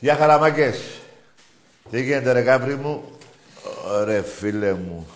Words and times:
Γεια 0.00 0.16
χαραμάκες. 0.16 1.00
Τι 1.90 2.02
γίνεται 2.02 2.32
ρε 2.32 2.40
Γάβρι 2.40 2.76
μου; 2.76 3.04
Ρε 4.04 4.22
φίλε 4.22 4.74
μου. 4.74 5.06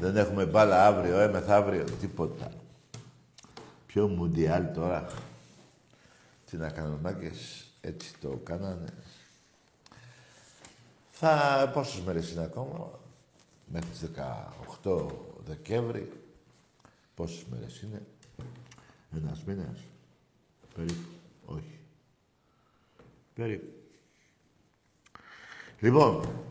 Δεν 0.00 0.16
έχουμε 0.16 0.44
μπάλα 0.46 0.86
αύριο, 0.86 1.18
ε, 1.18 1.28
μεθαύριο. 1.28 1.84
Τίποτα. 2.00 2.52
Ποιο 3.86 4.08
μουντιάλ 4.08 4.72
τώρα. 4.74 5.06
Τι 6.50 6.56
να 6.56 6.70
κάνουμε 6.70 6.98
μάγκες. 7.02 7.66
Έτσι 7.80 8.14
το 8.20 8.40
κάνανε. 8.44 8.88
Θα... 11.10 11.70
Πόσες 11.74 12.00
μέρες 12.00 12.30
είναι 12.30 12.44
ακόμα; 12.44 12.90
Μέχρι 13.66 13.88
τις 13.90 14.10
18 14.82 15.06
Δεκέμβρη. 15.46 16.12
Πόσες 17.14 17.44
μέρες 17.50 17.80
είναι; 17.82 18.02
Ένας 19.16 19.42
μήνας. 19.46 19.78
Περίπου. 20.74 21.08
Όχι. 21.46 21.75
Περίπου. 23.36 23.72
Λοιπόν, 25.80 26.44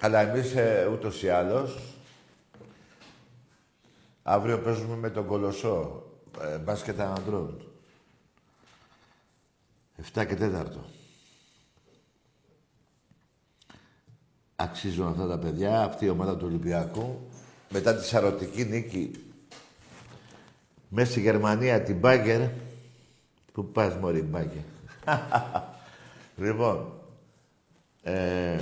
αλλά 0.00 0.20
εμείς 0.20 0.54
ε, 0.54 0.88
ούτως 0.92 1.22
ή 1.22 1.28
άλλως, 1.28 1.78
αύριο 4.22 4.58
παίζουμε 4.58 4.96
με 4.96 5.10
τον 5.10 5.26
Κολοσσό, 5.26 6.02
ε, 6.40 6.58
μπάσκετ 6.58 7.00
ανδρών. 7.00 7.68
7 10.14 10.26
και 10.26 10.36
4. 10.36 10.64
Αξίζουν 14.56 15.06
αυτά 15.06 15.26
τα 15.26 15.38
παιδιά, 15.38 15.82
αυτή 15.82 16.04
η 16.04 16.08
ομάδα 16.08 16.36
του 16.36 16.46
Ολυμπιακού, 16.46 17.28
μετά 17.70 17.94
τη 17.94 18.04
σαρωτική 18.04 18.64
νίκη 18.64 19.10
μέσα 20.88 21.10
στη 21.10 21.20
Γερμανία, 21.20 21.82
την 21.82 21.96
Μπάγκερ. 21.96 22.48
Πού 23.52 23.64
πας, 23.64 23.94
μωρή 23.94 24.22
Μπάγκερ; 24.22 24.62
Λοιπόν, 26.36 26.92
ε, 28.02 28.60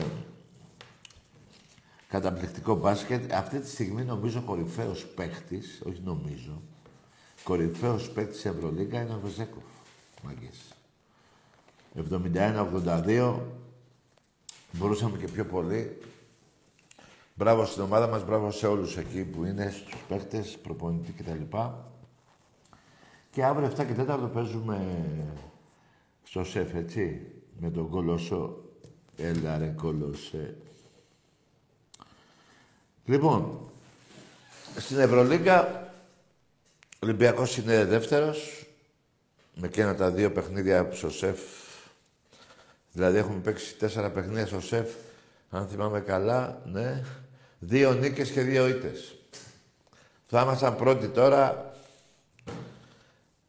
καταπληκτικό 2.09 2.75
μπάσκετ. 2.75 3.33
Αυτή 3.33 3.59
τη 3.59 3.69
στιγμή 3.69 4.05
νομίζω 4.05 4.43
κορυφαίος 4.43 5.07
παίχτης, 5.07 5.83
όχι 5.87 6.01
νομίζω, 6.05 6.63
κορυφαίος 7.45 8.11
παίχτης 8.11 8.45
Ευρωλίγκα 8.45 9.01
είναι 9.01 9.15
ο 9.15 9.21
Βεζέκοφ. 9.23 9.63
Μάγκες. 10.23 10.75
71-82. 11.95 13.41
Μπορούσαμε 14.73 15.19
και 15.19 15.29
πιο 15.29 15.47
πολύ. 15.47 15.99
Μπράβο 17.35 17.65
στην 17.65 17.83
ομάδα 17.83 18.07
μας, 18.07 18.25
μπράβο 18.25 18.51
σε 18.51 18.67
όλους 18.67 18.97
εκεί 18.97 19.25
που 19.25 19.45
είναι, 19.45 19.71
στους 19.71 20.01
παίχτες, 20.09 20.59
προπονητή 20.63 21.13
κτλ. 21.13 21.57
Και 23.31 23.45
αύριο 23.45 23.69
7 23.69 23.85
και 23.85 23.95
4 23.95 24.31
παίζουμε 24.33 25.07
στο 26.23 26.45
ΣΕΦ, 26.45 26.75
έτσι 26.75 27.32
με 27.63 27.71
τον 27.71 27.89
Κολοσσό. 27.89 28.65
Έλα 29.17 29.59
ρε 29.59 29.67
Κολοσσέ. 29.67 30.57
Λοιπόν, 33.05 33.71
στην 34.77 34.99
Ευρωλίγκα 34.99 35.91
ο 36.95 36.99
Ολυμπιακός 37.03 37.57
είναι 37.57 37.85
δεύτερος 37.85 38.67
με 39.55 39.69
και 39.69 39.83
ένα 39.83 39.95
τα 39.95 40.11
δύο 40.11 40.33
παιχνίδια 40.33 40.89
στο 40.93 41.11
ΣΕΦ. 41.11 41.41
Δηλαδή 42.93 43.19
έχουμε 43.19 43.41
παίξει 43.41 43.77
τέσσερα 43.77 44.11
παιχνίδια 44.11 44.47
στο 44.47 44.61
ΣΕΦ, 44.61 44.95
αν 45.51 45.69
θυμάμαι 45.69 46.01
καλά, 46.01 46.63
ναι. 46.65 47.03
Δύο 47.59 47.93
νίκες 47.93 48.31
και 48.31 48.41
δύο 48.41 48.69
ήττες. 48.69 49.15
Θα 50.27 50.43
ήμασταν 50.43 50.77
πρώτοι 50.77 51.09
τώρα 51.09 51.75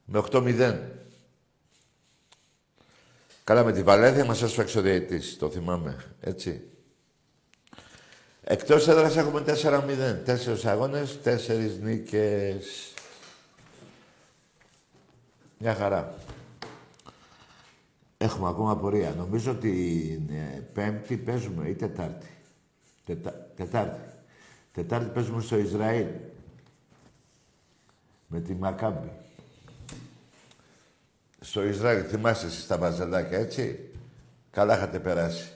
με 0.05 0.23
8-0. 0.31 0.92
Καλά 3.43 3.63
με 3.63 3.71
τη 3.71 3.83
Βαλένθια 3.83 4.25
μας 4.25 4.41
έσφαξε 4.41 4.79
ο 4.79 4.81
διαιτής, 4.81 5.37
το 5.37 5.49
θυμάμαι, 5.49 6.15
έτσι. 6.19 6.67
Εκτός 8.41 8.87
έδρας 8.87 9.17
έχουμε 9.17 9.43
4-0. 9.47 10.21
Τέσσερις 10.25 10.65
αγώνες, 10.65 11.21
τέσσερις 11.21 11.77
νίκες. 11.77 12.93
Μια 15.57 15.75
χαρά. 15.75 16.15
Έχουμε 18.17 18.47
ακόμα 18.47 18.77
πορεία. 18.77 19.13
Νομίζω 19.17 19.51
ότι 19.51 19.71
Πέμπτη 20.73 21.17
παίζουμε 21.17 21.69
ή 21.69 21.73
Τετάρτη. 21.73 22.27
Τετά... 23.05 23.51
Τετάρτη. 23.55 24.01
Τετάρτη 24.71 25.09
παίζουμε 25.13 25.41
στο 25.41 25.57
Ισραήλ. 25.57 26.07
Με 28.27 28.39
τη 28.39 28.53
Μακάμπη 28.53 29.22
στο 31.43 31.63
Ισραήλ, 31.63 32.05
θυμάστε 32.09 32.45
εσείς 32.45 32.67
τα 32.67 32.77
μπαζελάκια, 32.77 33.37
έτσι; 33.37 33.89
Καλά 34.51 34.75
είχατε 34.75 34.99
περάσει. 34.99 35.51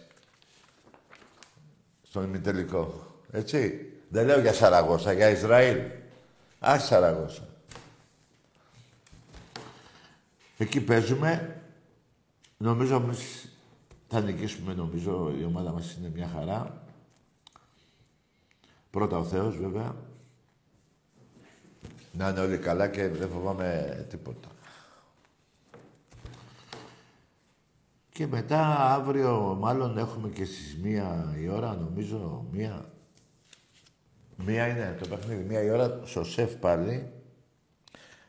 Στον 2.03 2.23
ημιτελικό. 2.23 3.11
Έτσι; 3.31 3.91
Δεν 4.09 4.25
λέω 4.25 4.39
για 4.39 4.53
Σαραγώσα, 4.53 5.11
για 5.13 5.29
Ισραήλ. 5.29 5.79
Α, 6.67 6.79
Σαραγώσα. 6.79 7.47
Εκεί 10.57 10.81
παίζουμε. 10.81 11.61
Νομίζω 12.57 12.95
εμείς 12.95 13.49
θα 14.07 14.21
νικήσουμε, 14.21 14.73
νομίζω. 14.73 15.33
Η 15.39 15.43
ομάδα 15.43 15.71
μας 15.71 15.93
είναι 15.93 16.11
μια 16.13 16.29
χαρά. 16.33 16.83
Πρώτα 18.89 19.17
ο 19.17 19.23
Θεός, 19.23 19.57
βέβαια. 19.57 19.95
Να 22.11 22.29
είναι 22.29 22.39
όλοι 22.39 22.57
καλά 22.57 22.87
και 22.87 23.07
δεν 23.07 23.29
φοβάμαι 23.29 24.05
τίποτα. 24.09 24.47
Και 28.17 28.27
μετά 28.27 28.91
αύριο 28.93 29.57
μάλλον 29.59 29.97
έχουμε 29.97 30.29
και 30.29 30.45
στις 30.45 30.77
μία 30.81 31.35
η 31.41 31.49
ώρα, 31.49 31.75
νομίζω, 31.75 32.45
μία. 32.51 32.85
Μία 34.35 34.67
είναι 34.67 34.97
το 34.99 35.07
παιχνίδι, 35.07 35.43
μία 35.43 35.63
η 35.63 35.69
ώρα 35.69 36.01
στο 36.05 36.23
σεφ 36.23 36.55
πάλι, 36.55 37.11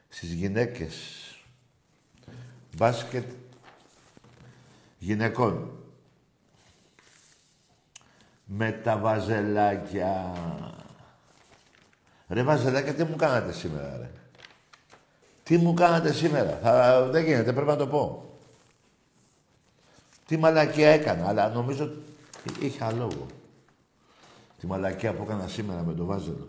στις 0.08 0.32
γυναίκες. 0.32 0.94
Μπάσκετ 2.76 3.30
γυναικών. 4.98 5.78
με 8.44 8.72
τα 8.72 8.98
βαζελάκια. 8.98 10.32
Ρε 12.28 12.42
βαζελάκια, 12.42 12.94
τι 12.94 13.04
μου 13.04 13.16
κάνατε 13.16 13.52
σήμερα, 13.52 13.96
ρε; 13.96 14.10
Τι 15.42 15.56
μου 15.56 15.74
κάνατε 15.74 16.12
σήμερα; 16.12 16.58
Θα, 16.62 17.02
δεν 17.10 17.24
γίνεται, 17.24 17.52
πρέπει 17.52 17.68
να 17.68 17.76
το 17.76 17.86
πω. 17.86 18.27
Τι 20.28 20.36
μαλακία 20.36 20.88
έκανα, 20.88 21.28
αλλά 21.28 21.48
νομίζω 21.48 21.90
είχα 22.60 22.92
λόγο. 22.92 23.26
Τη 24.58 24.66
μαλακία 24.66 25.14
που 25.14 25.22
έκανα 25.22 25.48
σήμερα 25.48 25.82
με 25.82 25.94
το 25.94 26.04
βάζελο. 26.04 26.48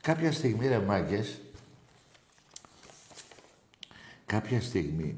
Κάποια 0.00 0.32
στιγμή, 0.32 0.68
ρε 0.68 0.78
μάγκες, 0.78 1.40
κάποια 4.26 4.60
στιγμή, 4.60 5.16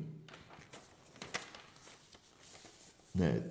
ναι, 3.13 3.43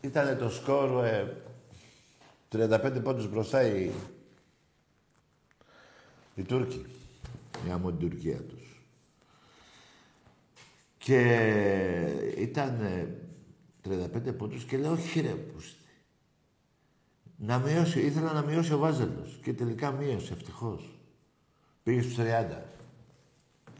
ήταν 0.00 0.38
το 0.38 0.50
σκορ 0.50 1.04
ε, 1.04 1.36
35 2.52 3.00
πόντους 3.02 3.28
μπροστά 3.28 3.62
οι, 3.62 3.90
οι 6.34 6.42
Τούρκοι. 6.42 6.86
Μια 7.64 7.74
από 7.74 7.92
την 7.92 7.98
Τουρκία 8.08 8.38
τους. 8.42 8.65
Και 11.06 11.22
ήταν 12.36 12.80
35 13.88 14.36
πόντους 14.36 14.64
και 14.64 14.76
λέω 14.76 14.92
όχι 14.92 15.20
ρε 15.20 15.28
πούστη. 15.28 15.84
Να 17.36 17.58
μειώσει, 17.58 18.00
ήθελα 18.00 18.32
να 18.32 18.42
μειώσει 18.42 18.72
ο 18.72 18.78
Βάζελος 18.78 19.38
και 19.42 19.52
τελικά 19.52 19.90
μείωσε 19.90 20.32
ευτυχώς. 20.32 20.98
Πήγε 21.82 22.02
στους 22.02 22.16
30. 22.16 22.20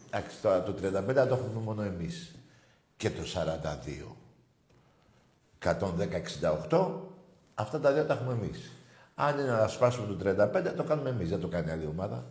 Εντάξει, 0.06 0.40
τώρα 0.42 0.62
το 0.62 0.72
35 0.72 1.26
το 1.28 1.34
έχουμε 1.34 1.60
μόνο 1.64 1.82
εμείς. 1.82 2.34
Και 2.96 3.10
το 3.10 3.22
42. 3.22 4.16
110-68, 6.68 6.90
αυτά 7.54 7.80
τα 7.80 7.92
δύο 7.92 8.04
τα 8.04 8.14
έχουμε 8.14 8.32
εμείς. 8.32 8.72
Αν 9.14 9.38
είναι 9.38 9.50
να 9.50 9.68
σπάσουμε 9.68 10.06
το 10.06 10.14
35, 10.14 10.74
το 10.76 10.84
κάνουμε 10.84 11.08
εμείς, 11.08 11.28
δεν 11.28 11.40
το 11.40 11.48
κάνει 11.48 11.70
άλλη 11.70 11.86
ομάδα. 11.86 12.26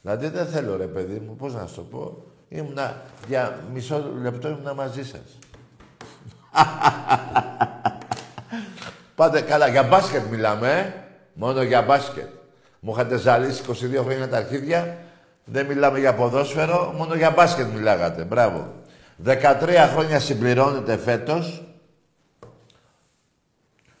Δηλαδή 0.00 0.28
δεν 0.28 0.46
θέλω 0.46 0.76
ρε 0.76 0.88
παιδί 0.88 1.18
μου, 1.20 1.36
πώς 1.36 1.54
να 1.54 1.66
σου 1.66 1.74
το 1.74 1.82
πω. 1.82 2.33
Ήμουνα, 2.54 3.02
για 3.28 3.58
μισό 3.72 4.12
λεπτό 4.22 4.48
ήμουνα 4.48 4.74
μαζί 4.74 5.04
σας. 5.04 5.38
Πάτε 9.14 9.40
καλά, 9.40 9.68
για 9.68 9.82
μπάσκετ 9.82 10.24
μιλάμε, 10.30 10.70
ε. 10.70 10.92
Μόνο 11.32 11.62
για 11.62 11.82
μπάσκετ. 11.82 12.28
Μου 12.80 12.92
είχατε 12.92 13.16
ζαλίσει 13.16 13.62
22 13.68 14.00
χρόνια 14.02 14.28
τα 14.28 14.36
αρχίδια. 14.36 14.98
Δεν 15.44 15.66
μιλάμε 15.66 15.98
για 15.98 16.14
ποδόσφαιρο, 16.14 16.92
μόνο 16.96 17.14
για 17.14 17.30
μπάσκετ 17.30 17.66
μιλάγατε. 17.66 18.24
Μπράβο. 18.24 18.72
13 19.24 19.88
χρόνια 19.92 20.20
συμπληρώνεται 20.20 20.96
φέτος. 20.96 21.62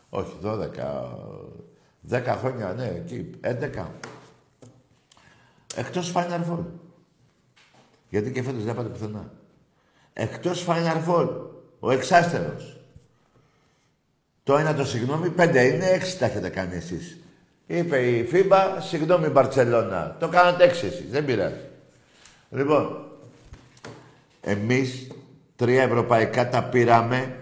Όχι, 0.08 0.36
12. 0.42 0.58
10 2.10 2.36
χρόνια, 2.40 2.74
ναι, 2.76 2.86
εκεί. 2.86 3.30
11. 3.40 3.86
Εκτός 5.74 6.12
Final 6.14 6.40
Four. 6.50 6.83
Γιατί 8.14 8.32
και 8.32 8.42
φέτος 8.42 8.64
δεν 8.64 8.74
πάτε 8.74 8.88
πουθενά. 8.88 9.32
Εκτός 10.12 10.66
Final 10.68 11.08
Four. 11.08 11.28
Ο 11.80 11.90
εξάστερος. 11.90 12.80
Το 14.42 14.56
ένα 14.56 14.74
το 14.74 14.84
συγγνώμη, 14.84 15.30
πέντε 15.30 15.62
είναι, 15.62 15.86
έξι 15.86 16.18
τα 16.18 16.26
έχετε 16.26 16.48
κάνει 16.48 16.76
εσείς. 16.76 17.18
Είπε 17.66 17.98
η 17.98 18.24
FIBA, 18.24 18.80
συγγνώμη 18.80 19.28
Μπαρτσελώνα. 19.28 20.16
Το 20.20 20.28
κάνατε 20.28 20.64
έξι 20.64 20.86
εσείς, 20.86 21.10
δεν 21.10 21.24
πειράζει. 21.24 21.60
Λοιπόν, 22.50 23.08
εμείς 24.40 25.10
τρία 25.56 25.82
ευρωπαϊκά 25.82 26.48
τα 26.48 26.64
πήραμε. 26.64 27.36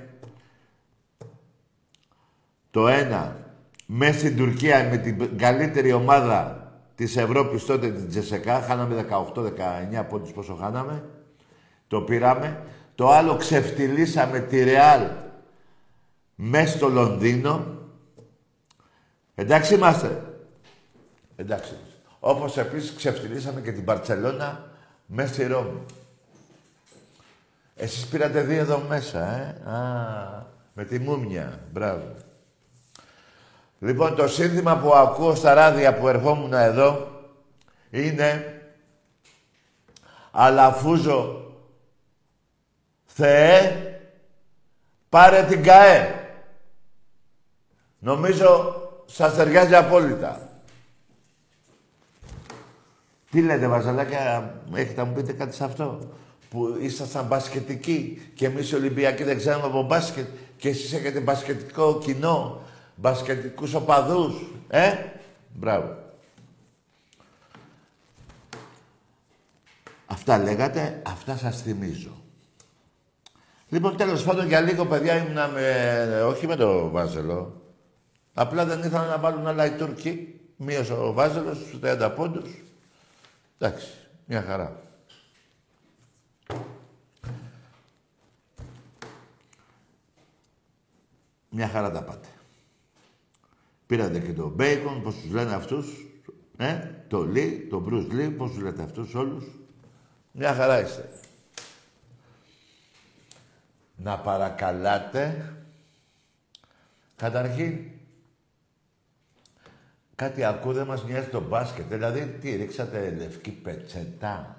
Το 2.70 2.88
ένα, 2.88 3.36
μέσα 3.86 4.19
στην 4.19 4.36
Τουρκία 4.36 4.88
με 4.90 4.96
την 4.96 5.38
καλύτερη 5.38 5.92
ομάδα 5.92 6.61
της 6.94 7.16
Ευρώπης 7.16 7.64
τότε 7.64 7.90
την 7.90 8.08
Τζεσεκά. 8.08 8.60
Χάναμε 8.60 9.06
18-19 9.94 10.04
πόντους 10.08 10.32
πόσο 10.32 10.54
χάναμε. 10.54 11.04
Το 11.88 12.00
πήραμε. 12.00 12.62
Το 12.94 13.10
άλλο 13.10 13.36
ξεφτυλίσαμε 13.36 14.38
τη 14.40 14.64
Ρεάλ 14.64 15.02
μέσα 16.34 16.76
στο 16.76 16.88
Λονδίνο. 16.88 17.66
Εντάξει 19.34 19.74
είμαστε. 19.74 20.22
Εντάξει. 21.36 21.76
Όπως 22.20 22.56
επίσης 22.56 22.94
ξεφτυλίσαμε 22.94 23.60
και 23.60 23.72
την 23.72 23.84
Παρτσελώνα 23.84 24.70
μέσα 25.06 25.32
στη 25.32 25.46
Ρώμη. 25.46 25.80
Εσείς 27.76 28.06
πήρατε 28.06 28.42
δύο 28.42 28.58
εδώ 28.58 28.84
μέσα, 28.88 29.26
ε. 29.26 29.70
Α, 29.70 30.46
με 30.72 30.84
τη 30.84 30.98
Μούμια. 30.98 31.60
Μπράβο. 31.72 32.14
Λοιπόν, 33.82 34.17
το 34.17 34.29
σύνθημα 34.29 34.76
που 34.76 34.94
ακούω 34.94 35.34
στα 35.34 35.55
ράδια 35.55 35.94
που 35.94 36.08
ερχόμουν 36.08 36.52
εδώ 36.52 37.08
είναι 37.90 38.61
«Αλαφούζο 40.31 41.52
Θεέ, 43.06 44.00
πάρε 45.08 45.43
την 45.43 45.62
ΚΑΕ». 45.62 46.14
Νομίζω 47.99 48.75
σας 49.06 49.34
ταιριάζει 49.34 49.75
απόλυτα. 49.75 50.49
Τι 53.31 53.43
λέτε, 53.43 53.67
Βαζαλάκια, 53.67 54.55
έχετε 54.75 55.00
να 55.00 55.05
μου 55.05 55.14
πείτε 55.14 55.32
κάτι 55.32 55.55
σε 55.55 55.64
αυτό; 55.64 55.99
Που 56.50 56.76
ήσασταν 56.81 57.26
μπασκετικοί 57.26 58.31
και 58.34 58.46
εμείς 58.46 58.70
οι 58.70 58.75
Ολυμπιακοί 58.75 59.25
δεν 59.25 59.37
ξέρουμε 59.37 59.67
από 59.67 59.82
μπάσκετ 59.82 60.26
και 60.56 60.69
εσείς 60.69 60.93
έχετε 60.93 61.20
μπασκετικό 61.20 61.99
κοινό 61.99 62.61
μπασκετικούς 62.96 63.74
οπαδούς. 63.74 64.34
Ε, 64.68 64.94
μπράβο. 65.54 65.96
Αυτά 70.06 70.38
λέγατε, 70.38 71.02
αυτά 71.06 71.36
σας 71.36 71.62
θυμίζω. 71.62 72.22
Λοιπόν, 73.68 73.96
τέλος 73.96 74.24
πάντων, 74.24 74.46
για 74.46 74.60
λίγο, 74.60 74.86
παιδιά, 74.86 75.16
ήμουν 75.16 75.50
με... 75.52 76.22
όχι 76.22 76.46
με 76.46 76.56
το 76.56 76.90
Βάζελο. 76.90 77.62
Απλά 78.34 78.64
δεν 78.64 78.78
ήθελαν 78.78 79.08
να 79.08 79.18
βάλουν 79.18 79.46
άλλα 79.46 79.66
οι 79.66 79.70
Τούρκοι. 79.70 80.40
Μείωσε 80.56 80.92
ο 80.92 81.12
Βάζελος 81.12 81.56
στους 81.56 81.78
30 81.82 82.12
πόντους. 82.16 82.50
Εντάξει, 83.58 83.88
μια 84.24 84.43
χαρά. 84.43 84.82
Μια 91.48 91.69
χαρά 91.69 91.90
τα 91.90 92.02
πάτε. 92.02 92.28
Πήρατε 93.86 94.20
και 94.20 94.32
τον 94.32 94.51
Μπέικον, 94.51 95.03
πώς 95.03 95.15
τους 95.15 95.31
λένε 95.31 95.55
αυτούς. 95.55 96.06
Ε, 96.56 96.91
το 97.08 97.22
Λί, 97.22 97.67
τον 97.70 97.82
Μπρουζ 97.82 98.06
Λί, 98.06 98.31
πώς 98.31 98.51
τους 98.51 98.62
λέτε 98.62 98.82
αυτούς 98.82 99.15
όλους. 99.15 99.44
Μια 100.32 100.55
χαρά 100.55 100.81
είστε. 100.81 101.08
Να 103.96 104.19
παρακαλάτε. 104.19 105.55
Καταρχήν, 107.17 107.91
κάτι 110.15 110.44
ακούω 110.44 110.72
δεν 110.72 110.86
μας 110.86 111.05
νοιάζει 111.05 111.29
το 111.29 111.41
μπάσκετ. 111.41 111.86
Δηλαδή, 111.86 112.39
τι, 112.41 112.56
ρίξατε 112.56 113.10
λευκή 113.10 113.51
πετσετά. 113.51 114.56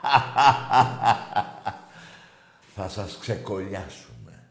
Θα 2.74 2.88
σας 2.88 3.18
ξεκολλιάσουμε. 3.20 4.44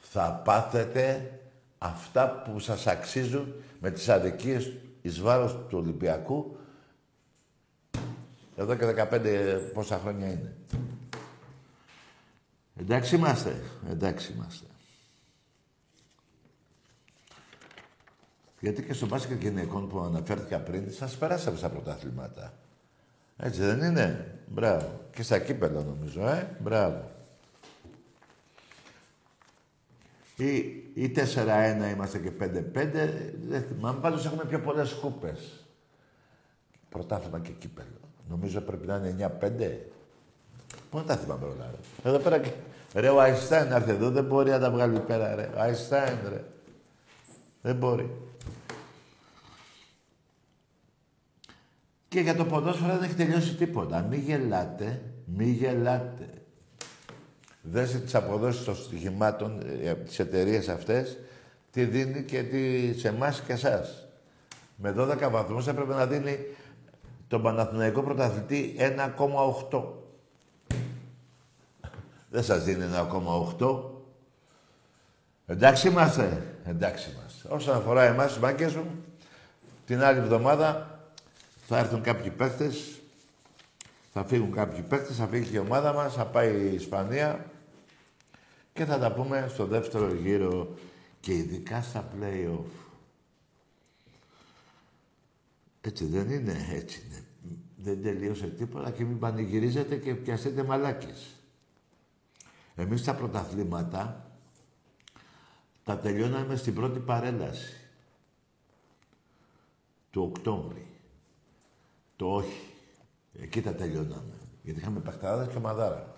Θα 0.00 0.40
πάθετε 0.44 1.32
αυτά 1.78 2.28
που 2.28 2.58
σας 2.58 2.86
αξίζουν 2.86 3.54
με 3.80 3.90
τις 3.90 4.08
αδικίες 4.08 4.72
εις 5.02 5.20
βάρος 5.20 5.52
του 5.52 5.78
Ολυμπιακού 5.78 6.56
εδώ 8.56 8.74
και 8.74 9.08
15 9.10 9.60
πόσα 9.74 9.98
χρόνια 9.98 10.26
είναι. 10.26 10.56
Εντάξει 12.76 13.14
είμαστε. 13.16 13.62
Εντάξει 13.90 14.32
είμαστε. 14.32 14.66
Γιατί 18.60 18.82
και 18.82 18.92
στο 18.92 19.06
μπάσκετ 19.06 19.42
γυναικών 19.42 19.88
που 19.88 20.00
αναφέρθηκα 20.00 20.58
πριν, 20.58 20.92
σας 20.92 21.16
περάσαμε 21.16 21.56
στα 21.56 21.68
πρωταθλήματα. 21.68 22.52
Έτσι 23.36 23.60
δεν 23.60 23.82
είναι; 23.82 24.38
Μπράβο. 24.46 25.00
Και 25.12 25.22
στα 25.22 25.38
κύπελα 25.38 25.82
νομίζω, 25.82 26.28
ε. 26.28 26.56
Μπράβο. 26.60 27.17
Ή, 30.38 30.56
ή 30.94 31.12
4-1 31.16 31.92
είμαστε 31.94 32.18
και 32.18 32.30
5-5. 32.40 32.44
Δεν 33.48 33.62
θυμάμαι. 33.62 34.00
Πάντως 34.00 34.26
έχουμε 34.26 34.44
πιο 34.44 34.60
πολλές 34.60 34.92
κούπες. 34.92 35.64
Πρωτάθλημα 36.88 37.38
και 37.38 37.50
κύπελο. 37.50 37.86
Νομίζω 38.28 38.60
πρέπει 38.60 38.86
να 38.86 38.96
είναι 38.96 39.32
9-5. 39.40 39.70
Πού 40.90 41.02
τα 41.02 41.16
θυμάμαι 41.16 41.44
όλα, 41.44 41.70
ρε. 41.70 42.08
Εδώ 42.08 42.18
πέρα 42.18 42.38
και... 42.38 42.50
Ρε, 42.94 43.08
ο 43.08 43.20
Αϊστάιν 43.20 43.72
έρθει 43.72 43.90
εδώ, 43.90 44.10
δεν 44.10 44.24
μπορεί 44.24 44.50
να 44.50 44.58
τα 44.58 44.70
βγάλει 44.70 45.00
πέρα, 45.00 45.34
ρε. 45.34 45.50
Ο 45.56 45.60
Αϊστάιν, 45.60 46.18
ρε. 46.28 46.44
Δεν 47.62 47.76
μπορεί. 47.76 48.10
Και 52.08 52.20
για 52.20 52.36
το 52.36 52.44
ποδόσφαιρο 52.44 52.92
δεν 52.92 53.02
έχει 53.02 53.14
τελειώσει 53.14 53.54
τίποτα. 53.54 54.02
Μη 54.02 54.16
γελάτε, 54.16 55.02
μη 55.24 55.44
γελάτε. 55.44 56.37
Δέσε 57.70 57.98
τις 57.98 58.14
αποδόσεις 58.14 58.64
των 58.64 58.76
στοιχημάτων, 58.76 59.60
ε, 59.82 59.94
τις 59.94 60.18
εταιρείες 60.18 60.68
αυτές, 60.68 61.18
τι 61.70 61.84
δίνει 61.84 62.22
και 62.22 62.42
τι 62.42 62.92
σε 62.98 63.08
εμάς 63.08 63.40
και 63.40 63.52
εσάς. 63.52 64.06
Με 64.76 64.92
12 64.92 65.30
βαθμούς 65.30 65.66
έπρεπε 65.66 65.94
να 65.94 66.06
δίνει 66.06 66.38
τον 67.28 67.42
Παναθηναϊκό 67.42 68.02
πρωταθλητή 68.02 68.74
1,8. 68.78 69.82
Δεν 72.30 72.42
σας 72.42 72.64
δίνει 72.64 72.84
1,8. 72.84 73.90
Εντάξει 75.46 75.88
είμαστε. 75.88 76.42
Εντάξει 76.64 77.10
είμαστε. 77.10 77.48
Όσον 77.54 77.76
αφορά 77.76 78.02
εμάς, 78.02 78.38
μάγκες 78.38 78.74
μου, 78.74 79.04
την 79.86 80.02
άλλη 80.02 80.18
εβδομάδα 80.18 80.98
θα 81.66 81.78
έρθουν 81.78 82.02
κάποιοι 82.02 82.30
παίχτες, 82.30 83.00
θα 84.12 84.24
φύγουν 84.24 84.52
κάποιοι 84.52 84.80
παίχτες, 84.80 85.16
θα 85.16 85.26
φύγει 85.26 85.50
και 85.50 85.56
η 85.56 85.60
ομάδα 85.60 85.92
μας, 85.92 86.14
θα 86.14 86.24
πάει 86.24 86.70
η 86.70 86.74
Ισπανία 86.74 87.44
και 88.78 88.84
θα 88.84 88.98
τα 88.98 89.12
πούμε 89.12 89.46
στο 89.48 89.66
δεύτερο 89.66 90.14
γύρο 90.14 90.74
και 91.20 91.34
ειδικά 91.34 91.82
στα 91.82 92.08
play-off. 92.14 92.70
Έτσι 95.80 96.04
δεν 96.04 96.30
είναι, 96.30 96.66
έτσι 96.70 97.02
είναι. 97.06 97.24
Δεν 97.76 98.02
τελείωσε 98.02 98.46
τίποτα 98.46 98.90
και 98.90 99.04
μην 99.04 99.18
πανηγυρίζετε 99.18 99.96
και 99.96 100.14
πιαστείτε 100.14 100.62
μαλάκες. 100.62 101.34
Εμείς 102.74 103.04
τα 103.04 103.14
πρωταθλήματα 103.14 104.30
τα 105.84 105.98
τελειώναμε 105.98 106.56
στην 106.56 106.74
πρώτη 106.74 106.98
παρέλαση 106.98 107.80
του 110.10 110.22
Οκτώβρη. 110.22 110.86
Το 112.16 112.34
όχι. 112.34 112.70
Εκεί 113.40 113.62
τα 113.62 113.74
τελειώναμε. 113.74 114.38
Γιατί 114.62 114.80
είχαμε 114.80 115.00
παιχταράδες 115.00 115.52
και 115.52 115.58
μαδάρα. 115.58 116.17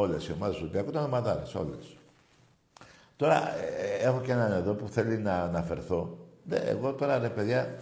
Όλες 0.00 0.26
οι 0.26 0.32
ομάδες 0.32 0.56
του 0.56 0.62
Ολυμπιακού 0.62 0.88
ήταν 0.88 1.08
μαδάρες, 1.08 1.54
όλες. 1.54 1.96
Τώρα 3.16 3.56
ε, 3.56 3.98
έχω 4.00 4.20
και 4.20 4.32
έναν 4.32 4.52
εδώ 4.52 4.74
που 4.74 4.88
θέλει 4.88 5.18
να 5.18 5.42
αναφερθώ. 5.42 6.18
εγώ 6.48 6.92
τώρα 6.92 7.18
ρε 7.18 7.28
παιδιά 7.28 7.78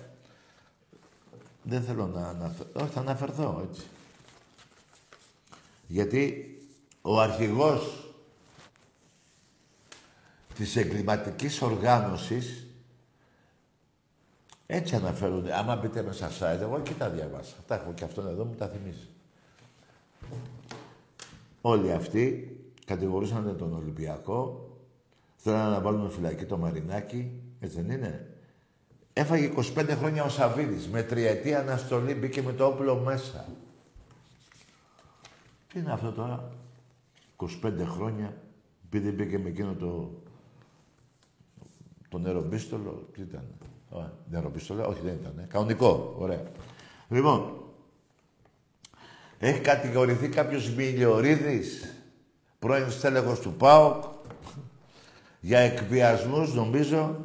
δεν 1.62 1.82
θέλω 1.82 2.06
να 2.06 2.28
αναφερθώ. 2.28 2.80
Όχι, 2.82 2.90
θα 2.90 3.00
αναφερθώ 3.00 3.66
έτσι. 3.70 3.86
Γιατί 5.86 6.50
ο 7.02 7.20
αρχηγός 7.20 8.14
της 10.54 10.76
εγκληματικής 10.76 11.62
οργάνωσης 11.62 12.66
έτσι 14.66 14.94
αναφέρονται. 14.94 15.56
Άμα 15.56 15.76
μπείτε 15.76 16.02
μέσα 16.02 16.30
site, 16.30 16.60
εγώ 16.60 16.80
και 16.80 16.92
τα 16.92 17.08
διαβάσα. 17.08 17.56
Τα 17.66 17.74
έχω 17.74 17.92
και 17.92 18.04
αυτόν 18.04 18.28
εδώ 18.28 18.44
μου 18.44 18.54
τα 18.54 18.68
θυμίζει. 18.68 19.08
Όλοι 21.68 21.92
αυτοί 21.92 22.56
κατηγορούσαν 22.84 23.56
τον 23.56 23.74
Ολυμπιακό, 23.74 24.70
θέλανε 25.36 25.70
να 25.70 25.80
βάλουν 25.80 26.10
φυλακή 26.10 26.44
το 26.44 26.56
Μαρινάκι, 26.56 27.32
έτσι 27.60 27.80
δεν 27.80 27.90
είναι. 27.96 28.36
Έφαγε 29.12 29.52
25 29.56 29.88
χρόνια 29.98 30.24
ο 30.24 30.28
Σαββίδης, 30.28 30.88
με 30.88 31.02
τριετή 31.02 31.54
αναστολή 31.54 32.14
μπήκε 32.14 32.42
με 32.42 32.52
το 32.52 32.66
όπλο 32.66 32.96
μέσα. 32.96 33.46
Τι 35.72 35.78
είναι 35.78 35.92
αυτό 35.92 36.12
τώρα, 36.12 36.52
25 37.36 37.72
χρόνια, 37.84 38.36
επειδή 38.84 39.10
μπήκε 39.10 39.38
με 39.38 39.48
εκείνο 39.48 39.74
το, 39.74 40.10
το 42.08 42.18
νεροπίστολο, 42.18 43.08
τι 43.12 43.20
ήταν; 43.20 43.44
Νεροπίστολο, 44.30 44.86
όχι 44.88 45.00
δεν 45.00 45.14
ήταν. 45.14 45.46
Κανονικό, 45.48 46.14
ωραία. 46.18 46.42
Λοιπόν, 47.08 47.65
έχει 49.38 49.60
κατηγορηθεί 49.60 50.28
κάποιος 50.28 50.70
Μιλιορίδης, 50.70 51.94
πρώην 52.58 52.90
στέλεχος 52.90 53.40
του 53.40 53.52
ΠΑΟΚ, 53.52 54.04
για 55.40 55.58
εκβιασμούς, 55.58 56.54
νομίζω, 56.54 57.24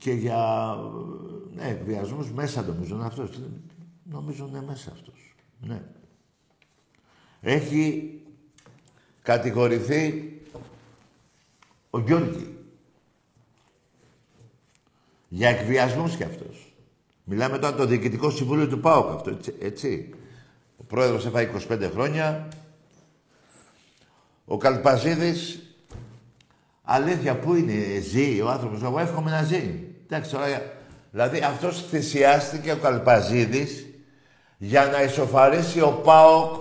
και 0.00 0.12
για 0.12 0.74
ναι, 1.54 1.68
εκβιασμούς 1.68 2.30
μέσα 2.30 2.62
νομίζω 2.62 2.94
είναι 2.94 3.06
αυτός. 3.06 3.30
Νομίζω 4.02 4.46
είναι 4.46 4.62
μέσα 4.62 4.90
αυτός. 4.92 5.34
Ναι. 5.60 5.82
Έχει 7.40 8.14
κατηγορηθεί 9.22 10.32
ο 11.90 11.98
Γιώργη. 11.98 12.54
Για 15.28 15.48
εκβιασμούς 15.48 16.16
κι 16.16 16.24
αυτός. 16.24 16.69
Μιλάμε 17.32 17.58
τώρα 17.58 17.74
το 17.74 17.86
Διοικητικό 17.86 18.30
Συμβούλιο 18.30 18.68
του 18.68 18.80
ΠΑΟΚ 18.80 19.14
αυτό, 19.14 19.36
έτσι. 19.60 20.14
Ο 20.76 20.84
πρόεδρος 20.84 21.26
έφαγε 21.26 21.50
25 21.70 21.90
χρόνια. 21.92 22.48
Ο 24.44 24.56
Καλπαζίδης, 24.56 25.62
αλήθεια, 26.82 27.38
πού 27.38 27.54
είναι, 27.54 28.00
ζει 28.00 28.40
ο 28.40 28.48
άνθρωπος; 28.48 28.82
Εγώ 28.82 28.98
εύχομαι 28.98 29.30
να 29.30 29.42
ζει. 29.42 29.84
Εντάξει, 30.06 30.30
τώρα, 30.30 30.46
δηλαδή 31.10 31.38
αυτός 31.38 31.86
θυσιάστηκε 31.88 32.72
ο 32.72 32.76
Καλπαζίδης 32.76 33.86
για 34.58 34.84
να 34.86 35.02
ισοφαρίσει 35.02 35.80
ο 35.80 35.90
ΠΑΟΚ 36.04 36.54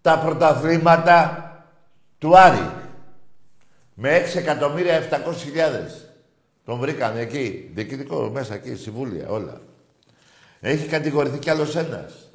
τα 0.00 0.18
πρωταθλήματα 0.18 1.44
του 2.18 2.38
Άρη. 2.38 2.70
Με 3.94 4.18
6 4.34 4.36
εκατομμύρια 4.36 5.08
700 5.10 6.09
Τον 6.70 6.78
βρήκαν 6.78 7.16
εκεί, 7.16 7.70
διοικητικό, 7.74 8.30
μέσα 8.32 8.54
εκεί, 8.54 8.74
συμβούλια, 8.74 9.28
όλα. 9.28 9.60
Έχει 10.60 10.86
κατηγορηθεί 10.86 11.38
κι 11.38 11.50
άλλος 11.50 11.76
ένας. 11.76 12.30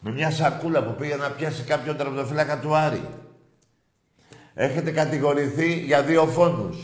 Με 0.00 0.10
μια 0.12 0.30
σακούλα 0.30 0.84
που 0.84 0.94
πήγε 0.94 1.16
να 1.16 1.30
πιάσει 1.30 1.62
κάποιον 1.62 1.96
τερματοφύλακα 1.96 2.58
του 2.58 2.74
Άρη. 2.74 3.08
Έχετε 4.54 4.90
κατηγορηθεί 4.90 5.72
για 5.72 6.02
δύο 6.02 6.26
φόνους. 6.26 6.76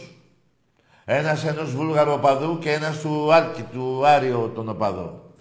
Ένας 1.04 1.44
ενός 1.44 1.75
Βούλγαρου 1.75 2.12
οπαδού 2.12 2.58
και 2.58 2.73
ένας 2.73 3.00
του 3.00 3.32
Άρκη, 3.32 3.62
του 3.62 4.06
Άριο 4.06 4.52
τον 4.54 4.68
οπαδό. 4.68 5.35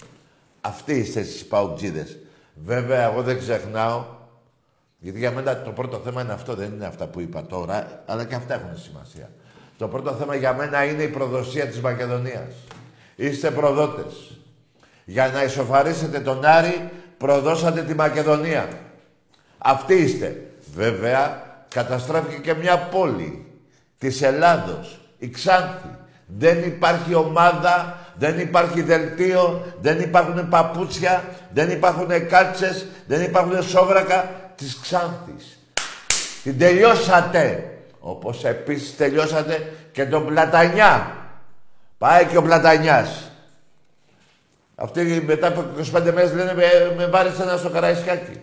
Αυτοί 0.62 0.94
είστε 0.94 1.20
εσείς 1.20 1.46
παουτζίδες. 1.46 2.18
Βέβαια, 2.54 3.12
εγώ 3.12 3.22
δεν 3.22 3.38
ξεχνάω, 3.38 4.06
γιατί 5.00 5.20
για 5.20 5.32
μένα 5.32 5.62
το 5.62 5.72
πρώτο 5.72 5.98
θέμα 5.98 6.22
είναι 6.22 6.34
αυτό, 6.34 6.56
δεν 6.56 6.72
είναι 6.72 6.86
αυτά 6.86 7.08
που 7.08 7.20
είπα 7.20 7.46
τώρα, 7.46 8.04
αλλά 8.06 8.26
και 8.26 8.36
αυτά 8.36 8.54
έχουν 8.54 8.78
σημασία. 8.78 9.30
Το 9.78 9.88
πρώτο 9.88 10.12
θέμα 10.12 10.36
για 10.36 10.54
μένα 10.54 10.84
είναι 10.84 11.04
η 11.04 11.08
προδοσία 11.08 11.68
της 11.68 11.80
Μακεδονίας. 11.80 12.54
Είστε 13.16 13.52
προδότες. 13.52 14.40
Για 15.06 15.28
να 15.28 15.44
ισοφαρίσετε 15.44 16.20
τον 16.20 16.46
Άρη, 16.46 16.90
προδώσατε 17.18 17.82
τη 17.82 17.94
Μακεδονία. 17.94 18.68
Αυτοί 19.58 19.94
είστε. 19.94 20.52
Βέβαια, 20.76 21.44
καταστράφηκε 21.70 22.36
και 22.36 22.54
μια 22.54 22.78
πόλη 22.78 23.46
της 23.98 24.22
Ελλάδος, 24.22 25.00
η 25.18 25.30
Ξάνθη. 25.30 25.96
Δεν 26.26 26.64
υπάρχει 26.64 27.14
ομάδα, 27.14 27.98
δεν 28.18 28.40
υπάρχει 28.40 28.82
δελτίο, 28.82 29.66
δεν 29.82 30.00
υπάρχουν 30.00 30.50
παπούτσια, 30.50 31.24
δεν 31.54 31.70
υπάρχουν 31.70 32.28
κάτσες, 32.28 32.86
δεν 33.08 33.22
υπάρχουν 33.22 33.64
σόβρακα 33.64 34.30
της 34.56 34.80
Ξάνθης. 34.82 35.60
Την 36.44 36.58
τελειώσατε. 36.58 37.72
Όπως 38.10 38.44
επίσης 38.44 38.96
τελειώσατε 38.96 39.74
και 39.92 40.06
τον 40.06 40.26
Πλατανιά. 40.26 41.16
Πάει 41.98 42.26
και 42.26 42.38
ο 42.38 42.42
Πλατανιάς. 42.42 43.32
Αυτοί 44.76 45.24
μετά 45.26 45.48
από 45.48 45.66
25 45.94 46.02
μέρες 46.14 46.34
λένε 46.34 46.54
με, 46.54 46.94
με 46.98 47.06
βάρεσε 47.06 47.42
ένα 47.42 47.58
στο 47.58 47.70
Καραϊσκάκι. 47.70 48.40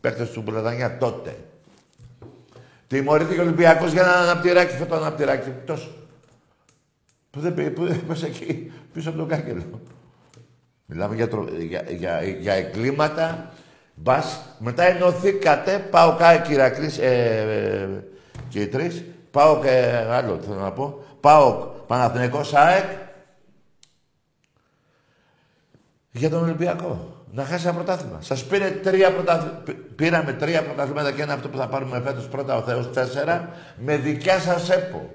Παίκτες 0.00 0.30
του 0.30 0.42
Πλατανιά 0.42 0.98
τότε. 0.98 1.36
Τιμωρήθηκε 2.86 3.40
ο 3.40 3.42
Ολυμπιακός 3.42 3.92
για 3.92 4.02
ένα 4.02 4.12
αναπτυράκι, 4.12 4.72
αυτό 4.72 4.86
το 4.86 4.94
αναπτυράκι. 4.94 5.52
Τόσο. 5.66 5.90
Που 7.30 7.40
δεν 7.40 7.54
πήγε, 7.54 7.70
που 7.70 7.86
δεν 7.86 8.00
μέσα 8.08 8.26
εκεί, 8.26 8.72
πίσω 8.92 9.08
από 9.08 9.18
τον 9.18 9.28
κάγκελο. 9.28 9.80
Μιλάμε 10.86 11.14
για, 11.14 11.28
τρο... 11.28 11.48
για, 11.58 11.84
για, 11.88 12.22
για 12.22 12.54
εγκλήματα. 12.54 13.52
Μπας, 13.94 14.40
μετά 14.58 14.82
ενωθήκατε, 14.82 15.86
πάω 15.90 16.16
κάτω 16.16 16.48
Κυρακλής, 16.48 16.98
ε, 16.98 17.06
ε, 17.06 18.14
και 18.48 18.60
οι 18.60 18.66
τρεις, 18.66 19.04
πάω 19.30 19.60
και 19.60 20.04
άλλο 20.10 20.38
θέλω 20.46 20.60
να 20.60 20.72
πω, 20.72 21.04
πάω 21.20 21.74
Παναθηναϊκός 21.86 22.54
ΑΕΚ 22.54 22.84
για 26.10 26.30
τον 26.30 26.42
Ολυμπιακό. 26.42 27.14
Να 27.32 27.44
χάσει 27.44 27.66
ένα 27.66 27.74
πρωτάθλημα. 27.74 28.18
Σας 28.20 28.44
πήρε 28.44 28.70
τρία 28.70 29.12
πρωτάθλημα. 29.12 29.62
Πήραμε 29.96 30.32
τρία 30.32 30.64
πρωτάθληματα 30.64 31.12
και 31.12 31.22
ένα 31.22 31.32
αυτό 31.32 31.48
που 31.48 31.56
θα 31.56 31.68
πάρουμε 31.68 32.00
φέτος 32.00 32.28
πρώτα 32.28 32.56
ο 32.56 32.62
Θεός 32.62 32.92
τέσσερα 32.92 33.48
με 33.76 33.96
δικιά 33.96 34.38
σας 34.38 34.70
έπο. 34.70 35.10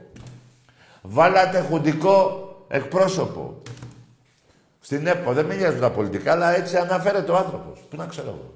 Βάλατε 1.02 1.60
χουντικό 1.60 2.48
εκπρόσωπο. 2.68 3.62
Στην 4.80 5.08
ΕΠΟ. 5.08 5.34
Δεν 5.34 5.46
με 5.46 5.56
νοιάζουν 5.56 5.80
τα 5.80 5.92
πολιτικά, 5.92 6.32
αλλά 6.32 6.56
έτσι 6.56 6.78
αναφέρεται 6.78 7.32
ο 7.32 7.38
άνθρωπος. 7.38 7.80
Πού 7.90 7.96
να 7.96 8.06
ξέρω 8.06 8.28
εγώ. 8.28 8.54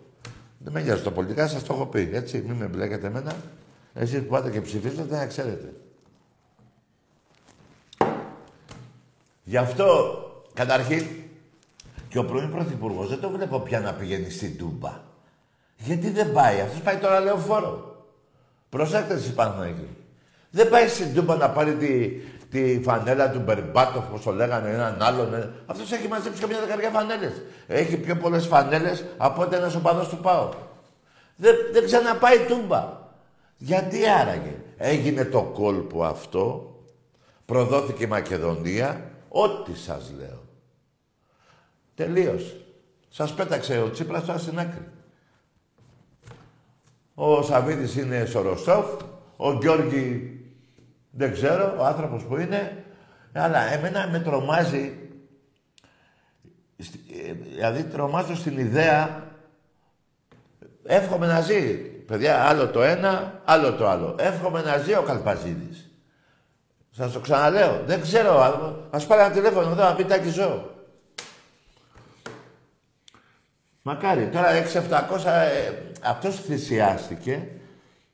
Δεν 0.58 0.74
με 0.74 0.82
νοιάζουν 0.82 1.03
τα 1.03 1.12
πολιτικά, 1.12 1.48
σας 1.48 1.63
το 1.63 1.74
έχω 1.74 1.86
πει. 1.86 2.10
Έτσι, 2.13 2.44
μην 2.48 2.55
με 2.55 2.65
μπλέκετε 2.65 3.08
εμένα. 3.08 3.32
Εσείς 3.98 4.20
που 4.20 4.25
πάτε 4.25 4.50
και 4.50 4.62
ψηφίζετε, 4.62 5.16
να 5.16 5.28
ξέρετε. 5.28 5.74
Γι' 9.44 9.58
αυτό, 9.58 10.16
καταρχήν, 10.54 11.06
και 12.08 12.18
ο 12.18 12.25
πρώην 12.25 12.52
Πρωθυπουργός 12.52 13.10
δεν 13.10 13.20
το 13.20 13.30
βλέπω 13.30 13.60
πια 13.60 13.80
να 13.80 13.94
πηγαίνει 13.94 14.30
στην 14.30 14.58
Τούμπα. 14.58 15.02
Γιατί 15.78 16.10
δεν 16.10 16.32
πάει. 16.32 16.60
Αυτός 16.60 16.82
πάει 16.82 16.98
τώρα 16.98 17.20
λεωφόρο. 17.20 18.04
Προσέξτε 18.70 19.14
εσείς 19.14 19.34
Παναθηναϊκοί. 19.34 19.88
Δεν 20.50 20.70
πάει 20.70 20.88
στην 20.88 21.14
Τούμπα 21.14 21.36
να 21.36 21.50
πάρει 21.50 21.75
τη, 21.75 22.08
τη 22.52 22.82
φανέλα 22.84 23.32
του 23.32 23.40
Μπερμπάτοφ, 23.40 24.08
όπως 24.08 24.22
το 24.22 24.32
λέγανε, 24.32 24.70
έναν 24.70 25.02
άλλον. 25.02 25.34
Ε. 25.34 25.52
Αυτός 25.66 25.92
έχει 25.92 26.08
μαζέψει 26.08 26.42
καμιά 26.42 26.60
δεκαριά 26.60 26.90
φανέλες. 26.90 27.42
Έχει 27.68 27.98
πιο 27.98 28.16
πολλές 28.16 28.46
φανέλες 28.46 29.06
από 29.18 29.42
ότι 29.42 29.56
ένας 29.56 29.75
οπαδός 29.75 30.10
του 30.10 30.18
ΠΑΟ. 30.18 30.50
Δεν, 31.36 31.56
δεν 31.72 31.86
ξαναπάει 31.86 32.38
Τούμπα. 32.48 33.04
Γιατί 33.57 34.07
άραγε. 34.09 34.55
Έγινε 34.77 35.25
το 35.25 35.43
κόλπο 35.43 36.03
αυτό, 36.03 36.75
προδόθηκε 37.45 38.03
η 38.03 38.07
Μακεδονία, 38.07 39.12
ό,τι 39.29 39.77
σας 39.77 40.13
λέω. 40.17 40.43
Τελείωσε. 41.95 42.65
Σας 43.09 43.33
πέταξε 43.33 43.79
ο 43.81 43.89
Τσίπρας 43.89 44.25
τώρα 44.25 44.39
στην 44.39 44.59
άκρη. 44.59 44.88
Ο 47.13 47.41
Σαββίδης 47.41 47.95
είναι 47.95 48.25
στο 48.25 48.41
Ροστόφ, 48.41 48.85
ο 49.35 49.53
Γιώργη 49.53 50.39
δεν 51.12 51.31
ξέρω, 51.31 51.75
ο 51.79 51.83
άνθρωπος 51.83 52.24
που 52.24 52.38
είναι, 52.38 52.85
αλλά 53.33 53.74
εμένα 53.74 54.07
με 54.07 54.19
τρομάζει, 54.19 54.97
ε, 57.25 57.33
δηλαδή 57.33 57.83
τρομάζω 57.83 58.35
στην 58.35 58.57
ιδέα, 58.57 59.31
εύχομαι 60.83 61.27
να 61.27 61.41
ζει. 61.41 61.95
Παιδιά, 62.05 62.43
άλλο 62.43 62.67
το 62.67 62.81
ένα, 62.81 63.41
άλλο 63.45 63.74
το 63.74 63.88
άλλο. 63.88 64.15
Εύχομαι 64.19 64.62
να 64.62 64.77
ζει 64.77 64.95
ο 64.95 65.01
Καλπαζίδης. 65.01 65.89
Σας 66.91 67.12
το 67.12 67.19
ξαναλέω. 67.19 67.81
Δεν 67.85 68.01
ξέρω. 68.01 68.41
Ας 68.89 69.05
πάρει 69.05 69.21
ένα 69.21 69.31
τηλέφωνο 69.31 69.69
εδώ 69.69 69.83
να 69.83 69.95
πει 69.95 70.03
τάκι 70.05 70.29
ζω. 70.29 70.69
Μακάρι. 73.81 74.27
Τώρα 74.27 74.47
6-700... 74.51 75.25
Ε, 75.25 75.71
αυτός 76.01 76.39
θυσιάστηκε. 76.39 77.50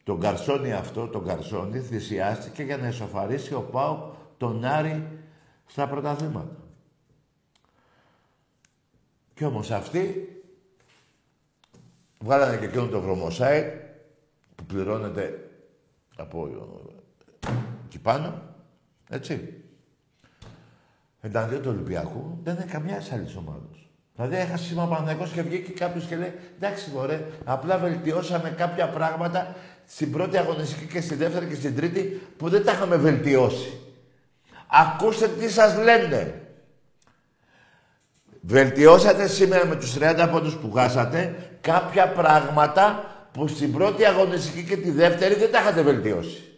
Τον 0.03 0.19
Καρσόνι 0.19 0.74
αυτό, 0.74 1.07
τον 1.07 1.25
Καρσόνι, 1.25 1.79
θυσιάστηκε 1.79 2.63
για 2.63 2.77
να 2.77 2.88
εσωφαρίσει 2.88 3.53
ο 3.53 3.62
Πάο 3.62 4.12
τον 4.38 4.65
Άρη 4.65 5.07
στα 5.65 5.88
πρωταθλήματα. 5.88 6.55
Κι 9.33 9.45
όμως 9.45 9.71
αυτοί 9.71 10.27
βγάλανε 12.22 12.58
και 12.58 12.66
εκείνο 12.66 12.88
το 12.88 13.01
βρωμοσάιτ 13.01 13.74
που 14.56 14.63
πληρώνεται 14.63 15.50
από 16.16 16.50
εκεί 17.86 18.00
πάνω 18.00 18.42
έτσι. 19.10 19.54
Εναντίον 21.22 21.62
του 21.62 21.70
Ολυμπιακού 21.70 22.40
δεν 22.44 22.56
είναι 22.56 22.66
καμιά 22.72 23.04
άλλη 23.13 23.36
ομάδα. 23.38 23.70
Δηλαδή 24.16 24.36
έχασε 24.36 24.63
σήμα 24.63 24.88
Παναθηναϊκός 24.88 25.32
και 25.32 25.42
βγήκε 25.42 25.72
κάποιος 25.72 26.06
και 26.06 26.16
λέει 26.16 26.34
εντάξει 26.56 26.90
μωρέ, 26.94 27.25
απλά 27.44 27.78
βελτιώσαμε 27.78 28.50
κάποια 28.50 28.90
πράγματα 28.90 29.56
στην 29.88 30.12
πρώτη 30.12 30.38
αγωνιστική 30.38 30.86
και 30.86 31.01
στη 31.01 31.16
δεύτερη 31.16 31.46
και 31.46 31.56
στην 31.56 31.75
τρίτη 31.75 32.22
που 32.38 32.50
δεν 32.50 32.66
τα 32.66 32.72
είχαμε 32.72 32.96
βελτιώσει. 32.96 33.80
Ακούστε 34.68 35.28
τι 35.28 35.50
σας 35.50 35.75
λένε. 35.78 36.42
Βελτιώσατε 38.42 39.28
σήμερα 39.28 39.66
με 39.66 39.75
τους 39.75 39.98
30 40.00 40.28
πόντους 40.32 40.56
που 40.56 40.72
χάσατε 40.72 41.50
κάποια 41.62 42.08
πράγματα 42.08 43.03
που 43.32 43.48
στην 43.48 43.72
πρώτη 43.72 44.06
αγωνιστική 44.06 44.63
και 44.63 44.77
τη 44.77 44.91
δεύτερη 44.91 45.36
δεν 45.36 45.51
τα 45.51 45.60
είχατε 45.60 45.82
βελτιώσει. 45.82 46.51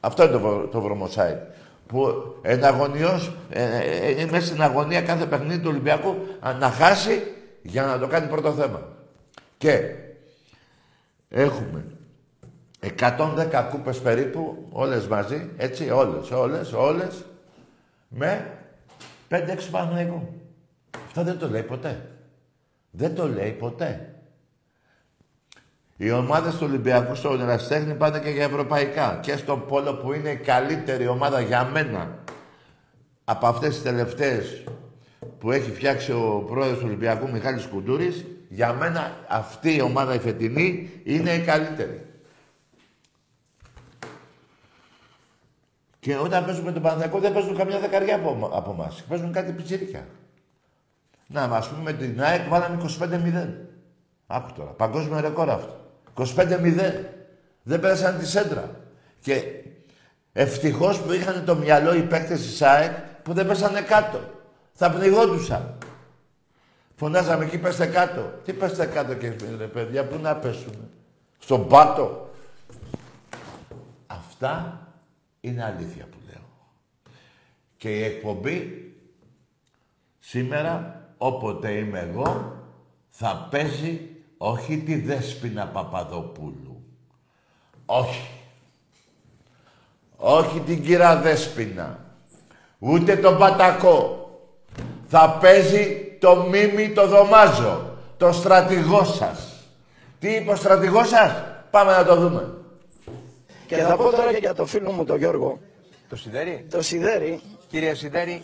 Αυτό 0.00 0.22
είναι 0.22 0.38
το, 0.38 0.66
το 0.66 0.80
βρωμοσάιτ. 0.80 1.38
Που 1.86 2.34
εναγωνιός, 2.42 3.32
ε, 3.50 3.62
ε, 3.62 4.10
είναι 4.10 4.30
μέσα 4.30 4.46
στην 4.46 4.62
αγωνία 4.62 5.02
κάθε 5.02 5.26
παιχνίδι 5.26 5.58
του 5.58 5.68
Ολυμπιακού 5.70 6.16
να 6.58 6.70
χάσει 6.70 7.22
για 7.62 7.82
να 7.82 7.98
το 7.98 8.06
κάνει 8.06 8.26
πρώτο 8.28 8.52
θέμα. 8.52 8.88
Και 9.58 9.80
έχουμε 11.28 11.84
110 12.80 13.68
κούπες 13.70 13.98
περίπου, 14.00 14.66
όλες 14.70 15.06
μαζί, 15.06 15.50
έτσι, 15.56 15.90
όλες, 15.90 16.30
όλες, 16.30 16.72
όλες, 16.72 17.24
με 18.08 18.58
5-6 19.28 19.70
Παναθηναϊκού. 19.70 20.28
Αυτό 21.06 21.22
δεν 21.22 21.38
το 21.38 21.48
λέει 21.48 21.62
ποτέ. 21.62 22.15
Δεν 22.96 23.14
το 23.14 23.28
λέει 23.28 23.50
ποτέ. 23.50 24.14
Οι 25.96 26.10
ομάδες 26.10 26.54
του 26.54 26.66
Ολυμπιακού 26.68 27.14
στο 27.14 27.32
Εραστέχνη 27.32 27.94
πάνε 27.94 28.18
και 28.18 28.30
για 28.30 28.44
ευρωπαϊκά. 28.44 29.18
Και 29.22 29.36
στο 29.36 29.56
Πόλο 29.56 29.94
που 29.94 30.12
είναι 30.12 30.30
η 30.30 30.36
καλύτερη 30.36 31.06
ομάδα 31.06 31.40
για 31.40 31.64
μένα 31.64 32.18
από 33.24 33.46
αυτές 33.46 33.74
τις 33.74 33.82
τελευταίες 33.82 34.64
που 35.38 35.50
έχει 35.50 35.72
φτιάξει 35.72 36.12
ο 36.12 36.44
πρόεδρος 36.46 36.78
του 36.78 36.84
Ολυμπιακού 36.86 37.30
Μιχάλης 37.30 37.66
Κουντούρης, 37.66 38.24
για 38.48 38.72
μένα 38.72 39.16
αυτή 39.28 39.74
η 39.74 39.80
ομάδα 39.80 40.14
η 40.14 40.18
φετινή 40.18 40.90
είναι 41.04 41.30
η 41.30 41.40
καλύτερη. 41.40 42.06
Και 46.00 46.16
όταν 46.16 46.44
παίζουμε 46.44 46.72
τον 46.72 46.82
Παναθηναϊκό 46.82 47.18
δεν 47.18 47.32
παίζουν 47.32 47.56
καμιά 47.56 47.78
δεκαριά 47.78 48.14
από, 48.14 48.50
από 48.52 48.70
εμάς. 48.70 49.02
Παίζουν 49.08 49.32
κάτι 49.32 49.52
πιτσίρικα. 49.52 50.04
Να, 51.26 51.42
ας 51.42 51.68
πούμε 51.68 51.82
με 51.82 51.92
την 51.92 52.22
ΑΕΚ 52.22 52.48
βάλαμε 52.48 52.84
25-0. 53.00 53.48
Άκου 54.26 54.52
τώρα. 54.52 54.70
Παγκόσμιο 54.70 55.20
ρεκόρ 55.20 55.50
αυτό. 55.50 55.80
25-0. 56.14 57.04
Δεν 57.62 57.80
πέρασαν 57.80 58.18
τη 58.18 58.26
σέντρα. 58.26 58.70
Και 59.20 59.42
ευτυχώς 60.32 61.00
που 61.00 61.12
είχαν 61.12 61.44
το 61.44 61.54
μυαλό 61.54 61.94
οι 61.94 62.02
παίκτες 62.02 62.40
της 62.40 62.56
ΣΑΕΚ 62.56 62.92
που 63.22 63.32
δεν 63.32 63.46
πέσανε 63.46 63.80
κάτω. 63.80 64.20
Θα 64.72 64.90
πνιγόντουσαν. 64.90 65.78
Φωνάζαμε 66.96 67.44
εκεί, 67.44 67.58
πέστε 67.58 67.86
κάτω. 67.86 68.32
Τι 68.44 68.52
πέστε 68.52 68.86
κάτω 68.86 69.14
και 69.14 69.32
ρε 69.58 69.66
παιδιά, 69.66 70.06
πού 70.06 70.18
να 70.18 70.36
πέσουμε. 70.36 70.88
Στον 71.38 71.68
πάτο. 71.68 72.30
Αυτά 74.06 74.80
είναι 75.40 75.64
αλήθεια 75.64 76.04
που 76.04 76.16
λέω. 76.26 76.48
Και 77.76 77.98
η 77.98 78.04
εκπομπή 78.04 78.90
σήμερα, 80.18 81.00
όποτε 81.18 81.70
είμαι 81.70 82.08
εγώ, 82.10 82.56
θα 83.10 83.48
παίζει 83.50 84.00
όχι 84.38 84.78
τη 84.78 85.00
Δέσποινα 85.00 85.66
Παπαδοπούλου. 85.66 86.82
Όχι. 87.86 88.30
Όχι 90.16 90.60
την 90.60 90.82
κύρα 90.82 91.16
Δέσποινα. 91.16 91.98
Ούτε 92.78 93.16
τον 93.16 93.38
Πατακό. 93.38 94.30
Θα 95.06 95.38
παίζει 95.40 96.16
το 96.20 96.36
μίμη 96.36 96.90
το 96.90 97.06
δωμάζο. 97.06 97.90
Το 98.16 98.32
στρατηγό 98.32 99.04
σας. 99.04 99.64
Τι 100.18 100.28
είπε 100.28 100.50
ο 100.50 100.56
στρατηγός 100.56 101.08
σας; 101.08 101.32
Πάμε 101.70 101.92
να 101.92 102.04
το 102.04 102.16
δούμε. 102.16 102.54
Και 103.66 103.76
θα 103.76 103.96
πω 103.96 104.10
τώρα 104.10 104.32
και 104.32 104.38
για 104.38 104.54
το 104.54 104.66
φίλο 104.66 104.90
μου 104.90 105.04
τον 105.04 105.18
Γιώργο. 105.18 105.58
Το 106.08 106.16
Σιδέρι. 106.16 106.66
Το 106.70 106.82
Σιδέρι. 106.82 107.40
Κύριε 107.68 107.94
Σιδέρι, 107.94 108.42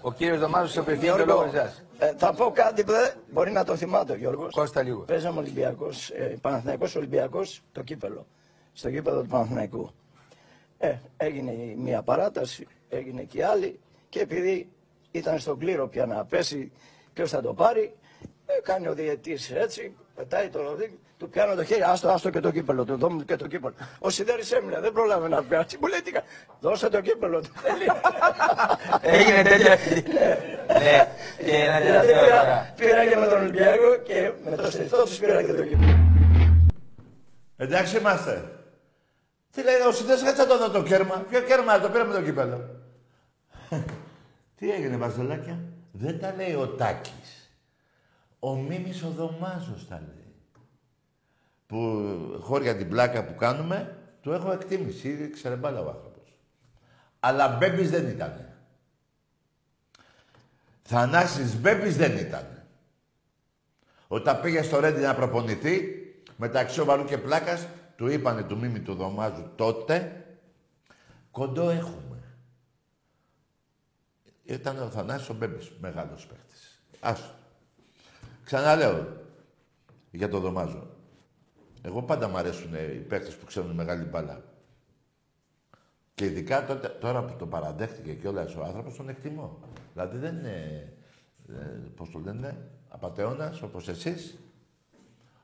ο 0.00 0.12
κύριος 0.12 0.38
Δωμάζος 0.38 0.76
απευθύνει 0.76 1.16
το 1.16 1.24
λόγο 1.24 1.50
εσάς. 1.52 1.82
Ε, 2.02 2.14
θα 2.16 2.32
πω 2.32 2.50
κάτι 2.50 2.84
που 2.84 2.92
δεν 2.92 3.12
μπορεί 3.30 3.50
να 3.50 3.64
το 3.64 3.76
θυμάται 3.76 4.12
ο 4.12 4.16
Γιώργος. 4.16 4.54
Κώστα 4.54 4.82
λίγο. 4.82 5.00
Παίζαμε 5.00 5.38
Ολυμπιακός, 5.38 6.10
ε, 6.10 6.38
Παναθυναϊκό 6.40 6.86
Ολυμπιακός, 6.96 7.62
το 7.72 7.82
κύπελο. 7.82 8.26
Στο 8.72 8.90
κύπελο 8.90 9.22
του 9.22 9.28
Παναθηναϊκού. 9.28 9.90
Ε, 10.78 10.94
έγινε 11.16 11.52
μια 11.76 12.02
παράταση, 12.02 12.66
έγινε 12.88 13.22
και 13.22 13.44
άλλη. 13.44 13.80
Και 14.08 14.20
επειδή 14.20 14.68
ήταν 15.10 15.38
στον 15.38 15.58
κλήρο 15.58 15.88
πια 15.88 16.06
να 16.06 16.24
πέσει, 16.24 16.72
ποιος 17.12 17.30
θα 17.30 17.40
το 17.40 17.54
πάρει, 17.54 17.94
ε, 18.46 18.60
κάνει 18.62 18.88
ο 18.88 18.94
διαιτής 18.94 19.50
έτσι, 19.50 19.96
πετάει 20.14 20.48
το 20.48 20.62
ροδί, 20.62 20.98
του 21.18 21.28
πιάνω 21.28 21.54
το 21.54 21.64
χέρι, 21.64 21.82
άστο, 21.82 22.08
άστο 22.08 22.30
και 22.30 22.40
το 22.40 22.50
κύπελο, 22.50 22.84
του 22.84 22.96
δώμου 22.96 23.24
και 23.24 23.36
το 23.36 23.46
κύπελο. 23.46 23.74
Ο 23.98 24.10
Σιδέρης 24.10 24.52
έμεινε, 24.52 24.80
δεν 24.80 24.92
πρόλαβε 24.92 25.28
να 25.28 25.42
πιάσει. 25.42 25.78
Μου 25.80 25.86
λέει, 25.86 26.02
τι 26.02 26.12
δώσε 26.60 26.88
το 26.88 27.00
κύπελο 27.00 27.40
του. 27.40 27.52
Έγινε 29.02 29.42
τέτοια. 29.42 29.76
Ναι, 30.66 31.08
και 31.44 31.66
να 31.66 32.04
Πήρα 32.76 33.06
και 33.06 33.16
με 33.16 33.26
τον 33.26 33.40
Ολυμπιακό 33.40 33.96
και 34.04 34.32
με 34.50 34.56
το 34.56 34.70
στριφτό 34.70 35.02
τους 35.02 35.18
πήρα 35.18 35.42
και 35.42 35.52
το 35.52 35.62
κύπελο. 35.62 35.96
Εντάξει 37.56 37.96
είμαστε. 37.96 38.44
Τι 39.50 39.62
λέει, 39.62 39.80
ο 39.88 39.92
Σιδέρης 39.92 40.22
κάτσε 40.22 40.46
το 40.46 40.58
δω 40.58 40.70
το 40.70 40.82
κέρμα. 40.82 41.24
Ποιο 41.30 41.40
κέρμα, 41.40 41.80
το 41.80 41.88
πήραμε 41.88 42.14
το 42.14 42.22
κύπελο. 42.22 42.60
Τι 44.58 44.70
έγινε, 44.70 44.96
Βαζελάκια. 44.96 45.58
Δεν 45.92 46.20
τα 46.20 46.34
λέει 46.36 46.54
ο 46.54 46.68
Τάκης. 46.68 47.21
Ο 48.44 48.54
Μίμης 48.54 49.02
ο 49.02 49.10
Δωμάζος 49.10 49.88
τα 49.88 50.02
λέει 50.06 50.22
που 51.66 52.38
χώρια 52.40 52.76
την 52.76 52.88
πλάκα 52.88 53.24
που 53.24 53.34
κάνουμε, 53.34 53.96
του 54.20 54.32
έχω 54.32 54.52
εκτίμηση. 54.52 55.30
Ξέρε 55.32 55.54
μπάλα 55.54 55.80
ο 55.80 55.88
άνθρωπος. 55.88 56.38
Αλλά 57.20 57.48
Μπέμπης 57.48 57.90
δεν 57.90 58.08
ήταν. 58.08 58.54
Θανάσης 60.82 61.60
Μπέμπης 61.60 61.96
δεν 61.96 62.16
ήταν. 62.16 62.64
Όταν 64.08 64.40
πήγε 64.40 64.62
στο 64.62 64.80
Ρέντι 64.80 65.00
να 65.00 65.14
προπονηθεί, 65.14 65.80
μεταξύ 66.36 66.82
Βαρού 66.82 67.04
και 67.04 67.18
Πλάκας, 67.18 67.66
του 67.96 68.08
είπανε 68.08 68.42
του 68.42 68.58
Μίμη 68.58 68.80
του 68.80 68.94
Δωμάζου 68.94 69.50
τότε, 69.56 70.24
κοντό 71.30 71.70
έχουμε. 71.70 72.22
Ήταν 74.44 74.82
ο 74.82 74.86
Θανάσης 74.86 75.28
ο 75.28 75.34
Μπέμπης, 75.34 75.72
μεγάλος 75.80 76.26
παίχτης. 76.26 76.82
Άστο. 77.00 77.41
Ξαναλέω, 78.44 79.06
για 80.10 80.28
το 80.28 80.38
δωμάζο. 80.38 80.86
Εγώ 81.82 82.02
πάντα 82.02 82.28
μου 82.28 82.36
αρέσουν 82.36 82.74
οι 82.74 83.04
παίκτες 83.08 83.36
που 83.36 83.46
ξέρουν 83.46 83.70
μεγάλη 83.70 84.04
μπάλα. 84.04 84.42
Και 86.14 86.24
ειδικά 86.24 86.64
τότε, 86.64 86.88
τώρα 86.88 87.24
που 87.24 87.34
το 87.38 87.46
παραδέχτηκε 87.46 88.12
και 88.12 88.28
όλα 88.28 88.48
ο 88.58 88.62
άνθρωπος, 88.62 88.96
τον 88.96 89.08
εκτιμώ. 89.08 89.58
Δηλαδή 89.92 90.18
δεν 90.18 90.36
είναι, 90.36 90.92
ε, 91.48 91.62
πώς 91.96 92.10
το 92.10 92.18
λένε, 92.18 92.70
απατεώνας 92.88 93.62
όπως 93.62 93.88
εσείς. 93.88 94.38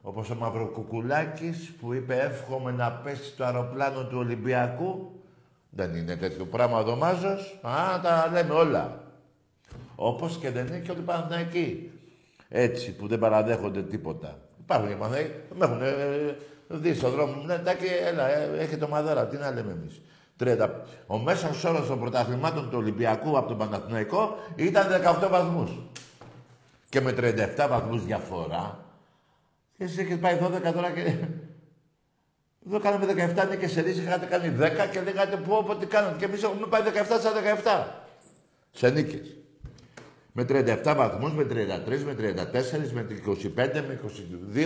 Όπως 0.03 0.31
ο 0.31 0.35
Μαυροκουκουλάκης 0.35 1.73
που 1.81 1.93
είπε 1.93 2.17
εύχομαι 2.17 2.71
να 2.71 2.93
πέσει 2.93 3.37
το 3.37 3.45
αεροπλάνο 3.45 4.05
του 4.07 4.19
Ολυμπιακού. 4.19 5.13
Δεν 5.71 5.95
είναι 5.95 6.17
τέτοιο 6.17 6.47
πράγμα 6.47 6.79
ο 6.79 6.83
Δωμάζος. 6.83 7.61
Α, 7.63 8.01
τα 8.01 8.31
λέμε 8.33 8.55
όλα. 8.55 9.03
Όπως 9.97 10.39
και 10.39 10.51
δεν 10.51 10.67
είναι 10.67 10.79
και 10.79 10.91
όλοι 10.91 11.01
οι 11.01 11.05
Παναθηναϊκοί. 11.05 11.98
Έτσι, 12.49 12.93
που 12.93 13.07
δεν 13.07 13.19
παραδέχονται 13.19 13.83
τίποτα. 13.83 14.39
Υπάρχουν 14.61 14.89
και 14.89 14.95
Παναθηναϊκοί 14.95 15.31
που 15.49 15.55
με 15.59 15.65
έχουν 15.65 15.83
ε, 15.83 16.37
δει 16.69 16.95
στον 16.95 17.11
δρόμο. 17.11 17.43
Ναι, 17.43 17.55
εντάξει, 17.55 17.87
έλα, 18.05 18.29
ε, 18.29 18.59
έχετε 18.59 18.85
ομαδάρα. 18.85 19.27
Τι 19.27 19.37
να 19.37 19.51
λέμε 19.51 19.73
εμείς. 19.73 20.01
30. 20.41 20.71
Ο 21.07 21.19
μέσος 21.19 21.65
όρος 21.65 21.87
των 21.87 22.01
πρωταθλημάτων 22.01 22.71
του 22.71 22.79
Ολυμπιακού 22.79 23.39
από 23.39 23.49
τον 23.49 23.59
Παναθηναϊκό 23.59 24.37
ήταν 24.57 24.87
18 25.25 25.29
βαθμούς. 25.31 25.71
Και 26.89 27.01
με 27.01 27.13
37 27.13 27.67
βαθμούς 27.69 28.05
διαφορά, 28.05 28.85
εσύ 29.79 30.01
έχεις 30.01 30.19
πάει 30.19 30.39
12 30.43 30.73
τώρα 30.73 30.91
και... 30.91 31.15
Εδώ 32.67 32.81
κάναμε 32.81 33.33
17 33.37 33.49
νίκες 33.51 33.71
σε 33.71 33.81
ρίση, 33.81 34.01
είχατε 34.01 34.27
κάνει 34.27 34.57
10 34.61 34.91
και 34.93 35.01
λέγατε 35.01 35.37
πω, 35.37 35.65
πω 35.67 35.77
τι 35.77 35.87
κάνατε. 35.87 36.19
Και 36.19 36.25
εμείς 36.25 36.43
έχουμε 36.43 36.67
πάει 36.67 36.83
17 36.85 36.87
στα 37.19 37.33
17. 37.63 37.87
Σε 38.71 38.91
νίκες. 38.91 39.38
Με 40.41 40.45
37 40.49 40.95
βαθμούς, 40.97 41.33
με 41.33 41.43
33, 41.43 42.03
με 42.05 42.15
34, 42.15 42.93
με 42.93 43.07
25, 43.27 43.85
με 43.87 44.01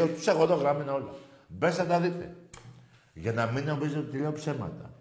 22. 0.02 0.08
Τους 0.14 0.26
έχω 0.26 0.42
εδώ 0.42 0.54
γραμμένα 0.54 0.92
όλα. 0.94 1.14
Μπες 1.46 1.78
να 1.78 1.86
τα 1.86 2.00
δείτε. 2.00 2.36
Για 3.12 3.32
να 3.32 3.46
μην 3.46 3.64
νομίζετε 3.64 3.98
ότι 3.98 4.18
λέω 4.18 4.32
ψέματα. 4.32 4.94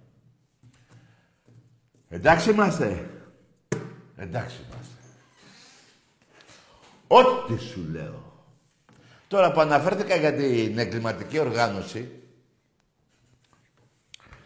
Εντάξει 2.10 2.50
είμαστε. 2.50 3.10
Εντάξει 4.16 4.60
είμαστε. 4.68 4.96
Ό,τι 7.08 7.58
σου 7.62 7.88
λέω. 7.92 8.46
Τώρα 9.28 9.52
που 9.52 9.60
αναφέρθηκα 9.60 10.16
για 10.16 10.34
την 10.34 10.78
εγκληματική 10.78 11.40
οργάνωση, 11.40 12.12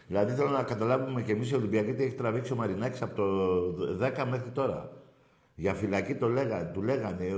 δηλαδή 0.06 0.32
θέλω 0.32 0.48
να 0.48 0.62
καταλάβουμε 0.62 1.22
και 1.22 1.32
εμείς 1.32 1.50
οι 1.50 1.54
Ολυμπιακοί 1.54 1.92
τι 1.92 2.02
έχει 2.02 2.14
τραβήξει 2.14 2.52
ο 2.52 2.56
Μαρινάκης 2.56 3.02
από 3.02 3.14
το 3.14 4.06
10 4.06 4.24
μέχρι 4.30 4.50
τώρα. 4.50 4.95
Για 5.58 5.74
φυλακή 5.74 6.14
το 6.14 6.28
λέγα, 6.28 6.70
του 6.70 6.82
λέγανε. 6.82 7.24
ε, 7.24 7.34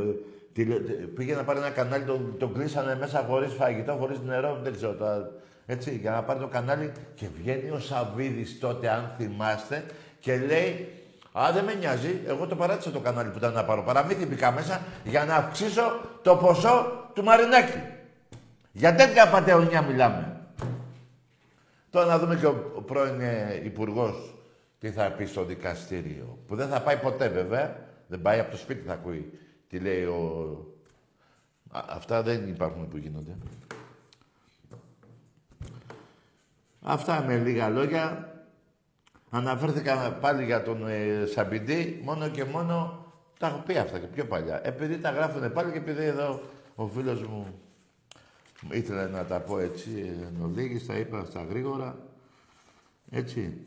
τι 0.52 0.64
λέ- 0.64 0.85
τι- 0.87 0.92
πήγε 0.92 1.35
να 1.35 1.44
πάρει 1.44 1.59
ένα 1.59 1.70
κανάλι, 1.70 2.04
τον, 2.04 2.35
τον 2.38 2.52
κλείσανε 2.54 2.96
μέσα 2.96 3.24
χωρίς 3.28 3.52
φαγητό, 3.52 3.92
χωρίς 3.92 4.20
νερό, 4.20 4.59
δεν 4.62 4.72
ξέρω 4.72 4.92
τώρα. 4.94 5.31
Έτσι, 5.66 5.96
για 5.96 6.11
να 6.11 6.22
πάρει 6.22 6.38
το 6.40 6.46
κανάλι 6.46 6.92
και 7.14 7.26
βγαίνει 7.40 7.70
ο 7.70 7.78
Σαββίδης 7.78 8.59
τότε, 8.59 8.90
αν 8.90 9.12
θυμάστε, 9.16 9.85
και 10.20 10.37
λέει 10.37 10.92
Α, 11.33 11.52
δεν 11.52 11.64
με 11.64 11.74
νοιάζει. 11.74 12.20
Εγώ 12.26 12.46
το 12.46 12.57
παράτησα 12.57 12.90
το 12.90 13.00
κανάλι 13.00 13.31
που 13.31 13.38
ήταν 13.38 13.52
να 13.52 13.64
πάρω. 13.64 13.83
Παραμύθι 13.83 14.26
μπήκα 14.26 14.52
μέσα 14.52 14.81
για 15.04 15.24
να 15.24 15.35
αυξήσω 15.35 16.00
το 16.22 16.37
ποσό 16.37 16.92
του 17.14 17.22
Μαρινάκη. 17.24 17.83
Για 18.72 18.94
τέτοια 18.94 19.28
πατεωνιά 19.28 19.83
μιλάμε. 19.83 20.37
Τώρα 21.90 22.07
να 22.07 22.18
δούμε 22.18 22.37
και 22.37 22.46
ο, 22.46 22.72
ο 22.76 22.83
πρώην 22.83 23.20
ε, 23.20 23.61
υπουργός 23.64 24.35
τι 24.78 24.90
θα 24.90 25.11
πει 25.11 25.24
στο 25.24 25.44
δικαστήριο. 25.44 26.38
Που 26.46 26.57
δεν 26.57 26.68
θα 26.68 26.81
πάει 26.81 26.96
ποτέ 26.96 27.28
βέβαια. 27.28 27.76
Δεν 28.09 28.23
πάει 28.23 28.38
από 28.38 28.51
το 28.51 28.57
σπίτι 28.57 28.87
θα 28.87 28.92
ακούει 28.92 29.38
τι 29.68 29.79
λέει 29.79 30.05
ο... 30.05 30.57
Α, 31.71 31.85
αυτά 31.88 32.23
δεν 32.23 32.49
υπάρχουν 32.49 32.88
που 32.88 32.97
γίνονται. 32.97 33.37
Αυτά 36.83 37.23
με 37.23 37.37
λίγα 37.37 37.68
λόγια. 37.68 38.33
Αναφέρθηκα 39.31 40.12
πάλι 40.12 40.44
για 40.44 40.62
τον 40.62 40.88
ε, 40.88 41.27
Σαμπιντή, 41.27 42.01
μόνο 42.05 42.29
και 42.29 42.44
μόνο 42.44 43.07
τα 43.38 43.47
έχω 43.47 43.59
πει 43.59 43.77
αυτά 43.77 43.99
και 43.99 44.07
πιο 44.07 44.27
παλιά. 44.27 44.66
Επειδή 44.66 44.99
τα 44.99 45.11
γράφουν 45.11 45.53
πάλι 45.53 45.73
και 45.73 45.79
επειδή 45.79 46.05
εδώ 46.05 46.40
ο 46.75 46.87
φίλος 46.87 47.23
μου 47.23 47.61
ήθελε 48.71 49.07
να 49.07 49.25
τα 49.25 49.40
πω 49.40 49.59
έτσι, 49.59 49.90
εν 50.23 50.42
ολίγης, 50.42 50.87
τα 50.87 50.94
είπα 50.94 51.25
στα 51.25 51.44
γρήγορα. 51.44 51.99
Έτσι. 53.11 53.66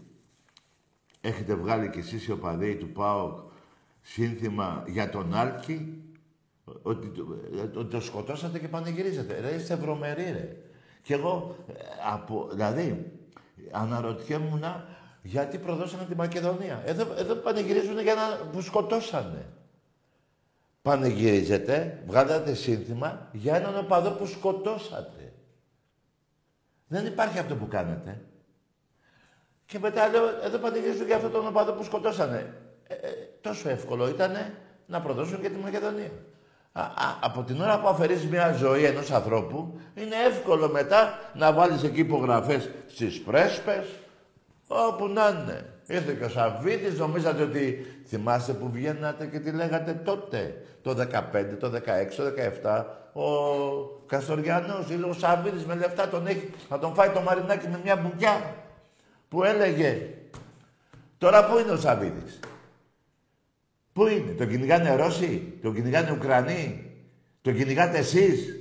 Έχετε 1.21 1.56
βγάλει 1.56 1.89
κι 1.89 1.99
εσείς 1.99 2.27
οι 2.27 2.32
οπαδοί 2.32 2.75
του 2.75 2.89
ΠΑΟΚ 2.89 3.50
σύνθημα 4.01 4.83
για 4.87 5.09
τον 5.09 5.33
Άλκη, 5.33 6.03
ότι 6.81 7.07
το, 7.07 7.37
ε, 7.55 7.77
ότι 7.77 7.89
το 7.89 8.01
σκοτώσατε 8.01 8.59
και 8.59 8.67
πανηγυρίζετε. 8.67 9.39
Ρε, 9.39 9.49
είστε 9.49 9.75
βρωμεροί, 9.75 10.23
ρε. 10.23 10.57
Και 11.01 11.13
εγώ, 11.13 11.55
ε, 11.67 11.73
από, 12.13 12.47
δηλαδή, 12.51 13.11
αναρωτιέμουν 13.71 14.63
γιατί 15.21 15.57
προδώσανε 15.57 16.05
τη 16.05 16.15
Μακεδονία. 16.15 16.81
Εδώ, 16.85 17.13
εδώ 17.17 17.35
πανηγυρίζουν 17.35 17.99
για 17.99 18.15
να 18.15 18.49
που 18.51 18.61
σκοτώσανε. 18.61 19.45
Πανηγυρίζετε, 20.81 22.03
βγάλατε 22.07 22.53
σύνθημα 22.53 23.29
για 23.31 23.55
έναν 23.55 23.77
οπαδό 23.77 24.11
που 24.11 24.25
σκοτώσατε. 24.25 25.33
Δεν 26.87 27.05
υπάρχει 27.05 27.39
αυτό 27.39 27.55
που 27.55 27.67
κάνετε. 27.67 28.21
Και 29.65 29.79
μετά 29.79 30.07
λέω, 30.07 30.23
εδώ 30.43 30.57
πανηγυρίζουν 30.57 31.05
για 31.05 31.15
αυτόν 31.15 31.31
τον 31.31 31.47
οπαδό 31.47 31.73
που 31.73 31.83
σκοτώσανε. 31.83 32.61
Ε, 32.91 33.08
ε, 33.08 33.12
τόσο 33.41 33.69
εύκολο 33.69 34.08
ήταν 34.08 34.32
να 34.86 35.01
προδώσουν 35.01 35.41
και 35.41 35.49
τη 35.49 35.60
Μακεδονία. 35.63 36.12
Α, 36.71 36.82
α, 36.82 37.17
από 37.21 37.43
την 37.43 37.62
ώρα 37.62 37.80
που 37.80 37.88
αφαιρείς 37.88 38.25
μια 38.25 38.51
ζωή 38.51 38.84
ενός 38.84 39.12
ανθρώπου, 39.12 39.80
είναι 39.95 40.15
εύκολο 40.27 40.69
μετά 40.69 41.19
να 41.34 41.54
βάλεις 41.54 41.84
εκεί 41.84 41.99
υπογραφές 41.99 42.69
στις 42.88 43.21
πρέσπες, 43.21 43.86
όπου 44.67 45.08
να 45.08 45.27
είναι. 45.27 45.65
Ήρθε 45.88 46.13
και 46.13 46.23
ο 46.23 46.30
Σαββίδης, 46.30 46.99
νομίζατε 46.99 47.43
ότι 47.43 47.86
θυμάστε 48.08 48.54
που 48.54 48.69
βγαίνατε 48.71 49.25
και 49.25 49.39
τι 49.39 49.51
λέγατε 49.51 49.93
τότε. 49.93 50.63
Το 50.82 50.91
15, 50.91 51.58
το 51.60 51.69
16, 51.69 52.15
το 52.15 52.23
17, 52.23 52.86
ο 53.13 53.25
Καστοριανός 54.06 54.89
ή 54.89 55.04
ο 55.10 55.13
Σαββίδης 55.13 55.65
με 55.65 55.75
λεφτά 55.75 56.08
τον 56.08 56.27
έχει, 56.27 56.49
να 56.69 56.80
τον 56.80 56.93
φάει 56.93 57.10
το 57.10 57.21
μαρινάκι 57.21 57.67
με 57.67 57.80
μια 57.84 57.95
μπουκιά 57.95 58.56
που 59.30 59.43
έλεγε. 59.43 60.08
Τώρα 61.17 61.45
πού 61.45 61.58
είναι 61.58 61.71
ο 61.71 61.77
Σαββίδης. 61.77 62.39
Πού 63.93 64.08
είναι, 64.08 64.32
τον 64.32 64.49
κυνηγάνε 64.49 64.95
Ρώσοι, 64.95 65.58
τον 65.62 65.73
κυνηγάνε 65.73 66.12
Ουκρανοί, 66.12 66.91
τον 67.41 67.56
κυνηγάτε 67.56 67.97
εσείς. 67.97 68.56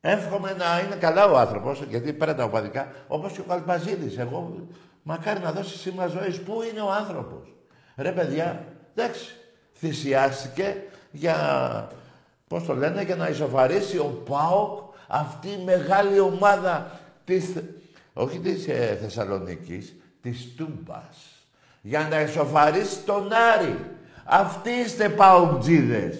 Εύχομαι 0.00 0.52
να 0.52 0.80
είναι 0.80 0.94
καλά 0.94 1.30
ο 1.30 1.38
άνθρωπος, 1.38 1.82
γιατί 1.88 2.12
πέρα 2.12 2.34
τα 2.34 2.44
οπαδικά, 2.44 2.92
όπως 3.08 3.32
και 3.32 3.40
ο 3.40 3.44
Καλπαζίδης. 3.44 4.18
Εγώ, 4.18 4.66
μακάρι 5.02 5.40
να 5.40 5.52
δώσει 5.52 5.78
σήμα 5.78 6.06
ζωής. 6.06 6.40
Πού 6.40 6.62
είναι 6.70 6.80
ο 6.80 6.92
άνθρωπος; 6.92 7.54
Ρε 7.96 8.12
παιδιά, 8.12 8.64
εντάξει, 8.94 9.34
θυσιάστηκε 9.74 10.82
για, 11.10 11.36
πώς 12.48 12.64
το 12.64 12.74
λένε, 12.74 13.02
για 13.02 13.16
να 13.16 13.28
ισοφαρίσει 13.28 13.98
ο 13.98 14.22
ΠΑΟΚ 14.24 14.94
αυτή 15.06 15.48
η 15.48 15.62
μεγάλη 15.64 16.20
ομάδα 16.20 17.00
της, 17.24 17.52
όχι 18.12 18.38
της 18.38 18.68
ε, 18.68 18.98
Θεσσαλονίκης, 19.00 19.96
της 20.20 20.54
Τούμπας. 20.56 21.35
Για 21.86 22.08
να 22.10 22.20
ισοφαρίσει 22.20 23.02
τον 23.02 23.32
Άρη. 23.32 23.78
Αυτοί 24.24 24.70
είστε 24.70 25.08
ΠΑΟΚτζίδες. 25.08 26.18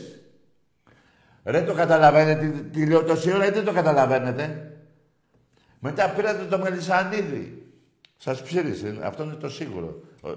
Ρε 1.44 1.62
το 1.62 1.74
καταλαβαίνετε 1.74 2.46
τι, 2.46 2.62
τι 2.62 2.86
λέω 2.86 3.04
τόση 3.04 3.32
ώρα 3.32 3.46
ή 3.46 3.50
δεν 3.50 3.64
το 3.64 3.72
καταλαβαίνετε. 3.72 4.72
Μετά 5.78 6.10
πήρατε 6.10 6.44
το 6.44 6.58
Μελισανίδη. 6.58 7.72
Σας 8.16 8.42
ψήρισε. 8.42 8.98
Αυτό 9.02 9.22
είναι 9.22 9.34
το 9.34 9.48
σίγουρο. 9.48 10.00
Ο, 10.22 10.28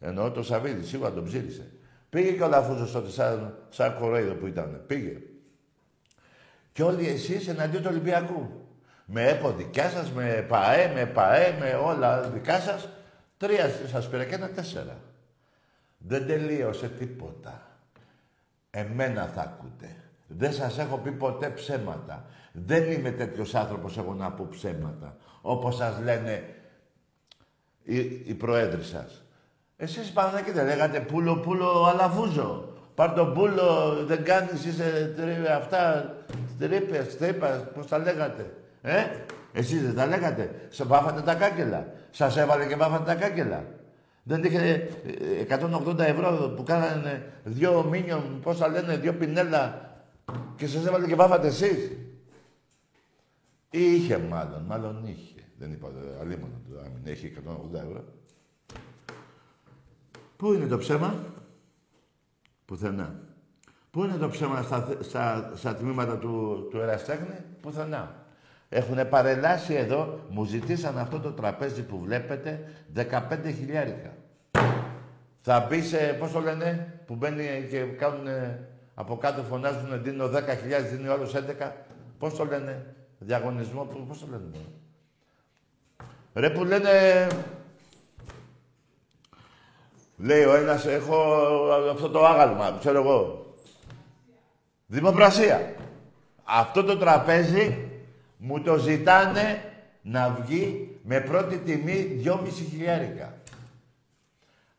εννοώ 0.00 0.30
το 0.30 0.42
Σαββίδη. 0.42 0.86
Σίγουρα 0.86 1.12
τον 1.12 1.24
ψήρισε. 1.24 1.72
Πήγε 2.10 2.30
και 2.30 2.42
ο 2.42 2.48
Λαφούζος 2.48 2.92
τότε 2.92 3.10
σαν, 3.10 3.58
σαν 3.68 3.96
κοροϊδό 3.98 4.34
που 4.34 4.46
ήταν. 4.46 4.84
Πήγε. 4.86 5.16
Και 6.72 6.82
όλοι 6.82 7.08
εσείς 7.08 7.48
εναντίον 7.48 7.82
του 7.82 7.88
Ολυμπιακού. 7.90 8.66
Με 9.04 9.28
ΕΠΟ 9.28 9.52
δικιά 9.52 9.88
σας, 9.88 10.10
με 10.10 10.44
ΠΑΕ, 10.48 10.92
με 10.94 11.06
ΠΑΕ, 11.06 11.56
με 11.60 11.80
όλα 11.84 12.20
δικά 12.20 12.60
σας. 12.60 12.88
Τρία 13.38 13.70
σας 13.86 14.08
πήρα 14.08 14.24
και 14.24 14.34
ένα 14.34 14.48
τέσσερα. 14.48 14.98
Δεν 15.98 16.26
τελείωσε 16.26 16.88
τίποτα. 16.88 17.62
Εμένα 18.70 19.26
θα 19.26 19.40
ακούτε. 19.40 19.96
Δεν 20.26 20.52
σας 20.52 20.78
έχω 20.78 20.96
πει 20.96 21.10
ποτέ 21.10 21.50
ψέματα. 21.50 22.24
Δεν 22.52 22.90
είμαι 22.90 23.10
τέτοιος 23.10 23.54
άνθρωπος 23.54 23.98
εγώ 23.98 24.14
να 24.14 24.30
πω 24.32 24.48
ψέματα. 24.50 25.16
Όπως 25.40 25.76
σας 25.76 26.00
λένε 26.02 26.54
οι, 27.82 27.98
οι 28.00 28.34
προέδροι 28.34 28.82
σας. 28.82 29.22
Εσείς 29.76 30.10
Παναγιώτη 30.10 30.50
δεν 30.50 30.66
λέγατε 30.66 31.00
πουλο 31.00 31.36
πουλο 31.36 31.84
αλαφούζο. 31.84 32.72
Πάρ 32.94 33.12
το 33.12 33.26
πουλο, 33.26 33.94
δεν 34.04 34.24
κάνεις, 34.24 34.64
είσαι 34.64 35.14
τρί, 35.16 35.46
αυτά, 35.46 36.14
τρύπες, 36.58 37.16
τρύπας, 37.16 37.64
πώς 37.74 37.86
τα 37.86 37.98
λέγατε. 37.98 38.54
Ε, 38.82 39.04
εσείς 39.52 39.82
δεν 39.82 39.94
τα 39.94 40.06
λέγατε. 40.06 40.66
Σε 40.68 40.84
βάφατε 40.84 41.20
τα 41.20 41.34
κάκελα. 41.34 41.92
Σας 42.10 42.36
έβαλε 42.36 42.66
και 42.66 42.76
βάφατε 42.76 43.04
τα 43.04 43.14
κάκελα. 43.14 43.64
Δεν 44.22 44.44
είχε 44.44 44.88
ε, 45.48 45.56
180 45.60 45.98
ευρώ 45.98 46.52
που 46.56 46.62
κάνανε 46.62 47.32
δυο 47.44 47.84
μίνιον, 47.84 48.40
πώς 48.42 48.58
τα 48.58 48.68
λένε, 48.68 48.96
δυο 48.96 49.14
πινέλα 49.14 49.92
Και 50.56 50.66
σας 50.66 50.86
έβαλε 50.86 51.06
και 51.06 51.14
βάφατε 51.14 51.46
εσείς. 51.46 51.90
Ή 53.70 53.94
είχε 53.94 54.18
μάλλον, 54.18 54.62
μάλλον 54.62 55.06
είχε. 55.06 55.40
Δεν 55.58 55.72
είπα, 55.72 55.88
ε, 55.88 56.20
αλίμονο 56.20 56.60
του, 56.68 56.78
αν 56.78 57.00
έχει 57.04 57.26
180 57.26 57.74
ευρώ. 57.74 58.04
Πού 60.36 60.52
είναι 60.52 60.66
το 60.66 60.78
ψέμα; 60.78 61.14
Πουθενά. 62.64 63.20
Πού 63.90 64.04
είναι 64.04 64.16
το 64.16 64.28
ψέμα 64.28 64.62
στα, 64.62 64.96
στα, 65.00 65.52
στα 65.54 65.74
τμήματα 65.74 66.18
του, 66.18 66.66
του 66.70 66.78
Εραστέχνη; 66.78 67.44
Πουθενά. 67.60 68.17
Έχουν 68.68 69.08
παρελάσει 69.08 69.74
εδώ, 69.74 70.20
μου 70.28 70.44
ζητήσαν 70.44 70.98
αυτό 70.98 71.20
το 71.20 71.32
τραπέζι 71.32 71.82
που 71.82 71.98
βλέπετε, 71.98 72.72
15 72.94 73.00
χιλιάρικα. 73.44 74.12
Θα 75.40 75.66
μπει 75.68 75.82
σε, 75.82 75.96
πώς 75.96 76.32
το 76.32 76.40
λένε, 76.40 77.00
που 77.06 77.14
μπαίνει 77.14 77.66
και 77.70 77.80
κάνουν 77.80 78.26
από 78.94 79.16
κάτω 79.16 79.42
φωνάζουν, 79.42 80.02
δίνω 80.02 80.24
10.000, 80.24 80.30
δίνει 80.90 81.08
ο 81.08 81.12
άλλος 81.12 81.34
11. 81.34 81.70
Πώς 82.18 82.36
το 82.36 82.44
λένε, 82.44 82.94
διαγωνισμό, 83.18 83.84
πώς 84.08 84.18
το 84.20 84.26
λένε. 84.30 84.44
Ρε 86.34 86.50
που 86.50 86.64
λένε, 86.64 87.26
λέει 90.16 90.44
ο 90.44 90.54
ένας, 90.54 90.86
έχω 90.86 91.16
αυτό 91.92 92.08
το 92.08 92.26
άγαλμα, 92.26 92.76
ξέρω 92.80 92.98
εγώ. 92.98 93.46
Δημοπρασία. 94.86 95.74
Αυτό 96.44 96.84
το 96.84 96.96
τραπέζι 96.96 97.87
μου 98.38 98.62
το 98.62 98.76
ζητάνε 98.76 99.62
να 100.02 100.30
βγει 100.30 100.96
με 101.02 101.20
πρώτη 101.20 101.58
τιμή 101.58 102.22
2,5 102.24 102.48
χιλιάρικα. 102.70 103.34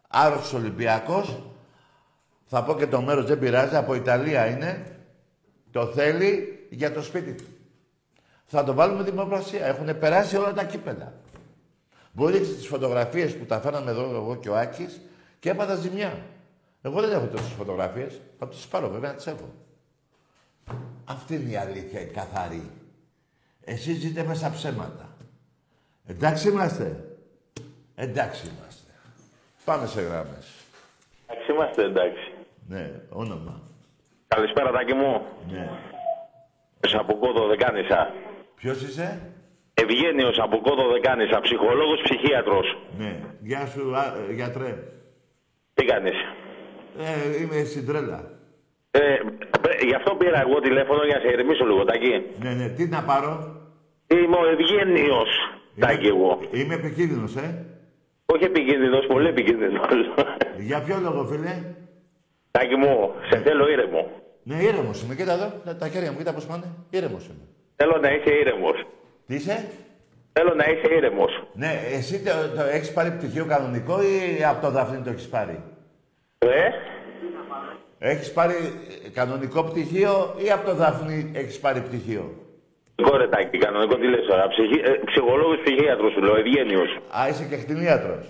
Άρρωστος 0.08 0.54
Ολυμπιακός, 0.54 1.44
θα 2.46 2.64
πω 2.64 2.76
και 2.76 2.88
το 2.88 3.02
μέρος, 3.02 3.26
δεν 3.26 3.40
πειράζει, 3.40 3.76
από 3.76 3.94
Ιταλία 3.94 4.48
είναι, 4.48 4.98
το 5.72 5.86
θέλει 5.86 6.60
για 6.70 6.94
το 6.94 7.02
σπίτι 7.02 7.32
του. 7.34 7.46
Θα 8.46 8.64
το 8.64 8.74
βάλουμε 8.74 9.04
δημοπρασία. 9.04 9.66
Έχουν 9.66 10.00
περάσει 10.00 10.38
όλα 10.38 10.54
τα 10.54 10.64
κύπελα. 10.64 11.14
Μπορεί 12.12 12.40
τις 12.40 12.68
φωτογραφίες 12.68 13.36
που 13.36 13.46
τα 13.46 13.60
φέραμε 13.60 13.92
εδώ 13.92 14.02
εγώ 14.02 14.36
και 14.36 14.50
ο 14.50 14.58
Άκης 14.58 15.02
και 15.40 15.50
έπαθα 15.50 15.76
ζημιά. 15.76 16.26
Εγώ 16.82 17.02
δεν 17.02 17.12
έχω 17.12 17.26
τόσες 17.26 17.52
φωτογραφίες. 17.52 18.22
Θα 18.40 18.48
τις 18.48 18.68
πάρω 18.68 18.90
βέβαια 18.90 19.10
να 19.10 19.16
τις 19.16 19.28
έχω. 19.28 19.54
Αυτή 21.06 21.36
είναι 21.36 21.50
η 21.50 21.56
αλήθεια, 21.56 22.02
η 22.02 22.06
καθαρή. 22.06 22.70
Εσείς 23.72 23.98
ζείτε 23.98 24.24
μέσα 24.24 24.52
ψέματα. 24.52 25.10
Εντάξει 26.08 26.50
είμαστε. 26.50 27.06
Εντάξει 27.96 28.48
είμαστε. 28.48 28.92
Πάμε 29.66 29.86
σε 29.88 30.02
γράμμες. 30.02 30.48
Εντάξει 31.28 31.52
είμαστε, 31.52 31.84
εντάξει. 31.84 32.32
Ναι, 32.68 32.92
όνομα. 33.10 33.62
Καλησπέρα, 34.28 34.72
Τάκη 34.72 34.94
μου. 34.94 35.22
Ναι. 35.52 35.70
Από 37.00 37.16
κόδο 37.16 37.48
Δεκάνησα. 37.48 38.14
Ποιος 38.56 38.82
είσαι; 38.82 39.22
Ευγένιος 39.74 40.40
από 40.40 40.58
κόδο 40.62 40.92
Δεκάνησα, 40.92 41.40
ψυχολόγος, 41.42 42.02
ψυχίατρος. 42.04 42.78
Ναι. 42.98 43.20
Γεια 43.42 43.66
σου, 43.66 43.96
α, 43.96 44.04
ε, 44.30 44.34
γιατρέ. 44.34 44.84
Τι 45.74 45.86
κάνεις; 45.86 46.16
Ε, 47.00 47.42
είμαι 47.42 47.64
στην 47.64 47.86
τρέλα. 47.86 48.32
Ε, 48.92 49.00
πρέ- 49.62 49.84
γι' 49.84 49.94
αυτό 49.96 50.16
πήρα 50.16 50.40
εγώ 50.42 50.60
τηλέφωνο 50.60 51.04
για 51.06 51.16
να 51.16 51.22
σε 51.22 51.28
ηρεμήσω 51.34 51.66
λίγο, 51.66 51.84
Τάκη. 51.86 52.26
Ναι, 52.40 52.54
ναι. 52.54 52.68
Τι 52.70 52.86
να 52.88 53.04
πάρω; 53.04 53.59
Είμαι 54.12 54.36
ο 54.36 54.46
Ευγένιος, 54.50 55.30
Τάκη 55.80 56.08
εγώ. 56.08 56.40
Είμαι 56.52 56.74
επικίνδυνος, 56.74 57.36
ε. 57.36 57.66
Όχι 58.26 58.44
επικίνδυνος, 58.44 59.06
πολύ 59.08 59.28
επικίνδυνος. 59.28 59.88
Για 60.60 60.82
ποιο 60.82 60.98
λόγο, 61.02 61.24
φίλε; 61.26 61.64
Τάκη 62.52 62.76
μου, 62.76 63.12
σε 63.30 63.38
θέλω 63.38 63.70
ήρεμο. 63.70 64.10
Ναι, 64.44 64.56
ήρεμος 64.64 65.02
είμαι. 65.04 65.16
Κοίτα 65.16 65.34
εδώ, 65.34 65.52
τα- 65.66 65.76
τα 65.76 65.88
χέρια 65.88 66.12
μου, 66.12 66.18
κοίτα 66.18 66.34
πώς 66.34 66.46
πάνε. 66.46 66.64
Ήρεμος 66.90 67.26
είμαι. 67.26 67.46
Θέλω 67.76 67.98
να 68.02 68.10
είσαι 68.14 68.32
ήρεμος. 68.34 68.86
Τι 69.28 69.36
είσαι; 69.36 69.70
Θέλω 70.34 70.54
να 70.54 70.66
είσαι 70.66 70.94
ήρεμος. 70.96 71.44
Ναι, 71.54 71.80
εσύ 71.92 72.24
το, 72.24 72.32
το 72.56 72.62
έχεις 72.64 72.94
πάρει 72.94 73.12
πτυχίο 73.12 73.46
κανονικό 73.46 74.02
ή 74.02 74.44
από 74.44 74.62
το 74.62 74.72
Δαφνί 74.72 75.02
το 75.04 75.10
έχεις 75.10 75.28
πάρει; 75.30 75.64
Ε, 76.38 76.70
Έχεις 78.00 78.34
πάρει 78.34 78.54
ε, 79.06 79.10
κανονικό 79.10 79.64
πτυχίο 79.64 80.36
ή 80.46 80.52
από 80.52 80.66
το 80.66 80.76
Δαφνί 80.76 81.32
έχεις 81.36 81.60
πάρει 81.60 81.82
πτυχίο; 81.82 82.34
Κόρε 83.08 83.28
Τάκη, 83.28 83.58
κανονικό 83.58 83.96
τι 83.96 84.08
λες 84.08 84.26
τώρα. 84.30 84.48
Ψυχι... 84.48 84.78
Ε, 84.90 84.92
ψυχολόγος, 85.10 85.58
ψυχίατρος 85.64 86.12
σου 86.14 86.22
λέω, 86.22 86.36
Ευγένιος. 86.36 86.90
Α, 87.18 87.20
είσαι 87.30 87.44
και 87.50 87.58
κτηνίατρος. 87.64 88.24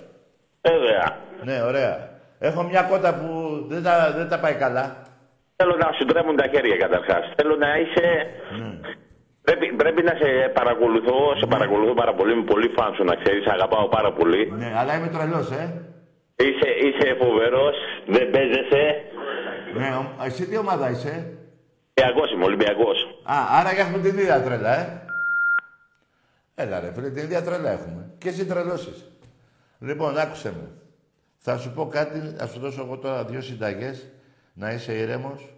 Βέβαια. 0.70 1.06
Ναι, 1.48 1.58
ωραία. 1.70 1.94
Έχω 2.40 2.64
μια 2.64 2.82
κότα 2.92 3.10
που 3.20 3.30
δεν 3.72 3.84
τα, 3.84 4.14
δεν 4.18 4.28
τα 4.30 4.40
πάει 4.40 4.54
καλά. 4.54 4.86
Θέλω 5.56 5.76
να 5.84 5.90
σου 5.98 6.06
τρέμουν 6.06 6.36
τα 6.36 6.48
χέρια 6.54 6.78
καταρχάς. 6.78 7.24
Θέλω 7.38 7.56
να 7.56 7.70
είσαι... 7.82 8.06
Ναι. 8.60 8.72
Πρέπει, 9.42 9.66
πρέπει 9.82 10.02
να 10.04 10.14
σε 10.22 10.30
παρακολουθώ, 10.54 11.18
σε 11.40 11.46
παρακολουθώ 11.46 11.94
πάρα 11.94 12.14
πολύ, 12.14 12.32
είμαι 12.34 12.44
πολύ 12.44 12.68
φαν 12.78 12.94
σου 12.96 13.04
να 13.04 13.16
ξέρεις, 13.16 13.46
αγαπάω 13.48 13.88
πάρα 13.88 14.12
πολύ. 14.14 14.52
Ναι, 14.58 14.70
αλλά 14.80 14.92
είμαι 14.98 15.08
τρελός, 15.08 15.52
ε. 15.52 15.64
Είσαι, 16.46 16.70
είσαι 16.86 17.16
φοβερός, 17.22 17.76
δεν 18.08 18.30
παίζεσαι. 18.30 18.84
Ναι, 19.80 19.90
ο- 20.00 20.24
εσύ 20.26 20.48
τι 20.50 20.58
ομάδα 20.58 20.90
είσαι; 20.90 21.14
Ολυμπιακός 22.02 22.32
είμαι, 22.32 22.44
Ολυμπιακός. 22.44 23.22
Α, 23.24 23.36
άρα 23.50 23.74
και 23.74 23.82
έχουμε 23.82 24.00
την 24.00 24.18
ίδια 24.18 24.44
τρέλα, 24.44 24.78
ε. 24.80 25.04
Έλα 26.56 26.80
ρε 26.80 26.94
φίλε, 26.94 27.10
την 27.10 27.24
ίδια 27.24 27.44
τρέλα 27.44 27.70
έχουμε. 27.70 28.12
Και 28.18 28.30
εσύ 28.30 28.46
τρελός 28.46 28.88
είσαι. 28.88 29.12
Λοιπόν, 29.80 30.18
άκουσε 30.18 30.52
με. 30.52 30.72
Θα 31.38 31.58
σου 31.58 31.72
πω 31.72 31.88
κάτι, 31.88 32.20
θα 32.38 32.48
σου 32.48 32.60
δώσω 32.60 32.82
εγώ 32.82 32.98
τώρα 32.98 33.26
δύο 33.26 33.42
συνταγές, 33.42 34.06
να 34.54 34.72
είσαι 34.72 34.98
ηρέμος. 34.98 35.54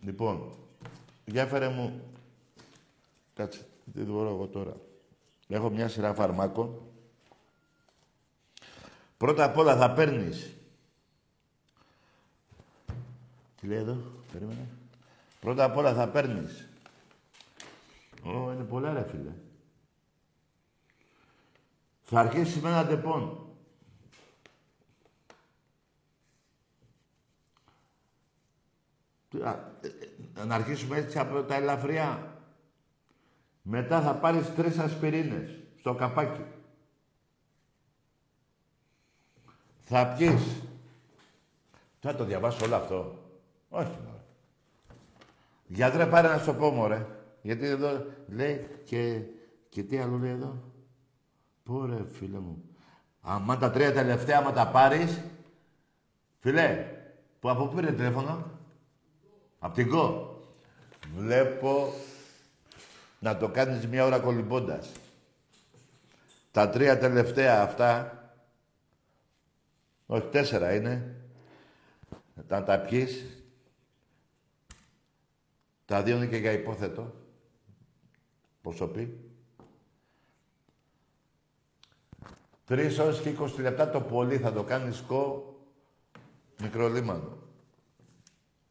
Λοιπόν, 0.00 0.52
για 1.24 1.46
φέρε 1.46 1.68
μου... 1.68 2.02
Κάτσε, 3.34 3.60
τι 3.94 4.00
μπορώ 4.00 4.28
εγώ 4.28 4.46
τώρα. 4.46 4.72
Έχω 5.48 5.70
μια 5.70 5.88
σειρά 5.88 6.14
φαρμάκων. 6.14 6.80
Πρώτα 9.16 9.44
απ' 9.44 9.58
όλα 9.58 9.76
θα 9.76 9.92
παίρνεις... 9.92 10.56
Τι 13.60 13.66
λέει 13.66 13.78
εδώ, 13.78 14.13
περίμενε. 14.34 14.68
Πρώτα 15.40 15.64
απ' 15.64 15.76
όλα 15.76 15.94
θα 15.94 16.08
παίρνεις. 16.08 16.68
Ω, 18.24 18.52
είναι 18.52 18.64
πολλά 18.64 18.92
ρε 18.92 19.06
φίλε. 19.10 19.32
Θα 22.02 22.20
αρχίσεις 22.20 22.62
με 22.62 22.68
ένα 22.68 22.86
τεπών. 22.86 23.48
Τι, 29.28 29.42
α, 29.42 29.78
ε, 29.80 29.88
ε, 30.40 30.44
Να 30.44 30.54
αρχίσουμε 30.54 30.96
έτσι 30.96 31.18
από 31.18 31.42
τα 31.42 31.54
ελαφριά. 31.54 32.38
Μετά 33.62 34.02
θα 34.02 34.14
πάρεις 34.14 34.54
τρεις 34.54 34.78
ασπιρίνες 34.78 35.58
στο 35.78 35.94
καπάκι. 35.94 36.44
Θα 39.84 40.06
πιείς. 40.06 40.62
Θα 42.00 42.14
το 42.14 42.24
διαβάσω 42.24 42.64
όλο 42.64 42.74
αυτό. 42.74 43.18
Όχι, 43.68 43.98
μωρέ. 44.04 44.13
Γιατρέ, 45.74 46.06
πάρε 46.06 46.28
να 46.28 46.38
στο 46.38 46.54
πω, 46.54 46.70
μωρέ. 46.70 47.06
Γιατί 47.42 47.66
εδώ 47.66 48.06
λέει 48.28 48.66
και... 48.84 49.20
Και 49.68 49.82
τι 49.82 49.98
άλλο 49.98 50.16
λέει 50.16 50.30
εδώ; 50.30 50.62
Πω 51.62 51.86
ρε, 51.86 52.04
φίλε 52.12 52.38
μου. 52.38 52.62
Άμα 53.20 53.58
τα 53.58 53.70
τρία 53.70 53.92
τελευταία, 53.92 54.38
άμα 54.38 54.52
τα 54.52 54.68
πάρεις... 54.68 55.20
Φίλε, 56.38 56.86
που 57.40 57.50
από 57.50 57.66
πού 57.66 57.74
πήρε 57.74 57.92
τηλέφωνο; 57.92 58.50
Απ' 59.58 59.74
την 59.74 59.88
ΚΟ. 59.90 60.38
Βλέπω 61.16 61.92
να 63.18 63.36
το 63.36 63.48
κάνεις 63.48 63.86
μια 63.86 64.04
ώρα 64.04 64.18
κολυμπώντας. 64.18 64.92
Τα 66.50 66.68
τρία 66.68 66.98
τελευταία 66.98 67.62
αυτά... 67.62 68.18
Όχι, 70.06 70.26
τέσσερα 70.26 70.74
είναι. 70.74 71.16
Να 72.48 72.62
τα 72.62 72.78
πιείς. 72.78 73.43
Τα 75.84 76.02
δύο 76.02 76.16
είναι 76.16 76.26
και 76.26 76.36
για 76.36 76.52
υπόθετο. 76.52 77.14
Πόσο 78.62 78.88
πει. 78.88 79.18
Τρεις 82.64 82.98
ώρες 82.98 83.20
και 83.20 83.36
20 83.40 83.58
λεπτά 83.58 83.90
το 83.90 84.00
πολύ 84.00 84.38
θα 84.38 84.52
το 84.52 84.62
κάνεις 84.62 85.00
κο 85.00 85.54
μικρό 86.60 86.88
λίμανο. 86.88 87.38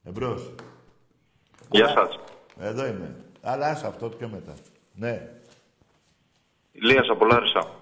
Εμπρός. 0.04 0.56
Γεια 1.72 1.88
σας. 1.88 2.20
Εδώ 2.58 2.86
είμαι. 2.86 3.26
Αλλά 3.42 3.68
άσε 3.68 3.88
αυτό 3.88 4.10
πιο 4.10 4.30
μετά. 4.30 4.54
Ναι. 4.94 5.42
Ηλίας 6.72 7.08
από 7.10 7.26
Λάρισα. 7.26 7.80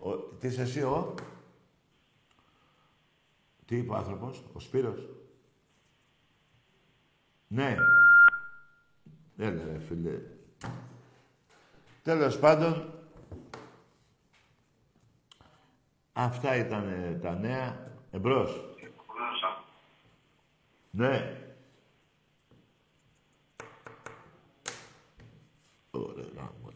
Ο, 0.00 0.16
τι 0.16 0.46
είσαι 0.46 0.62
εσύ, 0.62 0.82
ο; 0.82 1.14
Τι 3.66 3.76
είπε 3.76 3.92
ο 3.92 3.96
άνθρωπος, 3.96 4.44
ο 4.52 4.60
Σπύρος; 4.60 5.08
Ναι. 7.46 7.76
Έλα 9.40 9.62
ρε. 10.04 10.22
Τέλος 12.02 12.38
πάντων, 12.38 12.92
αυτά 16.12 16.56
ήταν 16.56 16.88
ε, 16.88 17.18
τα 17.22 17.34
νέα. 17.34 17.92
Εμπρός. 18.10 18.64
Ναι. 20.90 21.36
Ωραία, 25.90 26.52
μου. 26.62 26.70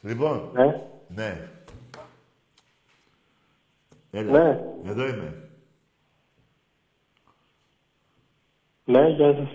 Λοιπόν. 0.00 0.50
Ναι. 0.52 0.88
Ναι. 1.08 1.50
Ναι. 4.10 4.60
Εδώ 4.84 5.06
είμαι. 5.06 5.49
Ναι, 8.90 9.08
γεια 9.08 9.34
σας. 9.34 9.48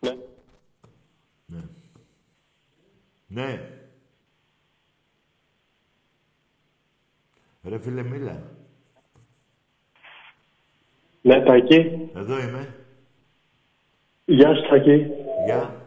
Ναι. 0.00 1.60
Ναι. 3.26 3.60
Ρε 7.62 7.78
φίλε, 7.78 8.02
μίλα. 8.02 8.42
Ναι, 11.22 11.42
Τάκη. 11.42 12.10
Εδώ 12.14 12.38
είμαι. 12.38 12.74
Γεια 14.24 14.54
σου, 14.54 14.68
Τάκη. 14.68 15.06
Γεια. 15.44 15.82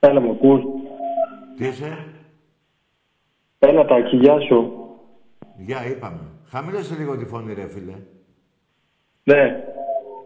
Έλα, 0.00 0.20
μου 0.20 0.30
ακούς. 0.30 0.62
Τι 1.56 1.66
είσαι; 1.66 2.06
Έλα, 3.58 3.84
Τάκη, 3.84 4.16
γεια 4.16 4.40
σου. 4.40 4.88
Γεια, 5.56 5.86
είπαμε. 5.86 6.37
Χαμήλωσε 6.50 6.94
λίγο 6.98 7.16
τη 7.16 7.24
φωνή, 7.24 7.54
ρε 7.54 7.68
φίλε. 7.68 7.94
Ναι. 9.24 9.62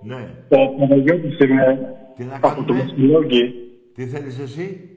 Ναι. 0.03 0.29
Ο 0.49 0.69
Παναγιώτης 0.79 1.39
είμαι 1.39 1.97
Τι 2.17 2.25
να 2.25 2.35
από 2.37 2.49
το 2.49 2.73
κάνουμε; 2.73 2.83
Μεσολόγγι. 2.85 3.55
Τι 3.95 4.07
θέλεις 4.07 4.39
εσύ; 4.39 4.91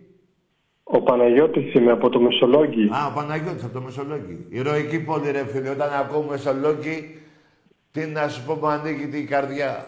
Ο 0.84 1.02
Παναγιώτης 1.02 1.74
είμαι 1.74 1.92
από 1.92 2.10
το 2.10 2.20
Μεσολόγγι. 2.20 2.84
Α, 2.92 3.08
ο 3.12 3.14
Παναγιώτης 3.16 3.64
από 3.64 3.74
το 3.74 3.82
Μεσολόγγι. 3.82 4.46
Ηρωική 4.50 5.00
πόλη, 5.00 5.32
ρε 5.32 5.46
φίλε. 5.46 5.70
Όταν 5.70 5.90
ακούω 6.00 6.22
Μεσολόγγι, 6.30 7.20
τι 7.92 8.06
να 8.06 8.28
σου 8.28 8.46
πω 8.46 8.54
που 8.60 8.68
ανοίγει 8.68 9.08
την 9.08 9.28
καρδιά. 9.28 9.86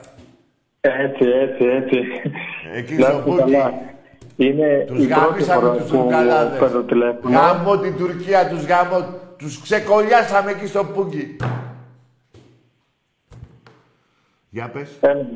Έτσι, 0.81 1.25
έτσι, 1.29 1.65
έτσι. 1.65 1.97
Εκεί 2.75 2.93
Να 2.95 3.05
στο 3.05 3.17
είστε 3.17 3.29
Μπούκι. 3.29 3.39
καλά. 3.51 3.73
Είναι 4.35 4.83
Τους 4.87 5.03
η 5.03 5.07
πρώτη 5.07 5.21
γάμισαμε 5.21 5.61
φορά 5.61 5.75
τους 5.77 5.91
που 5.91 5.97
Τουρκαλάδες. 5.97 6.59
παίρνω 6.59 6.81
τηλέφωνο. 6.83 7.37
Γάμο 7.39 7.77
την 7.77 7.95
Τουρκία, 7.97 8.47
τους 8.49 8.65
γάμο... 8.65 9.25
Τους 9.37 9.61
ξεκολλιάσαμε 9.61 10.51
εκεί 10.51 10.67
στο 10.67 10.85
Πούκι. 10.85 11.35
Για 14.49 14.69
πες. 14.69 14.97
Έλα. 14.99 15.27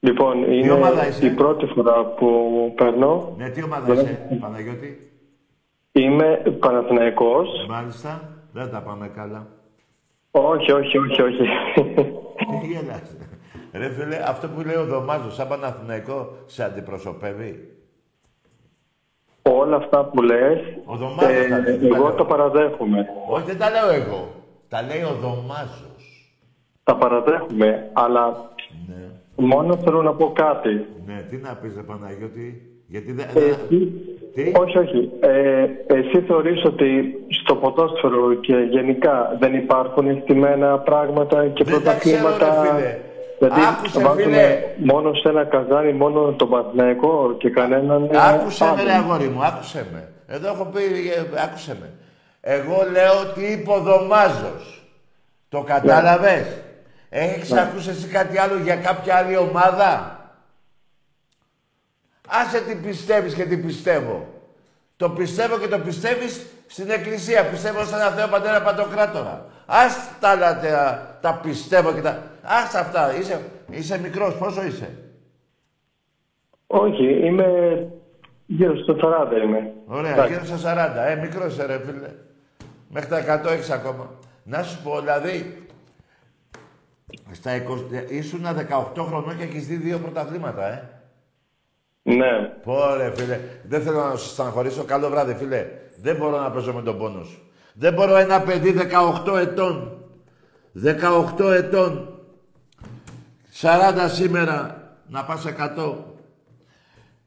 Λοιπόν, 0.00 0.52
είναι 0.52 0.70
ομάδα 0.70 1.08
είσαι; 1.08 1.26
η 1.26 1.30
πρώτη 1.30 1.66
φορά 1.66 2.04
που 2.04 2.72
παίρνω. 2.76 3.34
Ναι, 3.38 3.48
τι 3.48 3.62
ομάδα 3.62 3.92
είσαι, 3.92 4.36
Παναγιώτη; 4.40 5.10
Είμαι 5.92 6.42
Παναθηναϊκός. 6.58 7.48
Μάλιστα. 7.68 8.28
Δεν 8.52 8.70
τα 8.70 8.82
πάμε 8.82 9.08
καλά. 9.08 9.46
Όχι, 10.30 10.72
όχι, 10.72 10.98
όχι, 10.98 11.22
όχι. 11.22 11.42
Τι 12.60 12.66
γελάς. 12.66 13.16
Ρε 13.72 13.90
φίλε, 13.90 14.28
αυτό 14.28 14.48
που 14.48 14.60
λέει 14.60 14.76
ο 14.76 14.84
Δωμάζος, 14.84 15.34
σαν 15.34 15.48
Παναθηναϊκό, 15.48 16.36
σε 16.46 16.64
αντιπροσωπεύει; 16.64 17.73
Όλα 19.50 19.76
αυτά 19.76 20.04
που 20.04 20.22
λες, 20.22 20.58
Ο 20.84 20.94
Δωμάζος 20.96 21.30
ε, 21.30 21.48
τα 21.48 21.58
λέει, 21.58 21.76
δεν 21.76 21.80
τα 21.90 21.96
εγώ 21.96 22.04
λέω. 22.06 22.12
τα 22.14 22.24
παραδέχομαι. 22.24 23.06
Όχι, 23.30 23.44
δεν 23.44 23.58
τα 23.58 23.70
λέω 23.70 23.90
εγώ. 24.02 24.28
Τα 24.68 24.82
λέει 24.82 25.02
ο 25.02 25.14
Δωμάζος. 25.20 25.92
Τα 26.84 26.96
παραδέχομαι, 26.96 27.90
αλλά 27.92 28.50
Ναι. 28.88 29.04
μόνο 29.46 29.76
θέλω 29.76 30.02
να 30.02 30.12
πω 30.14 30.32
κάτι. 30.34 30.86
Ναι, 31.06 31.26
τι 31.30 31.36
να 31.36 31.54
πεις, 31.62 31.74
ρε 31.76 31.82
Παναγιώτη. 31.82 32.62
Γιατί 32.86 33.12
δεν... 33.12 33.26
Εσύ, 33.34 33.92
Τι; 34.34 34.52
όχι, 34.60 34.78
όχι. 34.78 35.10
Ε, 35.20 35.64
εσύ 35.86 36.20
θεωρείς 36.20 36.64
ότι 36.64 37.14
στο 37.42 37.54
ποδόσφαιρο 37.56 38.34
και 38.34 38.54
γενικά 38.70 39.36
δεν 39.40 39.54
υπάρχουν 39.54 40.08
αισθημένα 40.08 40.78
πράγματα 40.78 41.46
και 41.48 41.64
Δεν 41.64 41.82
τα 41.82 41.94
ξέρω, 41.94 42.22
πρωταθλήματα. 42.28 42.96
Ρε 43.48 43.54
φίλε. 43.54 43.64
Δηλαδή, 43.64 43.76
Άκουσε, 43.78 44.00
βάζουμε 44.00 44.22
φίλε. 44.24 44.74
μόνο 44.92 45.14
σε 45.14 45.28
ένα 45.28 45.44
καζάνι, 45.44 45.92
μόνο 45.92 46.32
τον 46.32 46.48
Παθηναϊκό 46.48 47.34
και 47.38 47.50
κανέναν. 47.50 48.04
ε, 48.12 48.18
Άκουσε 48.28 48.64
με, 48.64 48.70
άλλον. 48.70 48.84
ρε 48.84 48.92
αγόρι 48.92 49.28
μου, 49.28 49.44
άκουσε 49.44 49.86
με. 49.92 50.08
Εδώ 50.26 50.48
έχω 50.48 50.64
πει, 50.64 50.82
ε, 50.82 51.42
άκουσε 51.42 51.76
με. 51.80 51.90
Εγώ 52.40 52.76
λέω 52.90 53.26
τι 53.34 53.44
είπε 53.52 53.70
ο 53.72 53.78
Δωμάζος. 53.80 54.86
Το 55.48 55.60
κατάλαβες; 55.60 56.46
Έχεις 57.08 57.52
ακούσει 57.52 57.90
εσύ 57.90 58.06
κάτι 58.06 58.38
άλλο 58.38 58.58
για 58.58 58.76
κάποια 58.76 59.14
άλλη 59.16 59.36
ομάδα; 59.36 60.18
Άσε 62.28 62.60
τι 62.60 62.74
πιστεύεις 62.74 63.34
και 63.34 63.44
τι 63.44 63.56
πιστεύω. 63.56 64.26
Το 64.96 65.10
πιστεύω 65.10 65.58
και 65.58 65.68
το 65.68 65.78
πιστεύεις 65.78 66.46
στην 66.66 66.90
Εκκλησία. 66.90 67.44
Πιστεύω 67.44 67.84
σε 67.84 67.94
ένα 67.94 68.08
Θεό 68.08 68.28
Πατέρα 68.28 68.62
Παντοκράτορα. 68.62 69.46
Ας 69.66 70.18
τα 70.20 70.28
άλλα 70.28 70.60
τα, 70.60 71.18
τα 71.20 71.40
πιστεύω 71.42 71.92
και 71.92 72.00
τα... 72.00 72.22
Ας 72.42 72.74
αυτά. 72.74 73.16
Είσαι, 73.18 73.40
είσαι 73.70 74.00
μικρός. 74.00 74.36
Πόσο 74.36 74.64
είσαι; 74.64 74.98
Όχι, 76.66 77.26
είμαι 77.26 77.46
γύρω 78.46 78.76
στο 78.76 78.96
40 79.02 79.42
είμαι. 79.44 79.72
Ωραία, 79.86 80.12
Εντάξει. 80.12 80.32
γύρω 80.32 80.58
στα 80.58 80.92
40. 81.06 81.10
Ε, 81.10 81.14
μικρός 81.20 81.52
είσαι, 81.52 81.66
ρε 81.66 81.78
φίλε. 81.84 82.10
Μέχρι 82.88 83.08
τα 83.08 83.42
100 83.44 83.52
έχεις 83.52 83.70
ακόμα. 83.70 84.10
Να 84.44 84.62
σου 84.62 84.82
πω, 84.82 85.00
δηλαδή, 85.00 85.66
στα 87.32 87.50
20, 88.08 88.10
ήσουν 88.10 88.46
18 88.96 89.04
χρονών 89.06 89.36
και 89.36 89.42
έχεις 89.42 89.66
δει 89.66 89.76
δύο 89.76 89.98
πρωταθλήματα, 89.98 90.72
ε. 90.72 90.88
Ναι. 92.02 92.48
Πόρε, 92.62 93.12
φίλε. 93.14 93.40
Δεν 93.62 93.82
θέλω 93.82 94.04
να 94.04 94.16
σου 94.16 94.28
στεναχωρήσω. 94.28 94.84
Καλό 94.84 95.08
βράδυ, 95.08 95.34
φίλε. 95.34 95.66
Δεν 96.00 96.16
μπορώ 96.16 96.40
να 96.40 96.50
παίζω 96.50 96.72
με 96.72 96.82
τον 96.82 96.98
πόνος 96.98 97.26
σου. 97.26 97.42
Δεν 97.76 97.94
μπορώ 97.94 98.16
ένα 98.16 98.40
παιδί 98.40 98.74
18 99.26 99.36
ετών. 99.36 100.04
18 100.84 101.50
ετών. 101.52 102.18
40 103.60 104.08
σήμερα 104.12 104.82
να 105.08 105.24
πας 105.24 105.44
100. 105.76 105.96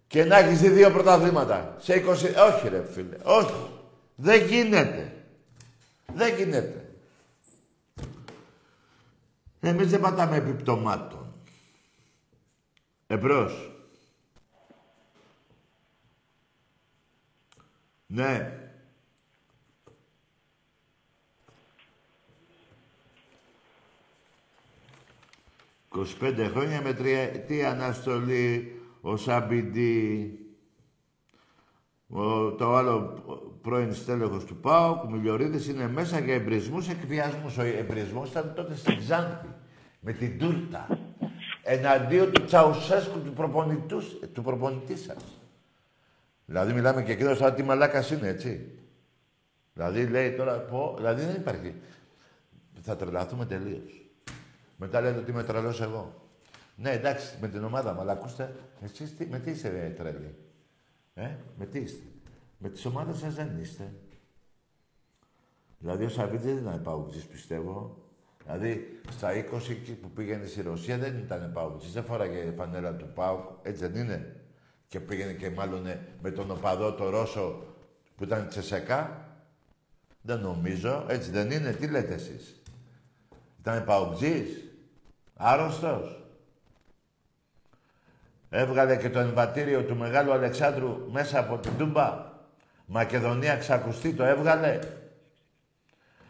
Και 0.08 0.24
να 0.24 0.38
έχεις 0.38 0.60
δει 0.60 0.70
δύο 0.70 0.92
πρωταθλήματα. 0.92 1.76
Σε 1.80 1.94
20... 1.94 2.12
Όχι 2.52 2.70
ρε 2.70 2.86
φίλε. 2.92 3.18
Όχι. 3.24 3.70
Δεν 4.16 4.46
γίνεται. 4.46 5.14
Δεν 6.14 6.36
γίνεται. 6.36 6.90
Εμείς 9.60 9.90
δεν 9.90 10.00
πατάμε 10.00 10.36
επιπτωμάτων. 10.36 11.34
Εμπρός. 13.08 13.72
Ναι. 18.08 18.67
«25 26.22 26.50
χρόνια 26.54 26.82
με 26.82 26.94
τριετή 26.94 27.64
αναστολή 27.64 28.72
ο 29.02 29.18
Σαμπιντή, 29.18 30.40
ο, 32.08 32.52
το 32.52 32.76
άλλο 32.76 33.24
πρώην 33.62 33.94
στέλεχος 33.94 34.46
του 34.46 34.56
ΠΑΟΚ, 34.56 35.04
ο 35.04 35.10
Μιλιορίδης, 35.10 35.68
είναι 35.68 35.88
μέσα 35.88 36.20
για 36.20 36.34
εμπρισμούς, 36.34 36.90
εκβιασμούς. 36.90 37.58
Ο 37.58 37.62
εμπρισμός 37.62 38.30
ήταν 38.30 38.54
τότε 38.56 38.76
στην 38.76 38.98
Ξάνθη, 38.98 39.48
με 40.00 40.12
την 40.14 40.40
τούρτα, 40.40 40.88
εναντίον 41.64 42.32
του 42.32 42.46
Τσαουσέσκου, 42.46 43.20
του, 43.20 43.34
προπονητούς, 43.34 44.20
του 44.34 44.42
προπονητή 44.42 44.98
σας. 44.98 45.24
Δηλαδή 46.46 46.74
μιλάμε 46.74 47.04
και 47.04 47.12
εκείνος 47.12 47.38
τώρα 47.38 47.54
τι 47.54 47.64
μαλάκας 47.64 48.12
είναι, 48.12 48.28
έτσι. 48.28 48.72
Δηλαδή 49.74 50.06
λέει 50.06 50.32
τώρα, 50.32 50.60
πω, 50.60 50.94
δηλαδή 50.98 51.26
δεν 51.26 51.36
υπάρχει. 51.36 51.74
Θα 52.82 52.96
τρελαθούμε 52.96 53.46
τελείως. 53.46 54.07
Μετά 54.78 55.02
λέτε 55.02 55.20
ότι 55.20 55.32
είμαι 55.32 55.44
τρελός 55.44 55.82
εγώ. 55.82 56.22
Ναι, 56.76 56.92
εντάξει, 56.92 57.38
με 57.42 57.48
την 57.48 57.64
ομάδα 57.64 57.94
μου, 57.94 58.00
αλλά 58.02 58.12
ακούστε, 58.12 58.56
εσείς 58.82 59.16
τι, 59.16 59.26
με 59.26 59.40
τι 59.40 59.50
είστε 59.50 59.70
ρε, 59.70 59.90
τρελοί; 59.90 60.36
Ε, 61.14 61.36
με 61.58 61.66
τι 61.66 61.80
είστε; 61.80 62.04
Με 62.58 62.70
τις 62.70 62.86
ομάδες 62.86 63.18
σας 63.18 63.36
δεν 63.36 63.60
είστε. 63.60 63.94
Δηλαδή 65.80 66.06
ο 66.06 66.10
Σαββίτης 66.10 66.46
δεν 66.46 66.58
ήταν 66.58 66.82
παουτζής, 66.82 67.24
πιστεύω. 67.26 67.98
Δηλαδή 68.44 69.00
στα 69.12 69.30
20 69.32 69.70
εκεί 69.70 69.92
που 69.94 70.10
πήγαινε 70.10 70.46
στη 70.46 70.62
Ρωσία 70.62 70.98
δεν 70.98 71.18
ήταν 71.18 71.52
παουτζής. 71.54 71.92
Δεν 71.94 72.04
φόραγε 72.04 72.54
φανέλα 72.58 72.96
του 72.96 73.08
ΠΑΟΚ, 73.14 73.50
έτσι 73.62 73.88
δεν 73.88 74.04
είναι; 74.04 74.36
Και 74.88 75.00
πήγαινε 75.00 75.34
και 75.34 75.50
μάλλον 75.50 75.86
με 76.22 76.32
τον 76.32 76.52
οπαδό 76.52 76.94
το 76.94 77.10
Ρώσο 77.10 77.64
που 78.16 78.24
ήταν 78.24 78.48
τσεσεκά; 78.48 79.28
Δεν 80.22 80.40
νομίζω. 80.40 81.06
Έτσι 81.10 81.32
δεν 81.32 81.52
είναι. 81.52 81.72
Τι 81.72 81.88
λέτε 81.88 82.14
εσείς; 82.14 82.62
Ήταν 83.60 83.86
παουτζής. 83.86 84.67
Άρρωστος. 85.38 86.22
Έβγαλε 88.50 88.98
και 88.98 89.10
το 89.10 89.20
εμβατήριο 89.20 89.84
του 89.84 89.96
Μεγάλου 89.96 90.32
Αλεξάνδρου 90.32 91.12
μέσα 91.12 91.40
από 91.40 91.58
την 91.58 91.78
Τούμπα. 91.78 92.26
Μακεδονία 92.86 93.58
ξακουστή 93.58 94.14
το 94.14 94.24
έβγαλε. 94.24 94.80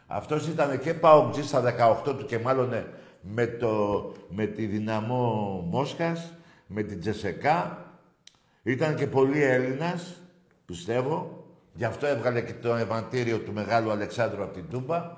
Αυτός 0.08 0.48
ήταν 0.48 0.80
και 0.80 0.94
παουτζής 0.94 1.48
στα 1.48 1.62
18 2.06 2.18
του 2.18 2.26
και 2.26 2.40
μάλλον 2.40 2.86
με, 3.22 3.48
το, 3.48 4.04
με 4.30 4.46
τη 4.46 4.66
δυναμό 4.66 5.62
Μόσχας, 5.70 6.34
με 6.68 6.84
την 6.84 7.00
Τζεσεκά. 7.00 7.86
Ήταν 8.64 8.96
και 8.96 9.08
πολύ 9.08 9.44
Έλληνας, 9.44 10.22
πιστεύω. 10.66 11.46
Γι' 11.74 11.86
αυτό 11.86 12.06
έβγαλε 12.06 12.42
και 12.42 12.54
το 12.54 12.76
εμβατήριο 12.76 13.40
του 13.40 13.54
Μεγάλου 13.54 13.92
Αλεξάνδρου 13.92 14.44
από 14.44 14.54
την 14.54 14.70
Τούμπα. 14.70 15.18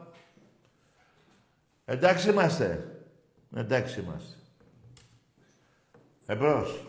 Εντάξει 1.86 2.30
είμαστε. 2.30 2.99
Εντάξει 3.56 4.00
είμαστε. 4.00 4.36
Εμπρός. 6.26 6.84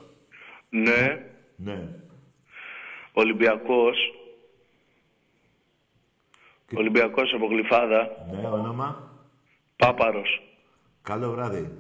Ναι, 0.69 1.31
Ναι. 1.57 1.89
Ολυμπιακός. 3.13 3.97
Ολυμπιακός 6.77 7.33
από 7.35 7.47
Γλυφάδα. 7.47 8.09
Ναι, 8.31 8.49
όνομα. 8.49 9.11
Πάπαρος. 9.77 10.43
Καλό 11.03 11.31
βράδυ. 11.31 11.71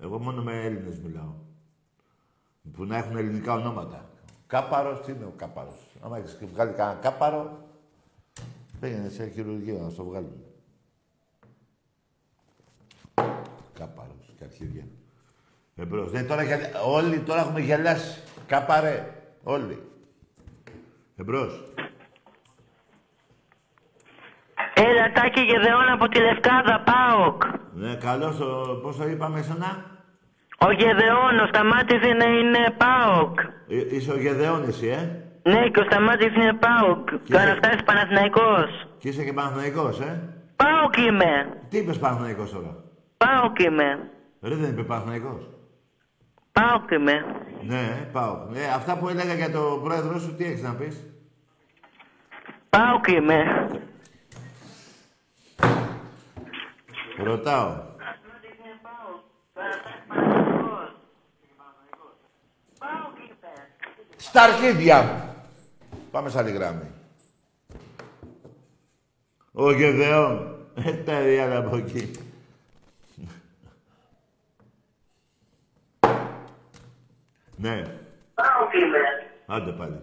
Εγώ 0.00 0.18
μόνο 0.18 0.42
με 0.42 0.62
Έλληνες 0.64 0.98
μιλάω. 0.98 1.34
Που 2.72 2.84
να 2.84 2.96
έχουν 2.96 3.16
ελληνικά 3.16 3.52
ονόματα. 3.52 4.10
Κάπαρος, 4.46 5.00
τι 5.00 5.12
είναι 5.12 5.24
ο 5.24 5.32
κάπαρος; 5.36 5.86
Άμα 6.00 6.18
έχεις 6.18 6.38
βγάλει 6.52 6.72
κανένα 6.72 6.98
κάπαρο, 7.00 7.68
πήγαινε 8.80 9.08
σε 9.08 9.28
χειρουργείο 9.28 9.78
να 9.78 9.90
στο 9.90 10.04
βγάλουν. 10.04 10.42
Κάπαρος 13.78 14.32
και 14.38 14.44
αρχίδια. 14.44 14.84
Εμπρός. 15.76 16.12
Ναι, 16.12 16.22
τώρα, 16.22 16.42
γελ- 16.42 16.74
όλοι 16.86 17.18
τώρα 17.18 17.40
έχουμε 17.40 17.60
γελάσει. 17.60 18.22
Κάπαρε. 18.46 19.06
Όλοι. 19.42 19.82
Εμπρός. 21.16 21.62
Έλα, 24.74 25.12
Τάκη 25.12 25.40
Γεδεών 25.40 25.88
από 25.92 26.08
τη 26.08 26.20
Λευκάδα, 26.20 26.82
ΠΑΟΚ. 26.84 27.42
Ναι, 27.74 27.94
καλώς 27.94 28.36
το... 28.36 28.78
Πώς 28.82 28.96
το 28.96 29.06
είπαμε 29.08 29.38
εσένα; 29.38 29.84
Ο 30.58 30.70
Γεδεών, 30.72 31.38
ο 31.42 31.46
Σταμάτης 31.46 32.02
είναι, 32.08 32.24
είναι 32.24 32.74
ΠΑΟΚ. 32.76 33.38
Ε, 33.68 33.96
είσαι 33.96 34.12
ο 34.12 34.16
Γεδεών 34.18 34.62
εσύ, 34.68 34.86
ε; 34.86 35.00
Ναι, 35.50 35.68
και 35.68 35.80
ο 35.80 35.84
Σταμάτης 35.90 36.34
είναι 36.34 36.52
ΠΑΟΚ. 36.52 37.08
Και 37.08 37.14
ο 37.16 37.20
είσαι- 37.24 37.38
Αναστάσης 37.40 37.82
Παναθηναϊκός. 37.82 38.86
Και 38.98 39.08
είσαι 39.08 39.24
και 39.24 39.32
Παναθηναϊκός, 39.32 40.00
ε; 40.00 40.20
ΠΑΟΚ 40.56 40.96
είμαι. 40.96 41.58
Τι 41.68 41.78
είπες 41.78 41.98
Παναθηναϊκός 41.98 42.50
τώρα; 42.52 42.76
ΠΑΟΚ 43.24 43.58
είμαι. 43.58 44.10
Ρε 44.40 44.54
δεν 44.54 44.70
είπε 44.70 44.82
Παναθηναϊκός. 44.82 45.48
ΠΑΟΚ 46.52 46.90
είμαι. 46.90 47.24
Ναι, 47.62 48.08
πάω. 48.12 48.46
Ναι, 48.50 48.64
αυτά 48.74 48.98
που 48.98 49.08
έλεγα 49.08 49.34
για 49.34 49.50
το 49.50 49.80
πρόεδρό 49.82 50.18
σου, 50.18 50.34
τι 50.34 50.44
έχεις 50.44 50.62
να 50.62 50.74
πεις; 50.74 51.04
ΠΑΟΚ 52.70 53.06
είμαι. 53.06 53.68
Ρωτάω. 57.24 57.88
Στα 64.16 64.42
αρχίδια 64.42 65.02
μου. 65.02 65.34
Πάμε 66.10 66.28
σε 66.28 66.38
άλλη 66.38 66.50
γράμμη. 66.50 66.90
Ο 69.52 69.72
Γεδεών. 69.72 70.54
Ε, 70.74 70.92
τα 70.92 71.20
διάλα 71.20 71.56
από 71.56 71.76
εκεί. 71.76 72.10
Ναι. 77.60 77.82
ΠΑΟΚ 78.34 78.74
είμαι. 78.74 78.98
Άντε 79.46 79.72
πάλι. 79.72 80.00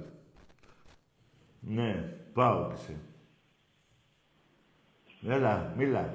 Ναι, 1.59 1.93
πάω 2.33 2.67
και 2.67 2.73
εσύ. 2.73 2.97
Έλα, 5.21 5.73
μίλα. 5.77 6.13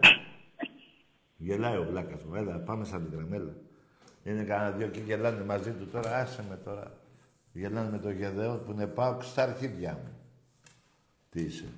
Γελάει 1.36 1.76
ο 1.76 1.84
βλάκας 1.84 2.24
μου. 2.24 2.34
Έλα, 2.34 2.58
πάμε 2.58 2.84
σαν 2.84 3.08
την 3.08 3.18
γραμμή, 3.18 3.36
έλα. 3.36 3.54
Είναι 4.24 4.44
κανένα 4.44 4.76
δυο 4.76 4.88
και 4.88 5.00
γελάνε 5.00 5.44
μαζί 5.44 5.72
του 5.72 5.86
τώρα. 5.86 6.16
Άσε 6.16 6.44
με 6.48 6.56
τώρα. 6.56 6.92
Γελάνε 7.52 7.90
με 7.90 7.98
το 7.98 8.10
γεδεό 8.10 8.56
που 8.56 8.72
είναι 8.72 8.86
πάω 8.86 9.20
στα 9.20 9.42
αρχίδια 9.42 9.92
μου. 9.92 10.18
Τι 11.30 11.42
είσαι. 11.42 11.68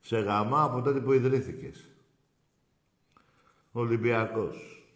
Σε 0.00 0.18
γαμά 0.18 0.62
από 0.62 0.82
τότε 0.82 1.00
που 1.00 1.12
ιδρύθηκες. 1.12 1.88
Ολυμπιακός. 3.72 4.86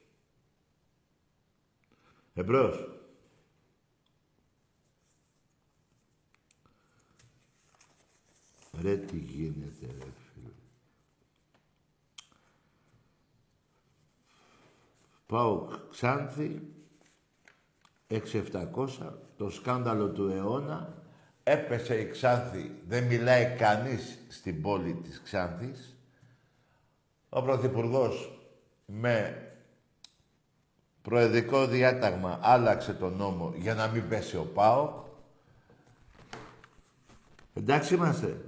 Εμπρός. 2.35 2.96
Ρε 8.83 8.97
τι 8.97 9.17
γίνεται 9.17 9.87
ρε 9.87 10.11
φίλε. 10.33 10.51
Πάω 15.27 15.69
Ξάνθη 15.91 16.63
6-700 18.09 18.89
το 19.37 19.51
σκάνδαλο 19.51 20.09
του 20.09 20.29
αιώνα 20.29 21.03
έπεσε 21.43 22.01
η 22.01 22.11
Ξάνθη 22.11 22.81
δεν 22.89 23.05
μιλάει 23.05 23.57
κανείς 23.57 24.19
στην 24.29 24.63
πόλη 24.63 24.95
της 24.95 25.21
Ξάνθης 25.25 25.97
ο 27.29 27.43
Πρωθυπουργός 27.43 28.41
με 28.87 29.41
προεδρικό 31.03 31.67
διάταγμα 31.67 32.39
άλλαξε 32.43 32.95
τον 32.95 33.17
νόμο 33.17 33.53
για 33.57 33.75
να 33.75 33.87
μην 33.87 34.09
πέσει 34.09 34.37
ο 34.37 34.45
ΠΑΟΚ 34.55 35.07
Εντάξει 37.57 37.95
είμαστε. 37.95 38.46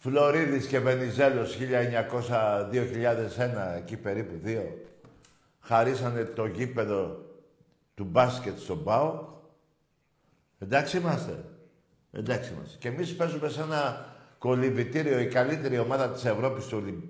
Φλωρίδης 0.00 0.66
και 0.66 0.78
Βενιζέλος 0.78 1.58
1900-2001, 1.58 1.60
εκεί 3.76 3.96
περίπου 3.96 4.38
δύο, 4.42 4.84
χαρίσανε 5.60 6.24
το 6.24 6.46
γήπεδο 6.46 7.26
του 7.94 8.04
μπάσκετ 8.04 8.58
στον 8.58 8.84
ΠΑΟ. 8.84 9.26
Εντάξει 10.58 10.96
είμαστε. 10.96 11.44
Εντάξει 12.10 12.52
είμαστε. 12.52 12.76
Και 12.78 12.88
εμείς 12.88 13.16
παίζουμε 13.16 13.48
σε 13.48 13.62
ένα 13.62 14.14
κολυμπητήριο, 14.38 15.18
η 15.18 15.28
καλύτερη 15.28 15.78
ομάδα 15.78 16.10
της 16.10 16.24
Ευρώπης, 16.24 16.66
του 16.66 16.78
Ολυμ... 16.78 17.00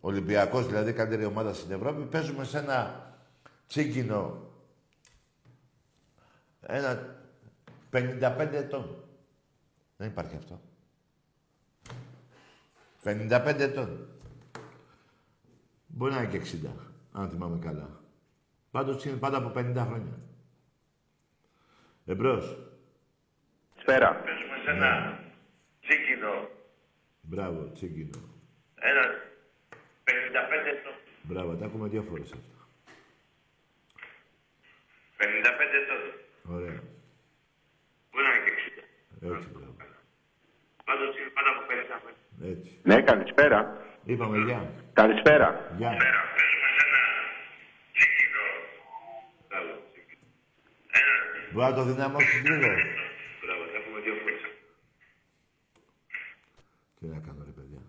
Ολυμπιακός 0.00 0.66
δηλαδή, 0.66 0.90
η 0.90 0.92
καλύτερη 0.92 1.24
ομάδα 1.24 1.54
στην 1.54 1.72
Ευρώπη, 1.72 2.02
παίζουμε 2.02 2.44
σε 2.44 2.58
ένα 2.58 3.08
τσίγκινο, 3.66 4.50
ένα 6.60 7.16
55 7.92 8.48
ετών. 8.52 9.04
Δεν 9.96 10.08
υπάρχει 10.08 10.36
αυτό. 10.36 10.60
55 13.04 13.60
ετών. 13.60 14.08
Μπορεί 15.86 16.12
να 16.12 16.22
είναι 16.22 16.38
και 16.38 16.58
60, 16.66 16.70
αν 17.12 17.30
θυμάμαι 17.30 17.58
καλά. 17.58 18.00
Πάντως 18.70 19.04
είναι 19.04 19.16
πάντα 19.16 19.36
από 19.36 19.52
50 19.54 19.84
χρόνια. 19.86 20.18
Εμπρός. 22.06 22.56
Σπέρα. 23.80 24.14
Παίζουμε 24.14 24.56
σε 24.64 24.70
ένα 24.70 25.20
τσίκινο. 25.80 26.48
Μπράβο, 27.20 27.70
τσίγκινο. 27.72 28.18
Ένα 28.74 29.02
55 30.04 30.66
ετών. 30.66 30.92
Μπράβο, 31.22 31.54
τα 31.56 31.64
ακούμε 31.66 31.88
δύο 31.88 32.02
φορές 32.02 32.32
αυτά. 32.32 32.68
55 35.16 35.76
ετών. 35.82 36.02
Ωραία. 36.54 36.80
Μπορεί 38.10 38.24
να 38.26 38.34
είναι 38.34 38.44
και 38.44 38.52
60. 38.56 39.36
Έτσι, 39.36 39.48
μπράβο. 39.52 39.76
Πάντως 40.84 41.16
είναι 41.18 41.30
πάντα 41.36 41.50
από 41.50 41.62
50 41.68 41.96
χρόνια. 42.02 42.19
Έτσι. 42.42 42.80
Ναι, 42.82 43.02
καλησπέρα. 43.02 43.76
Είπαμε 44.04 44.38
γεια. 44.38 44.72
Καλησπέρα. 44.92 45.74
Γεια. 45.76 45.88
Παίζουμε 45.88 46.68
σε 46.76 46.84
ένα 46.86 47.00
τσίκινο. 47.92 48.44
Μπράβο, 49.48 49.70
τσίκινο. 49.90 50.26
Ένα 50.98 51.52
Μπορεί 51.52 51.70
να 51.70 51.74
το 51.74 51.82
δυναμώσεις 51.82 52.42
λίγο. 52.42 52.68
Μπράβο, 53.42 53.62
τα 53.64 53.76
έχουμε 53.80 54.00
δύο 54.00 54.14
φορές. 54.14 54.40
Τι 56.98 57.06
να 57.06 57.18
κάνω 57.18 57.44
ρε 57.44 57.50
παιδιά. 57.50 57.82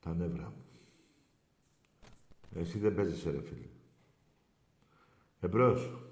Τα 0.00 0.14
νεύρα 0.14 0.44
μου. 0.44 0.64
Εσύ 2.56 2.78
δεν 2.78 2.94
παίζεις 2.94 3.24
ρε 3.24 3.42
φίλε. 3.42 3.68
Εμπρός. 5.40 6.05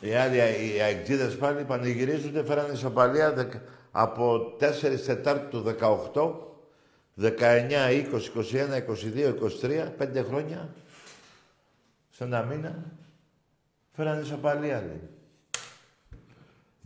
Οι 0.00 0.14
άλλοι, 0.14 0.36
οι 0.36 0.80
αεκτζίδες 0.80 1.36
πάλι 1.36 1.64
πανηγυρίζονται, 1.64 2.44
φέρανε 2.44 2.72
ισοπαλία 2.72 3.32
δεκα- 3.32 3.62
από 3.90 4.56
4 4.58 5.04
Τετάρτου 5.06 5.48
του 5.48 5.62
18, 5.62 6.54
19, 7.16 7.90
20, 7.90 8.28
21, 8.28 8.74
22, 8.76 9.28
23, 9.28 9.92
πέντε 9.96 10.22
χρόνια, 10.22 10.74
σε 12.10 12.24
ένα 12.24 12.42
μήνα, 12.42 12.92
φέρανε 13.92 14.20
ισοπαλία, 14.20 14.80
λέει. 14.80 15.08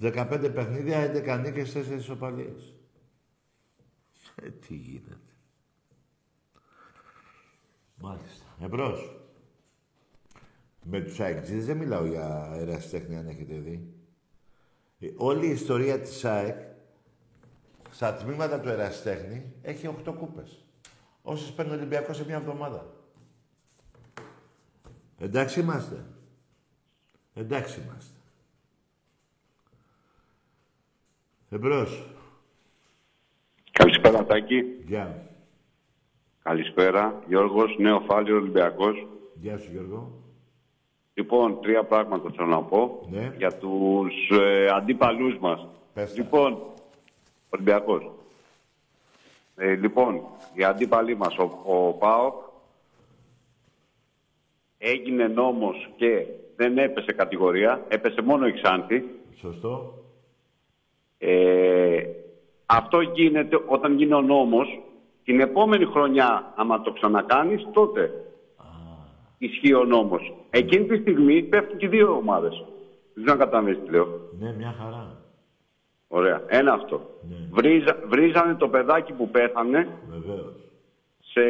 15 0.00 0.50
παιχνίδια, 0.54 0.98
11 0.98 1.36
νίκες, 1.38 1.72
4 1.72 1.96
ισοπαλίες. 1.98 2.72
Ε, 4.42 4.48
τι 4.48 4.74
γίνεται. 4.74 5.16
Μάλιστα. 7.94 8.44
Εμπρός. 8.60 9.16
Με 10.84 11.00
τους 11.00 11.20
αεκτζίδες 11.20 11.66
δεν 11.66 11.76
μιλάω 11.76 12.06
για 12.06 12.50
ερασιτέχνη, 12.54 13.16
αν 13.16 13.28
έχετε 13.28 13.54
δει. 13.54 13.94
Ε, 14.98 15.06
όλη 15.16 15.46
η 15.46 15.50
ιστορία 15.50 16.00
της 16.00 16.24
ΑΕΚ, 16.24 16.56
στα 17.90 18.14
τμήματα 18.14 18.60
του 18.60 18.68
ερασιτέχνη, 18.68 19.52
έχει 19.62 19.86
8 19.86 20.14
κούπες. 20.18 20.64
Όσες 21.22 21.52
παίρνει 21.52 21.72
ο 21.72 21.74
Ολυμπιακός 21.74 22.16
σε 22.16 22.24
μια 22.24 22.36
εβδομάδα. 22.36 22.86
Εντάξει 25.18 25.60
είμαστε. 25.60 26.04
Εντάξει 27.34 27.80
είμαστε. 27.80 28.18
Εμπρός. 31.48 32.06
Καλησπέρα 33.72 34.24
Τάκη. 34.24 34.62
Γεια. 34.86 35.30
Καλησπέρα. 36.42 37.22
Γιώργος, 37.28 37.76
Νέο 37.78 38.00
Φάλιο 38.00 38.36
Ολυμπιακός. 38.36 39.06
Γεια 39.34 39.58
σου 39.58 39.70
Γιώργο. 39.70 40.22
Λοιπόν, 41.14 41.60
τρία 41.60 41.84
πράγματα 41.84 42.30
θέλω 42.36 42.48
να 42.48 42.62
πω 42.62 43.06
Ναι. 43.10 43.32
για 43.36 43.52
τους 43.56 44.30
ε, 44.40 44.66
αντίπαλούς 44.68 45.38
μας. 45.38 45.66
Πες 45.94 46.14
τα. 46.14 46.22
Λοιπόν, 46.22 46.58
Ολυμπιακός. 47.50 48.10
Ε, 49.56 49.74
λοιπόν, 49.74 50.20
οι 50.54 50.64
αντίπαλοι 50.64 51.16
μας, 51.16 51.36
ο, 51.38 51.42
ο 51.64 51.92
ΠΑΟΚ, 51.92 52.34
έγινε 54.78 55.26
νόμος 55.26 55.88
και 55.96 56.26
δεν 56.56 56.78
έπεσε 56.78 57.12
κατηγορία, 57.12 57.84
έπεσε 57.88 58.22
μόνο 58.22 58.46
η 58.46 58.52
Ξάνθη. 58.52 59.04
Σωστό. 59.36 59.94
Ε, 61.18 62.02
αυτό 62.66 63.00
γίνεται 63.00 63.60
όταν 63.66 63.96
γίνει 63.96 64.12
ο 64.12 64.20
νόμος, 64.22 64.80
την 65.24 65.40
επόμενη 65.40 65.84
χρονιά, 65.84 66.52
άμα 66.56 66.80
το 66.80 66.92
ξανακάνεις, 66.92 67.68
τότε 67.72 68.24
ισχύει 69.38 69.74
ο 69.74 69.84
νόμος. 69.84 70.34
Εκείνη 70.50 70.84
τη 70.86 70.96
στιγμή 71.00 71.42
πέφτουν 71.42 71.78
και 71.78 71.86
οι 71.86 71.88
δύο 71.88 72.12
ομάδες. 72.16 72.64
Δεν 73.14 73.24
ξέρω 73.24 73.32
αν 73.40 73.44
κατανοείς 73.50 73.78
τι 73.84 73.90
λέω. 73.90 74.08
Ναι, 74.38 74.52
μια 74.58 74.74
χαρά. 74.78 75.16
Ωραία. 76.08 76.42
Ένα 76.46 76.72
αυτό. 76.72 77.00
Ναι. 77.28 77.36
Βρίζα, 77.50 77.96
βρίζανε 78.06 78.54
το 78.54 78.68
παιδάκι 78.68 79.12
που 79.12 79.28
πέθανε, 79.30 79.88
Βεβαίως. 80.10 80.54
σε... 81.20 81.40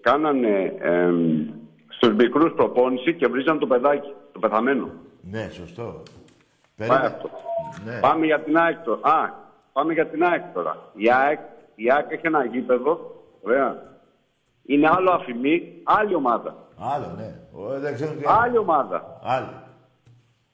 κάνανε 0.00 0.74
εμ, 0.78 1.46
στους 1.88 2.14
μικρούς 2.14 2.52
προπόνηση 2.52 3.14
και 3.14 3.26
βρίζανε 3.26 3.58
το 3.58 3.66
παιδάκι, 3.66 4.12
το 4.32 4.38
πεθαμένο. 4.38 4.90
Ναι, 5.30 5.48
σωστό. 5.52 6.02
Πάει 6.76 6.88
Περίμενε. 6.88 7.06
αυτό. 7.06 7.30
Ναι. 7.84 8.00
Πάμε 8.00 8.26
για 8.26 8.40
την 8.40 8.56
ΑΕΚ 8.58 8.78
τώρα. 8.84 9.00
Α, 9.02 9.30
πάμε 9.72 9.92
για 9.92 10.06
την 10.06 10.22
ΑΕΚ 10.24 10.42
τώρα. 10.54 10.90
Η 10.94 11.10
ΑΕΚ, 11.12 11.38
η 11.74 11.90
ΑΕΚ 11.92 12.10
έχει 12.10 12.26
ένα 12.26 12.44
γήπεδο. 12.44 13.22
Ωραία. 13.42 13.95
Είναι 14.66 14.88
άλλο 14.96 15.10
αφημί, 15.10 15.72
άλλη 15.84 16.14
ομάδα. 16.14 16.54
Άλλο, 16.78 17.14
ναι. 17.16 17.34
Ο, 17.52 17.78
δεν 17.80 17.94
ξέρω 17.94 18.10
τι 18.12 18.24
Άλλη 18.26 18.56
ομάδα. 18.58 19.20
Άλλη. 19.24 19.46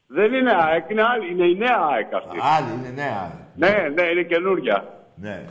Δεν 0.07 0.33
είναι 0.33 0.51
ΑΕΚ, 0.53 0.91
είναι, 0.91 1.03
άλλη, 1.03 1.31
είναι 1.31 1.45
η 1.47 1.55
νέα 1.57 1.79
ΑΕΚ 1.93 2.15
αυτή. 2.15 2.37
Άλλη, 2.57 2.67
είναι 2.79 2.93
νέα. 3.03 3.33
Ναι, 3.57 3.89
ναι, 3.95 4.03
είναι 4.03 4.23
καινούρια. 4.23 4.85
Ναι. 5.15 5.45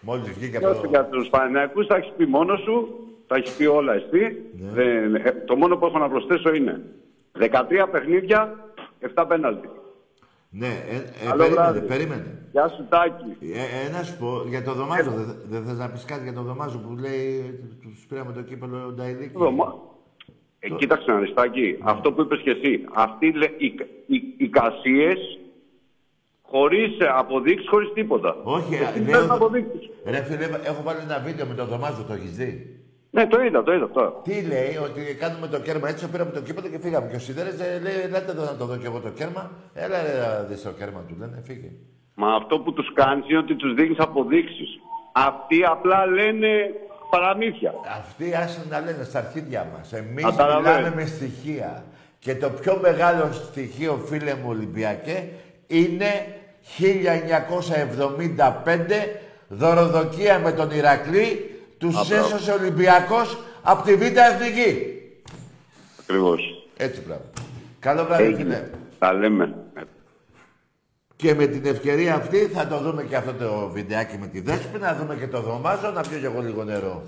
Μόλις 0.00 0.30
βγήκε 0.30 0.58
Και 0.58 0.64
από 0.64 0.68
όσο 0.74 0.80
το... 0.80 0.88
για 0.88 1.04
τους 1.04 1.28
Παναθηναϊκούς 1.28 1.86
τα 1.86 1.96
έχεις 1.96 2.12
πει 2.16 2.26
μόνος 2.26 2.60
σου, 2.60 2.94
τα 3.26 3.36
έχεις 3.36 3.50
πει 3.56 3.64
όλα 3.66 3.92
εσύ. 3.92 4.42
Ναι. 4.58 4.70
Δεν- 4.70 5.14
ε, 5.14 5.30
το 5.46 5.56
μόνο 5.56 5.76
που 5.76 5.86
έχω 5.86 5.98
να 5.98 6.08
προσθέσω 6.08 6.54
είναι 6.54 6.80
13 7.38 7.86
παιχνίδια, 7.90 8.54
7 9.14 9.24
πέναλτι. 9.28 9.68
Ναι, 10.56 10.66
ε, 10.66 10.96
ε, 10.96 11.24
Καλό 11.24 11.36
περίμενε, 11.36 11.52
βράδυ. 11.70 11.80
περίμενε. 11.80 12.38
Γεια 12.52 12.68
σου 12.68 12.86
Τάκη. 12.88 13.36
Ε, 13.54 13.86
ε, 13.86 13.90
να 13.90 14.02
σου 14.02 14.16
πω, 14.18 14.42
για 14.48 14.62
το 14.62 14.72
δωμάζο, 14.72 15.10
δεν 15.10 15.36
δεν 15.48 15.64
θες 15.64 15.78
να 15.78 15.88
πεις 15.90 16.04
κάτι 16.04 16.22
για 16.22 16.32
το 16.32 16.42
δωμάζο 16.42 16.78
που 16.78 16.96
λέει 17.00 17.60
τους 17.82 18.06
πήραμε 18.08 18.32
το 18.32 18.42
κύπελο 18.42 18.92
Νταϊλίκη; 18.92 19.32
Δωμά- 19.34 19.74
Ε, 20.58 20.68
κοίταξε 20.68 21.10
να 21.12 21.18
δεις, 21.18 21.34
Τάκη, 21.34 21.78
αυτό 21.82 22.12
που 22.12 22.20
είπες 22.20 22.40
και 22.40 22.50
εσύ. 22.50 22.84
Αυτοί 22.94 23.32
λέ- 23.32 23.60
οι, 23.62 23.74
οι, 24.06 24.34
οι 24.36 24.48
κασίες 24.48 25.18
χωρίς 26.42 26.98
ε, 26.98 27.06
αποδείξεις, 27.14 27.68
χωρίς 27.68 27.92
τίποτα. 27.92 28.36
Όχι, 28.42 28.74
Εσύ 28.74 28.82
ε, 28.82 28.86
θες 29.04 29.06
λέω... 29.06 29.26
να 29.26 29.34
αποδείξεις; 29.34 29.90
Ρε 30.04 30.22
φίλε, 30.22 30.44
έχω 30.44 30.82
βάλει 30.82 31.00
ένα 31.02 31.18
βίντεο 31.26 31.46
με 31.46 31.54
το 31.54 31.64
δωμάζο, 31.66 32.04
το 32.08 32.12
έχεις 32.12 32.36
δει; 32.36 32.80
Ναι, 33.14 33.26
το 33.26 33.42
είδα, 33.42 33.62
το 33.62 33.72
είδα 33.72 33.88
τώρα. 33.90 34.12
Τι 34.22 34.42
λέει, 34.42 34.76
ότι 34.82 35.00
κάνουμε 35.14 35.46
το 35.46 35.60
κέρμα 35.60 35.88
έτσι, 35.88 36.08
πήραμε 36.08 36.30
το 36.30 36.40
κύπελο 36.40 36.68
και 36.68 36.78
φύγαμε. 36.78 37.08
Και 37.10 37.16
ο 37.16 37.18
Σιδέρες 37.18 37.60
ε, 37.60 37.80
λέει, 37.82 38.00
ελάτε 38.02 38.30
εδώ 38.30 38.44
να 38.44 38.56
το 38.56 38.64
δω 38.64 38.76
κι 38.76 38.86
εγώ 38.86 38.98
το 39.00 39.08
κέρμα. 39.08 39.50
Έλα 39.74 40.02
ρε, 40.02 40.18
να 40.18 40.42
δεις 40.42 40.62
το 40.62 40.70
κέρμα 40.70 41.00
του, 41.08 41.16
λένε, 41.18 41.42
φύγε. 41.46 41.70
Μα 42.14 42.34
αυτό 42.34 42.58
που 42.58 42.72
τους 42.72 42.92
κάνεις 42.92 43.28
είναι 43.28 43.38
ότι 43.38 43.54
τους 43.54 43.74
δείχνεις 43.74 43.98
αποδείξεις. 43.98 44.68
Αυτοί 45.12 45.64
απλά 45.64 46.06
λένε 46.06 46.48
παραμύθια. 47.10 47.74
Αυτοί 47.98 48.34
άσχουν 48.34 48.68
να 48.70 48.80
λένε 48.80 49.04
στα 49.04 49.18
αρχίδια 49.18 49.66
μας. 49.76 49.92
Εμείς 49.92 50.24
Καταλαβαίνω. 50.24 50.76
μιλάμε 50.76 50.94
με 50.94 51.06
στοιχεία. 51.06 51.84
Και 52.18 52.34
το 52.34 52.50
πιο 52.50 52.78
μεγάλο 52.82 53.32
στοιχείο, 53.32 54.02
φίλε 54.06 54.34
μου 54.34 54.48
Ολυμπιακέ, 54.48 55.28
είναι 55.66 56.26
1975 56.78 56.80
δωροδοκία 59.48 60.38
με 60.38 60.52
τον 60.52 60.70
Ηρακλή, 60.70 61.53
τους 61.78 61.96
Απρό. 61.96 62.16
έσωσε 62.16 62.50
ο 62.50 62.54
Ολυμπιακός 62.54 63.38
από 63.62 63.82
τη 63.82 63.94
Β' 63.94 64.02
Εθνική. 64.02 65.00
Ακριβώς. 66.00 66.68
Έτσι 66.76 67.00
πράγμα. 67.00 67.24
Καλό 67.80 68.04
βράδυ, 68.04 68.34
φίλε. 68.34 68.70
Τα 68.98 69.12
λέμε. 69.12 69.54
Και 71.16 71.34
με 71.34 71.46
την 71.46 71.66
ευκαιρία 71.66 72.14
αυτή 72.14 72.38
θα 72.38 72.66
το 72.66 72.78
δούμε 72.78 73.02
και 73.02 73.16
αυτό 73.16 73.32
το 73.32 73.68
βιντεάκι 73.72 74.18
με 74.18 74.26
τη 74.26 74.40
Δέσπη, 74.40 74.78
να 74.78 74.94
δούμε 74.94 75.16
και 75.16 75.26
το 75.26 75.40
δωμάζο, 75.40 75.90
να 75.90 76.00
πιω 76.00 76.18
κι 76.18 76.24
εγώ 76.24 76.40
λίγο 76.40 76.64
νερό. 76.64 77.02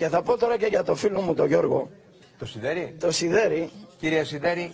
Και 0.00 0.08
θα 0.08 0.22
πω 0.22 0.36
τώρα 0.38 0.56
και 0.58 0.66
για 0.66 0.82
το 0.82 0.94
φίλο 0.94 1.20
μου 1.20 1.34
τον 1.34 1.46
Γιώργο, 1.46 1.90
Το 2.38 2.46
Σιδέρι. 2.46 2.96
το 3.00 3.10
Σιδέρι. 3.10 3.70
Κύριε 3.98 4.24
Σιδέρι, 4.24 4.72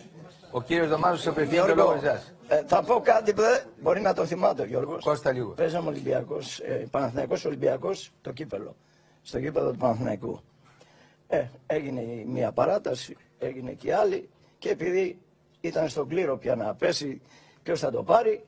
ο 0.50 0.62
κύριος 0.62 0.88
Δωμάζος 0.88 1.20
σε 1.20 1.28
απευθύνει 1.28 1.60
το 1.60 1.66
λόγο 1.66 1.82
Γιώργο, 1.82 2.06
εσάς. 2.06 2.34
ε, 2.48 2.62
θα 2.66 2.82
πω 2.82 3.00
κάτι 3.00 3.32
που 3.34 3.40
δεν 3.40 3.60
μπορεί 3.80 4.00
να 4.00 4.12
το 4.14 4.24
θυμάται 4.26 4.62
ο 4.62 4.64
Γιώργος. 4.64 5.04
Κώστα 5.04 5.32
λίγο. 5.32 5.50
Παίζαμε 5.50 5.88
Ολυμπιακός, 5.88 6.58
ε, 6.60 6.86
Παναθηναϊκός 6.90 7.44
Ολυμπιακός, 7.44 8.10
το 8.20 8.32
κύπελο. 8.32 8.76
Στο 9.22 9.40
κύπελο 9.40 9.70
του 9.70 9.76
Παναθηναϊκού. 9.78 10.40
Ε, 11.28 11.44
έγινε 11.66 12.00
η 12.00 12.24
μία 12.28 12.52
παράταση, 12.52 13.16
έγινε 13.38 13.72
και 13.72 13.86
η 13.88 13.92
άλλη 13.92 14.28
και 14.58 14.68
επειδή 14.70 15.18
ήταν 15.60 15.88
στον 15.88 16.08
κλήρο 16.08 16.36
πια 16.38 16.54
να 16.56 16.74
πέσει 16.74 17.20
ποιος 17.62 17.80
θα 17.80 17.90
το 17.90 18.02
πάρει, 18.02 18.44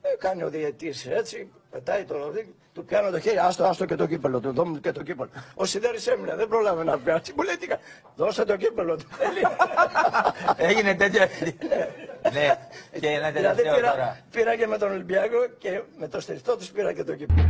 ε, 0.00 0.08
κάνει 0.18 0.42
ο 0.42 0.48
διαιτής 0.50 1.06
έτσι, 1.06 1.50
πετάει 1.72 2.04
το 2.04 2.16
ροδί, 2.16 2.54
του 2.74 2.84
πιάνω 2.84 3.10
το 3.10 3.20
χέρι, 3.20 3.38
άστο, 3.38 3.64
άστο 3.64 3.84
και 3.84 3.94
το 3.94 4.06
κύπελο, 4.06 4.40
του 4.40 4.52
δώμου 4.52 4.80
και 4.80 4.92
το 4.92 5.02
κύπελο. 5.02 5.30
Ο 5.54 5.64
Σιδέρης 5.64 6.06
έμεινε, 6.06 6.34
δεν 6.36 6.48
πρόλαβε 6.48 6.84
να 6.84 6.98
πιάσει, 6.98 7.32
μου 7.36 7.42
λέει 7.42 7.56
τι 7.56 7.66
κα- 7.66 7.80
δώσε 8.16 8.44
το 8.44 8.56
κύπελο 8.56 8.96
του. 8.96 9.06
Έγινε 10.68 10.94
τέτοιο. 10.94 11.20
ναι. 12.32 12.68
Και 13.00 13.08
ένα 13.08 13.30
δηλαδή 13.30 13.56
τελευταίο 13.56 13.74
πήρα, 13.74 13.90
τώρα. 13.90 14.20
πήρα 14.30 14.56
και 14.56 14.66
με 14.66 14.78
τον 14.78 14.90
Ολυμπιακό 14.90 15.46
και 15.58 15.82
με 15.98 16.08
το 16.08 16.20
στριφτό 16.20 16.56
τους 16.56 16.70
πήρα 16.70 16.92
και 16.92 17.04
το 17.04 17.14
κύπελο. 17.16 17.48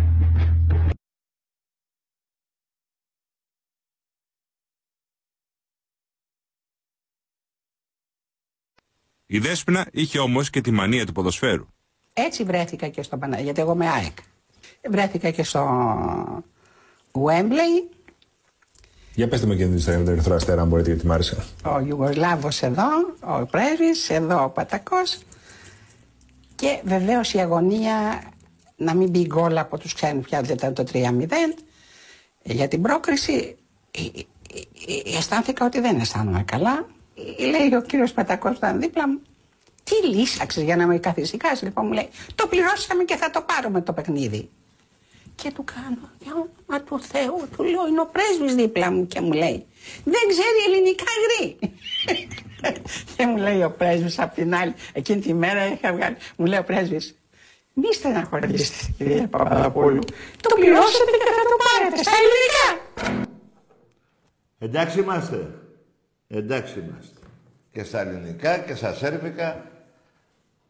Η 9.27 9.39
Δέσποινα 9.39 9.89
είχε 9.93 10.19
όμως 10.19 10.51
και 10.51 10.61
τη 10.61 10.71
μανία 10.71 11.07
του 11.07 11.13
ποδοσφαίρου. 11.13 11.67
Έτσι 12.13 12.45
βρέθηκα 12.45 12.89
και 12.89 13.03
στο 13.03 13.17
Παναγία, 13.17 13.45
γιατί 13.45 13.61
εγώ 13.61 13.73
είμαι 13.73 13.89
ΑΕΚ. 13.89 14.17
Βρέθηκα 14.91 15.31
και 15.31 15.45
στο 15.45 15.69
Wembley, 17.13 17.95
Για 19.15 19.29
πετε 19.29 19.47
με 19.47 19.55
και 19.55 19.65
την 19.65 19.77
ιστορία 19.77 19.99
με 19.99 20.05
τον 20.05 20.15
Ερυθρό 20.15 20.35
Αστέρα, 20.35 20.63
αν 20.63 20.69
μπορείτε, 20.69 20.91
γιατί 20.91 21.07
μ' 21.07 21.13
άρεσε. 21.13 21.37
ο 21.65 21.81
Ιουγκοσλάβος 21.81 22.63
εδώ, 22.63 22.89
ο 23.21 23.47
Πρέσβης, 23.47 24.11
εδώ 24.11 24.45
ο 24.45 24.49
Πατακός 24.49 25.19
και 26.55 26.81
βεβαίως 26.85 27.33
η 27.33 27.39
αγωνία 27.39 28.23
να 28.77 28.95
μην 28.95 29.11
μπει 29.11 29.27
γκολ 29.27 29.59
από 29.59 29.79
τους 29.79 29.95
ξένους 29.95 30.25
πια, 30.25 30.41
δεν 30.41 30.57
ήταν 30.57 30.75
το 30.75 30.85
3-0 30.93 31.55
για 32.43 32.69
την 32.69 32.83
πρόκριση 32.83 33.57
ε, 33.91 34.01
ε, 34.01 34.21
ε, 35.13 35.17
αισθάνθηκα 35.17 35.65
ότι 35.67 35.81
δεν 35.81 36.01
αισθάνομαι 36.01 36.43
καλά. 36.43 36.87
Ε, 37.39 37.45
Λέει 37.45 37.75
ο 37.75 37.83
κύριος 37.83 38.13
Πατακός 38.13 38.51
που 38.51 38.57
ήταν 38.57 38.81
δίπλα 38.81 39.09
μου, 39.09 39.21
τι 39.85 40.07
λύσαξες 40.07 40.63
για 40.63 40.77
να 40.77 40.87
με 40.87 40.99
καθησυχάσει. 40.99 41.65
Λοιπόν 41.65 41.87
μου 41.87 41.93
λέει, 41.93 42.09
το 42.35 42.47
πληρώσαμε 42.47 43.05
και 43.05 43.17
θα 43.17 43.31
το 43.31 43.41
πάρουμε 43.41 43.81
το 43.81 43.93
παιχνίδι. 43.93 44.51
Και 45.35 45.53
του 45.55 45.65
κάνω, 45.65 46.11
για 46.19 46.33
όνομα 46.33 46.85
του 46.85 47.01
Θεού, 47.01 47.49
του 47.57 47.63
λέω, 47.63 47.87
είναι 47.87 48.01
ο 48.01 48.07
πρέσβης 48.07 48.55
δίπλα 48.55 48.91
μου 48.91 49.07
και 49.07 49.21
μου 49.21 49.33
λέει, 49.33 49.67
δεν 50.05 50.23
ξέρει 50.29 50.59
ελληνικά 50.67 51.05
γρή. 51.25 51.59
και 53.17 53.27
μου 53.27 53.37
λέει 53.37 53.63
ο 53.63 53.71
πρέσβης 53.71 54.19
απ' 54.19 54.35
την 54.35 54.55
άλλη, 54.55 54.75
εκείνη 54.93 55.21
τη 55.21 55.35
μέρα 55.35 55.67
είχα 55.67 55.93
βγάλει, 55.93 56.17
μου 56.37 56.47
λέει 56.47 56.59
ο 56.59 56.65
πρέσβης, 56.65 57.17
μη 57.73 57.95
στεναχωρήσετε 57.95 58.95
κυρία 58.97 59.29
Παπαδοπούλου, 59.29 60.03
το 60.41 60.55
πληρώσατε 60.55 61.11
και 61.11 61.33
θα 61.37 61.45
το 61.51 61.57
πάρετε 61.65 62.03
στα 62.03 62.13
ελληνικά. 62.21 63.27
Εντάξει 64.59 65.01
είμαστε. 65.01 65.55
Εντάξει 66.29 66.79
είμαστε. 66.79 67.22
Και 67.73 67.85
στα 67.85 68.01
ελληνικά 68.01 68.59
και 68.59 68.75
στα 68.75 68.95
σέρβικα. 68.95 69.71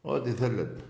Ό,τι 0.01 0.31
θέλετε. 0.31 0.85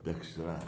Εντάξει 0.00 0.34
τώρα. 0.34 0.58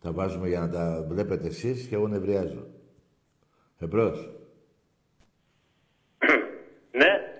Τα 0.00 0.12
βάζουμε 0.12 0.48
για 0.48 0.60
να 0.60 0.70
τα 0.70 1.04
βλέπετε 1.08 1.46
εσείς 1.46 1.86
και 1.86 1.94
εγώ 1.94 2.08
νευριάζω. 2.08 2.66
Εμπρός. 3.78 4.30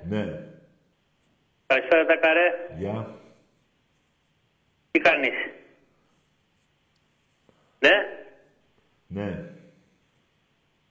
Ναι. 0.08 0.50
Καλησπέρα 1.66 2.06
τα 2.06 2.16
καρέ. 2.16 2.76
Γεια. 2.78 3.20
Τι 4.90 4.98
κάνεις; 4.98 5.34
Ναι. 7.78 7.90
Ναι. 9.06 9.57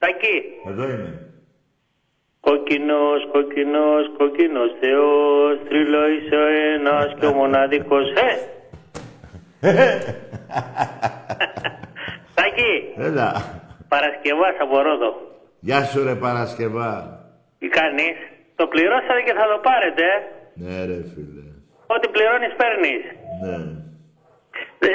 Τάκη. 0.08 0.38
Εδώ 0.70 0.84
είμαι. 0.84 1.12
Κόκκινος, 2.40 3.20
κόκκινος, 3.32 4.04
κόκκινος 4.18 4.70
Θεός, 4.82 5.56
τρίλο 5.68 6.08
είσαι 6.14 6.36
ο 6.36 6.48
ένας 6.74 7.08
και 7.20 7.26
ο 7.26 7.34
μοναδικός. 7.34 8.08
Ε! 8.12 8.30
Τάκη, 12.38 12.74
Έλα. 12.98 13.30
Παρασκευάς 13.88 14.56
από 14.60 14.82
Ρόδο. 14.82 15.12
Γεια 15.60 15.84
σου 15.84 16.04
ρε 16.04 16.16
Παρασκευά. 16.16 16.94
Τι 17.60 17.68
κάνεις; 17.68 18.18
Το 18.56 18.68
πληρώσατε 18.68 19.22
και 19.26 19.34
θα 19.40 19.46
το 19.52 19.58
πάρετε. 19.68 20.04
ε; 20.04 20.18
Ναι 20.64 20.86
ρε 20.86 21.00
φίλε. 21.14 21.44
Ό,τι 21.96 22.08
πληρώνεις 22.14 22.54
παίρνεις. 22.60 23.04
Ναι. 23.44 23.58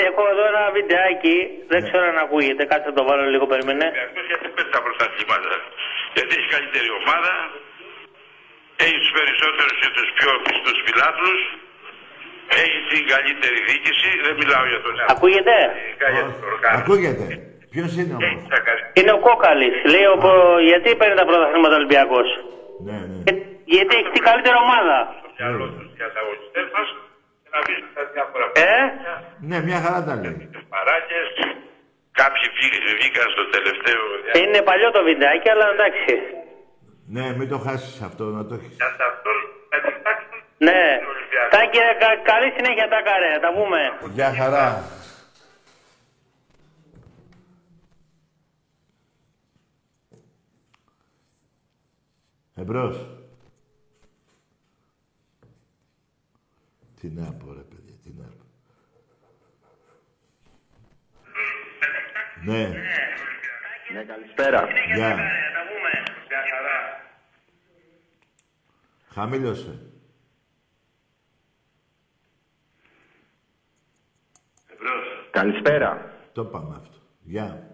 Έχω 0.09 0.23
εδώ 0.33 0.45
ένα 0.53 0.63
βιντεάκι, 0.77 1.37
δεν 1.73 1.81
ξέρω 1.87 2.05
αν 2.13 2.19
ακούγεται, 2.25 2.63
κάτσε 2.71 2.89
να 2.91 2.97
το 2.99 3.03
βάλω 3.09 3.25
λίγο, 3.35 3.45
περίμενε. 3.53 3.87
Αυτός 4.07 4.25
γιατί 4.31 4.47
παίρνει 4.55 4.73
τα 4.77 4.81
πρωταθλήματα. 4.87 5.53
Γιατί 6.17 6.33
έχει 6.39 6.49
καλύτερη 6.57 6.89
ομάδα, 7.01 7.33
έχει 8.85 8.97
τους 9.03 9.13
περισσότερους 9.19 9.75
και 9.83 9.89
τους 9.97 10.09
πιο 10.19 10.31
πιστούς 10.47 10.79
φιλάθλους, 10.87 11.41
έχει 12.63 12.79
την 12.91 13.03
καλύτερη 13.15 13.59
διοίκηση, 13.69 14.09
δεν 14.27 14.35
μιλάω 14.41 14.65
για 14.73 14.81
τον 14.85 14.93
εαυτό. 14.99 15.13
Ακούγεται; 15.17 15.57
Ακούγεται. 16.81 17.27
Ποιος 17.75 17.91
είναι 17.99 18.15
όμως; 18.19 18.43
Είναι 18.99 19.13
ο 19.19 19.21
Κόκαλης. 19.29 19.75
Λέει 19.93 20.07
ο, 20.15 20.17
προ- 20.25 20.61
γιατί 20.71 20.89
παίρνει 21.01 21.17
τα 21.21 21.27
πρωταθλήματα 21.29 21.75
Ολυμπιακός; 21.81 22.29
Ναι, 22.89 22.99
ναι. 23.11 23.19
Ε, 23.29 23.33
γιατί 23.75 23.93
έχει 24.01 24.11
την 24.17 24.23
καλύτερη 24.29 24.57
ομάδα. 24.67 24.97
μυαλό 25.39 25.67
τους 25.75 25.87
για 26.01 26.09
τα 26.17 26.21
Ε, 28.53 28.79
Ναι, 29.41 29.61
μια 29.63 29.81
χαρά 29.81 30.05
τα 30.05 30.15
λέει. 30.15 30.51
παράγες. 30.69 31.29
Κάποιοι 32.21 32.45
βγή- 32.57 32.85
βγήκαν 32.99 33.27
στο 33.35 33.45
τελευταίο 33.57 34.01
είναι 34.45 34.63
παλιό 34.63 34.91
το 34.91 35.03
βιντεάκι, 35.03 35.49
αλλά 35.51 35.67
εντάξει. 35.75 36.13
Ναι, 37.15 37.37
μην 37.37 37.49
το 37.49 37.59
χάσεις 37.59 38.01
αυτό, 38.03 38.25
να 38.25 38.47
το 38.47 38.55
έχεις. 38.55 38.77
Ναι. 40.59 40.83
Τάκη, 41.51 41.79
ρε, 41.79 41.95
κα- 42.03 42.21
καλή 42.31 42.49
συνέχεια 42.57 42.89
τα 42.89 43.01
καρέ, 43.03 43.31
θα 43.33 43.41
τα 43.41 43.53
πούμε. 43.53 43.81
Γεια 44.13 44.31
χαρά. 44.39 44.85
Εμπρός. 52.55 53.07
Τι 57.01 57.09
να 57.09 57.33
πω 57.33 57.53
ρε 57.53 57.61
παιδιά, 57.61 57.95
τι 58.03 58.11
να 58.17 58.25
πω. 58.25 58.45
Ναι, 62.45 62.69
Ναι, 63.93 64.05
καλησπέρα. 64.05 64.69
γεια. 64.95 65.17
Χαμήλωσε. 69.15 69.79
Καλησπέρα. 75.31 76.11
Το 76.33 76.45
πάμε 76.45 76.75
αυτό. 76.81 76.97
Γεια. 77.21 77.67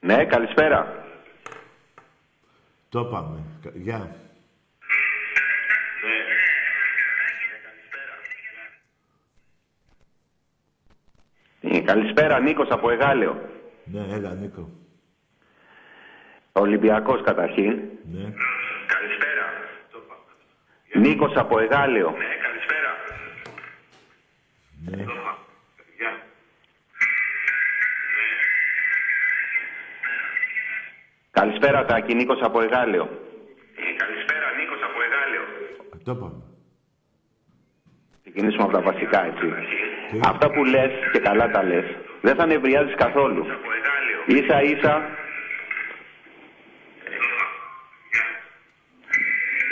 Ναι, 0.00 0.24
καλησπέρα. 0.24 1.04
Το 2.88 3.04
πάμε. 3.04 3.42
Κα- 3.62 3.70
Γεια. 3.74 4.16
Ε, 11.60 11.80
Καλησπέρα, 11.80 12.40
Νίκος 12.40 12.68
από 12.70 12.90
Εγάλεο. 12.90 13.55
Ναι, 13.92 14.06
έλα 14.14 14.34
Νίκο. 14.34 14.70
Ολυμπιακός 16.52 17.22
καταρχήν. 17.22 17.72
Ναι. 18.12 18.32
Καλησπέρα. 18.86 19.44
Νίκος 20.94 21.32
από 21.36 21.58
Εγάλεο. 21.58 22.10
Ναι, 22.10 22.34
καλησπέρα. 22.46 22.90
Ναι. 24.84 25.02
Γεια. 25.96 26.12
Καλησπέρα, 31.30 31.84
Τάκη. 31.84 32.14
Νίκος 32.14 32.40
από 32.42 32.60
Εγάλεο. 32.62 33.02
Ε, 33.02 33.96
Καλησπέρα, 33.96 34.46
Νίκος 34.58 34.80
από 34.82 34.98
Εγάλεο. 35.06 35.44
Το 36.04 36.14
πάμε. 36.14 36.42
Ξεκινήσουμε 38.22 38.62
από 38.62 38.72
τα 38.72 38.80
βασικά, 38.80 39.24
έτσι. 39.26 39.46
Αυτά 40.24 40.50
που 40.50 40.64
λες 40.64 40.90
και 41.12 41.18
καλά 41.18 41.50
τα 41.50 41.62
λες, 41.62 41.84
δεν 42.22 42.34
θα 42.36 42.46
νευριάζεις 42.46 42.94
καθόλου. 42.94 43.46
Ίσα 44.26 44.62
ίσα 44.62 45.16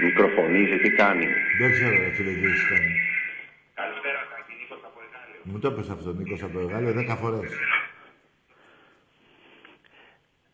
μικροφωνίζει, 0.02 0.76
τι 0.78 0.90
κάνει. 0.90 1.26
Δεν 1.58 1.70
ξέρω 1.72 1.96
ρε 1.98 2.10
φίλε 2.10 2.32
τι 2.32 2.46
έχεις 2.46 2.68
κάνει. 2.68 2.92
Καλησπέρα, 3.74 4.20
Τάκη, 4.30 4.52
Νίκος 4.60 4.80
από 4.88 4.98
Εγάλεο. 5.06 5.40
Μου 5.42 5.58
το 5.58 5.68
έπεσε 5.68 5.92
αυτό 5.92 6.12
Νίκος 6.12 6.42
από 6.42 6.58
το 6.58 6.66
Γάλλιο 6.66 6.92
δέκα 6.92 7.16
φορές. 7.16 7.50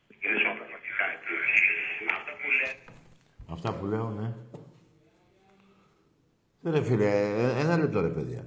Ξεκινήσουμε 0.08 0.50
από 0.50 0.58
τα 0.62 0.66
βασικά, 0.74 1.04
έτσι. 1.14 1.32
Αυτά 2.16 2.32
που 2.40 2.48
λες. 2.58 2.76
Αυτά 3.54 3.74
που 3.74 3.84
λέω, 3.86 4.08
ναι. 4.18 4.28
Δεν 6.62 6.72
ρε 6.72 6.82
φίλε, 6.82 7.04
ε, 7.04 7.60
ένα 7.60 7.76
λεπτό 7.76 8.00
ρε 8.00 8.08
παιδιά. 8.08 8.42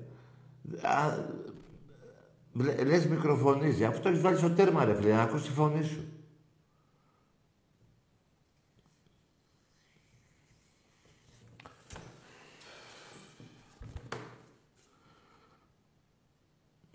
Α, 2.60 2.64
λε- 2.64 2.84
λες 2.86 3.08
μικροφωνίζει. 3.08 3.86
Αυτό 3.86 4.10
έχεις 4.10 4.22
βάλει 4.22 4.38
στο 4.38 4.50
τέρμα 4.52 4.86
ρε 4.86 4.96
φίλε, 4.96 5.14
να 5.14 5.22
ακούσεις 5.22 5.48
τη 5.48 5.54
φωνή 5.54 5.84
σου. 5.84 6.08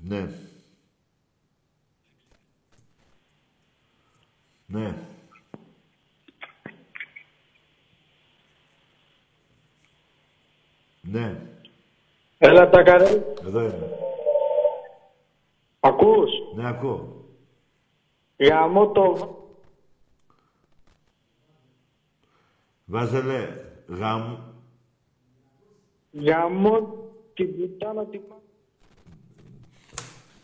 Ναι. 0.02 0.28
Ναι. 4.66 4.94
Ναι. 11.02 11.40
Έλα 12.38 12.70
τα 12.70 12.82
καρέ. 12.82 13.10
Εδώ 13.46 13.60
είμαι. 13.60 13.97
Ακούς; 15.80 16.30
Ναι, 16.56 16.68
ακούω. 16.68 17.24
Γαμώ 18.36 18.88
το... 18.90 19.36
Βάζελε 22.84 23.48
γάμ. 23.88 24.36
Γαμώ 26.12 26.96
την 27.34 27.56
πουτάνα 27.56 28.04
την... 28.06 28.20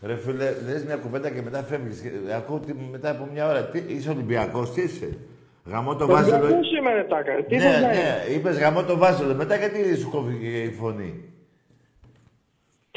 Ρε 0.01 0.15
φίλε, 0.15 0.61
λες 0.61 0.85
μια 0.85 0.97
κουβέντα 0.97 1.29
και 1.29 1.41
μετά 1.41 1.63
φεύγεις. 1.63 2.01
Και 2.01 2.33
Ακούω 2.33 2.55
ότι 2.55 2.73
μετά 2.91 3.09
από 3.09 3.25
μια 3.31 3.47
ώρα. 3.49 3.65
Τι, 3.65 3.79
είσαι 3.87 4.09
Ολυμπιακός, 4.09 4.71
τι 4.71 4.81
είσαι; 4.81 5.17
Γαμώ 5.65 5.95
το 5.95 6.05
βάζελο. 6.07 6.35
Ολυμπιακός 6.35 6.71
είμαι 6.77 6.93
ρε 6.93 7.03
τάκα. 7.03 7.43
Τι 7.43 7.55
Ναι, 7.55 7.61
θες 7.61 7.81
να 7.81 7.93
είναι. 7.93 8.01
ναι, 8.27 8.33
είπες 8.33 8.57
γαμώ 8.57 8.83
το 8.83 8.97
βάζελο. 8.97 9.35
Μετά 9.35 9.55
γιατί 9.55 9.95
σου 9.97 10.09
κόβει 10.09 10.61
η 10.61 10.71
φωνή; 10.71 11.33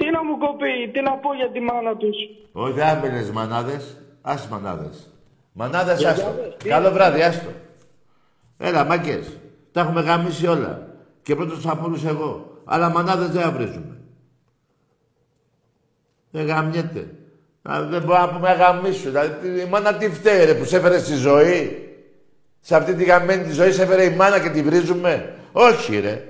Τι 0.09 0.15
να 0.15 0.25
μου 0.25 0.39
κοπεί, 0.39 0.91
τι 0.93 1.01
να 1.01 1.11
πω 1.13 1.35
για 1.35 1.51
τη 1.51 1.61
μάνα 1.61 1.97
τους. 1.97 2.17
Όχι, 2.53 2.73
δεν 2.73 2.87
άμυνες 2.87 3.31
μανάδες. 3.31 3.97
Άσε 4.23 4.49
μανάδες. 4.51 5.11
Μανάδες, 5.53 5.99
Για 5.99 6.11
άστο. 6.11 6.23
γιάδες, 6.23 6.57
τι; 6.59 6.69
Καλό 6.69 6.87
είναι. 6.87 6.97
βράδυ, 6.97 7.23
άστο. 7.23 7.49
Έλα, 8.59 8.85
μάγκες. 8.85 9.37
Τα 9.73 9.81
έχουμε 9.81 10.01
γαμίσει 10.01 10.47
όλα. 10.47 10.89
Και 11.23 11.35
πρώτος 11.35 11.67
από 11.67 11.85
όλους 11.87 12.05
εγώ. 12.05 12.61
Αλλά 12.65 12.89
μανάδες 12.89 13.29
δεν 13.31 13.53
βρίζουμε. 13.53 13.97
Δεν 16.31 16.47
γαμιέται. 16.47 17.07
Α, 17.63 17.83
Δεν 17.83 18.03
μπορούμε 18.03 18.19
να 18.27 18.29
πούμε 18.29 18.53
γαμίσου. 18.53 19.09
Δηλαδή, 19.09 19.61
η 19.61 19.65
μάνα 19.65 19.95
τι 19.95 20.11
φταίει, 20.11 20.45
ρε, 20.45 20.55
που 20.55 20.65
σε 20.65 20.77
έφερε 20.77 20.99
στη 20.99 21.15
ζωή; 21.15 21.89
Σε 22.61 22.77
αυτή 22.77 22.95
τη 22.95 23.05
γαμμένη 23.05 23.45
τη 23.45 23.53
ζωή 23.53 23.73
σε 23.73 23.83
έφερε 23.83 24.05
η 24.05 24.15
μάνα 24.17 24.41
και 24.41 24.49
τη 24.51 24.63
βρίζουμε; 24.63 25.35
Όχι, 25.53 25.99
ρε. 26.01 26.25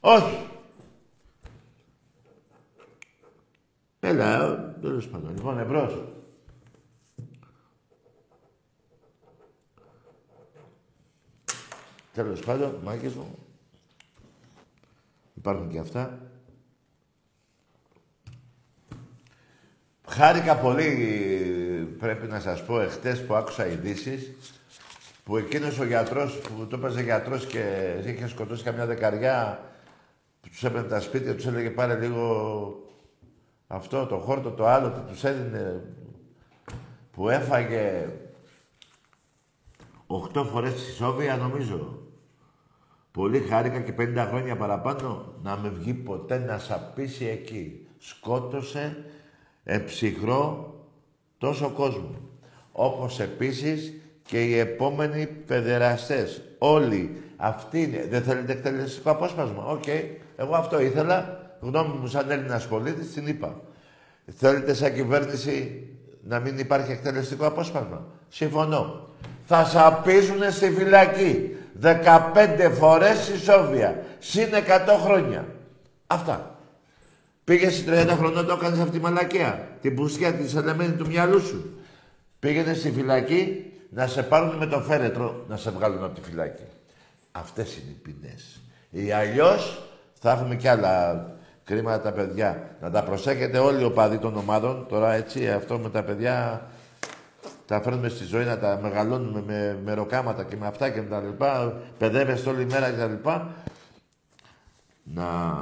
Όχι. 0.00 0.47
Έλα, 4.08 4.58
τέλος 4.80 5.08
πάντων. 5.08 5.34
Λοιπόν, 5.34 5.58
εμπρός. 5.58 6.02
Τέλος 12.12 12.40
πάντων, 12.40 12.74
μάγκες 12.84 13.14
μου. 13.14 13.38
Υπάρχουν 15.34 15.68
και 15.68 15.78
αυτά. 15.78 16.18
Χάρηκα 20.06 20.56
πολύ, 20.56 20.86
πρέπει 21.98 22.26
να 22.26 22.40
σας 22.40 22.64
πω, 22.64 22.80
εχθές 22.80 23.26
που 23.26 23.34
άκουσα 23.34 23.66
ειδήσεις 23.66 24.32
που 25.24 25.36
εκείνος 25.36 25.78
ο 25.78 25.84
γιατρός 25.84 26.38
που 26.38 26.66
το 26.66 26.76
έπαιζε 26.76 27.02
γιατρός 27.02 27.46
και 27.46 27.94
είχε 28.04 28.28
σκοτώσει 28.28 28.64
καμιά 28.64 28.86
δεκαριά 28.86 29.60
που 30.40 30.48
τους 30.48 30.64
έπαιρνε 30.64 30.88
τα 30.88 31.00
σπίτια, 31.00 31.34
τους 31.34 31.46
έλεγε 31.46 31.70
πάρε 31.70 31.98
λίγο 31.98 32.87
αυτό, 33.70 34.06
το 34.06 34.16
χόρτο, 34.16 34.50
το 34.50 34.66
άλλο, 34.66 34.90
τι 34.90 35.00
τους 35.00 35.24
έδινε 35.24 35.84
που 37.10 37.28
έφαγε 37.28 38.08
οχτώ 40.06 40.44
φορές 40.44 40.74
τη 40.74 40.92
Σόβια 40.92 41.36
νομίζω. 41.36 41.98
Πολύ 43.10 43.40
χάρηκα 43.40 43.80
και 43.80 43.94
50 43.98 44.26
χρόνια 44.28 44.56
παραπάνω 44.56 45.34
να 45.42 45.56
με 45.56 45.68
βγει 45.68 45.94
ποτέ 45.94 46.38
να 46.38 46.58
σαπίσει 46.58 47.24
εκεί. 47.26 47.86
Σκότωσε 47.98 49.04
εψυχρό 49.64 50.74
τόσο 51.38 51.70
κόσμο. 51.70 52.14
Όπως 52.72 53.20
επίσης 53.20 53.92
και 54.22 54.44
οι 54.44 54.58
επόμενοι 54.58 55.26
παιδεραστές. 55.26 56.42
Όλοι 56.58 57.22
αυτοί 57.36 57.82
είναι. 57.82 58.06
Δεν 58.06 58.22
θέλετε 58.22 58.52
εκτελεστικό 58.52 59.10
απόσπασμα. 59.10 59.64
Οκ. 59.64 59.86
Εγώ 60.36 60.54
αυτό 60.54 60.80
ήθελα. 60.80 61.37
Γνώμη 61.60 61.98
μου 62.00 62.06
σαν 62.06 62.30
Έλληνας 62.30 62.66
πολίτης 62.66 63.12
την 63.12 63.26
είπα. 63.26 63.60
Θέλετε 64.36 64.74
σαν 64.74 64.94
κυβέρνηση 64.94 65.86
να 66.22 66.38
μην 66.38 66.58
υπάρχει 66.58 66.92
εκτελεστικό 66.92 67.46
απόσπασμα; 67.46 68.06
Συμφωνώ. 68.28 69.08
Θα 69.44 69.64
σαπίζουνε 69.64 70.50
στη 70.50 70.70
φυλακή. 70.70 71.56
15 71.82 72.70
φορές 72.78 73.28
η 73.28 73.38
Σόβια. 73.38 74.02
Συν 74.18 74.48
100 74.52 74.98
χρόνια. 75.04 75.46
Αυτά. 76.06 76.58
Πήγες 77.44 77.74
στη 77.74 77.84
30 77.88 78.14
χρονών, 78.16 78.46
το 78.46 78.52
έκανες 78.52 78.78
αυτή 78.78 78.90
τη 78.90 79.00
μαλακία. 79.04 79.68
Την 79.80 79.94
πουσιά 79.94 80.32
της 80.32 80.54
ελεμένη 80.54 80.92
του 80.92 81.06
μυαλού 81.06 81.40
σου. 81.40 81.78
Πήγαινε 82.38 82.74
στη 82.74 82.90
φυλακή 82.90 83.72
να 83.90 84.06
σε 84.06 84.22
πάρουν 84.22 84.56
με 84.56 84.66
το 84.66 84.80
φέρετρο 84.80 85.44
να 85.48 85.56
σε 85.56 85.70
βγάλουν 85.70 86.04
από 86.04 86.14
τη 86.14 86.20
φυλακή. 86.20 86.62
Αυτές 87.32 87.76
είναι 87.76 87.90
οι 87.90 88.00
ποινές. 88.02 88.60
Ή 88.90 89.12
αλλιώς 89.12 89.82
θα 90.20 90.30
έχουμε 90.30 90.56
κι 90.56 90.68
άλλα 90.68 91.26
κρίματα 91.68 92.00
τα 92.00 92.12
παιδιά. 92.12 92.76
Να 92.80 92.90
τα 92.90 93.02
προσέχετε 93.02 93.58
όλοι 93.58 93.80
οι 93.80 93.84
οπαδοί 93.84 94.18
των 94.18 94.36
ομάδων. 94.36 94.86
Τώρα 94.88 95.12
έτσι 95.12 95.50
αυτό 95.50 95.78
με 95.78 95.90
τα 95.90 96.02
παιδιά 96.02 96.66
τα 97.66 97.80
φέρνουμε 97.82 98.08
στη 98.08 98.24
ζωή 98.24 98.44
να 98.44 98.58
τα 98.58 98.78
μεγαλώνουμε 98.82 99.42
με, 99.42 99.80
με 99.84 99.94
ροκάματα 99.94 100.44
και 100.44 100.56
με 100.56 100.66
αυτά 100.66 100.90
και 100.90 101.00
με 101.00 101.08
τα 101.08 101.20
λοιπά. 101.20 101.82
Παιδεύεστε 101.98 102.50
όλη 102.50 102.64
μέρα 102.64 102.90
και 102.90 102.96
τα 102.96 103.06
λοιπά. 103.06 103.54
Να, 105.02 105.52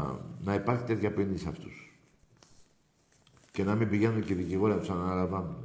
να 0.44 0.54
υπάρχει 0.54 0.82
τέτοια 0.82 1.12
ποινή 1.12 1.38
σε 1.38 1.48
αυτούς. 1.48 1.98
Και 3.52 3.64
να 3.64 3.74
μην 3.74 3.88
πηγαίνουν 3.88 4.24
και 4.24 4.32
οι 4.32 4.36
δικηγόροι 4.36 4.72
να 4.72 4.78
τους 4.78 4.90
αναλαμβάνουν. 4.90 5.56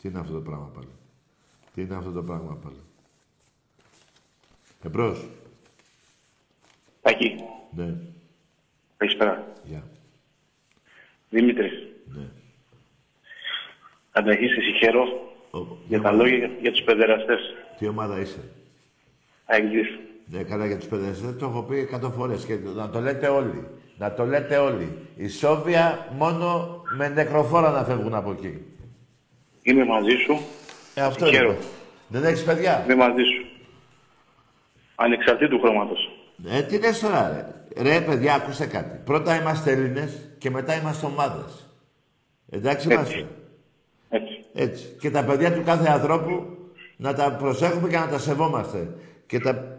Τι 0.00 0.08
είναι 0.08 0.18
αυτό 0.18 0.32
το 0.32 0.40
πράγμα 0.40 0.70
πάλι; 0.74 0.92
Τι 1.74 1.82
είναι 1.82 1.94
αυτό 1.94 2.10
το 2.10 2.22
πράγμα 2.22 2.58
πάλι; 2.62 2.80
Εμπρός. 4.82 5.28
Τάκη. 7.02 7.34
Ναι. 7.74 7.94
Καλησπέρα. 9.00 9.44
Γεια. 9.62 9.82
Δημήτρης. 11.30 11.72
Ναι. 12.04 12.22
Καταρχήν 14.12 14.48
σε 14.48 14.60
συγχαίρω 14.60 15.04
για 15.88 16.00
τα 16.00 16.12
λόγια 16.12 16.50
για 16.60 16.72
τους 16.72 16.82
παιδεραστές. 16.82 17.40
Τι 17.78 17.86
ομάδα 17.86 18.20
είσαι; 18.20 18.40
Αγγλίς. 19.44 19.88
Ναι, 20.26 20.42
καλά 20.42 20.66
για 20.66 20.78
τους 20.78 20.88
παιδεραστές 20.88 21.36
το 21.36 21.46
έχω 21.46 21.62
πει 21.62 21.78
εκατό 21.78 22.10
φορές 22.10 22.44
και 22.46 22.58
να 22.74 22.90
το 22.90 23.00
λέτε 23.00 23.28
όλοι. 23.28 23.66
Να 23.98 24.14
το 24.14 24.24
λέτε 24.24 24.56
όλοι. 24.56 24.98
Η 25.16 25.28
Σόβια 25.28 26.08
μόνο 26.16 26.80
με 26.96 27.08
νεκροφόρα 27.08 27.70
να 27.70 27.84
φεύγουν 27.84 28.14
από 28.14 28.30
εκεί. 28.30 28.64
Είμαι 29.62 29.84
μαζί 29.84 30.16
σου. 30.16 30.40
Ε, 30.94 31.00
αυτό 31.02 31.26
Συγχαίρω. 31.26 31.48
είναι. 31.50 31.58
Δεν 32.08 32.24
έχεις 32.24 32.44
παιδιά; 32.44 32.82
Είμαι 32.84 32.94
μαζί 32.94 33.22
σου. 33.22 33.46
Ανεξαρτήτου 34.94 35.60
χρώματος. 35.60 36.10
Ε, 36.44 36.62
τι 36.62 36.78
λες 36.78 36.98
τώρα, 36.98 37.28
ρε; 37.28 37.60
Ρε, 37.76 38.00
παιδιά, 38.00 38.34
ακούστε 38.34 38.66
κάτι. 38.66 39.00
Πρώτα 39.04 39.40
είμαστε 39.40 39.72
Έλληνες 39.72 40.18
και 40.38 40.50
μετά 40.50 40.74
είμαστε 40.74 41.06
ομάδες. 41.06 41.66
Εντάξει 42.50 42.88
Έτσι. 42.88 42.94
είμαστε. 42.94 43.26
Έτσι. 44.08 44.44
Έτσι. 44.54 44.96
Και 45.00 45.10
τα 45.10 45.24
παιδιά 45.24 45.52
του 45.52 45.62
κάθε 45.64 45.90
ανθρώπου 45.90 46.46
να 46.96 47.14
τα 47.14 47.32
προσέχουμε 47.32 47.88
και 47.88 47.98
να 47.98 48.08
τα 48.08 48.18
σεβόμαστε. 48.18 48.88
Και 49.26 49.40
τα... 49.40 49.78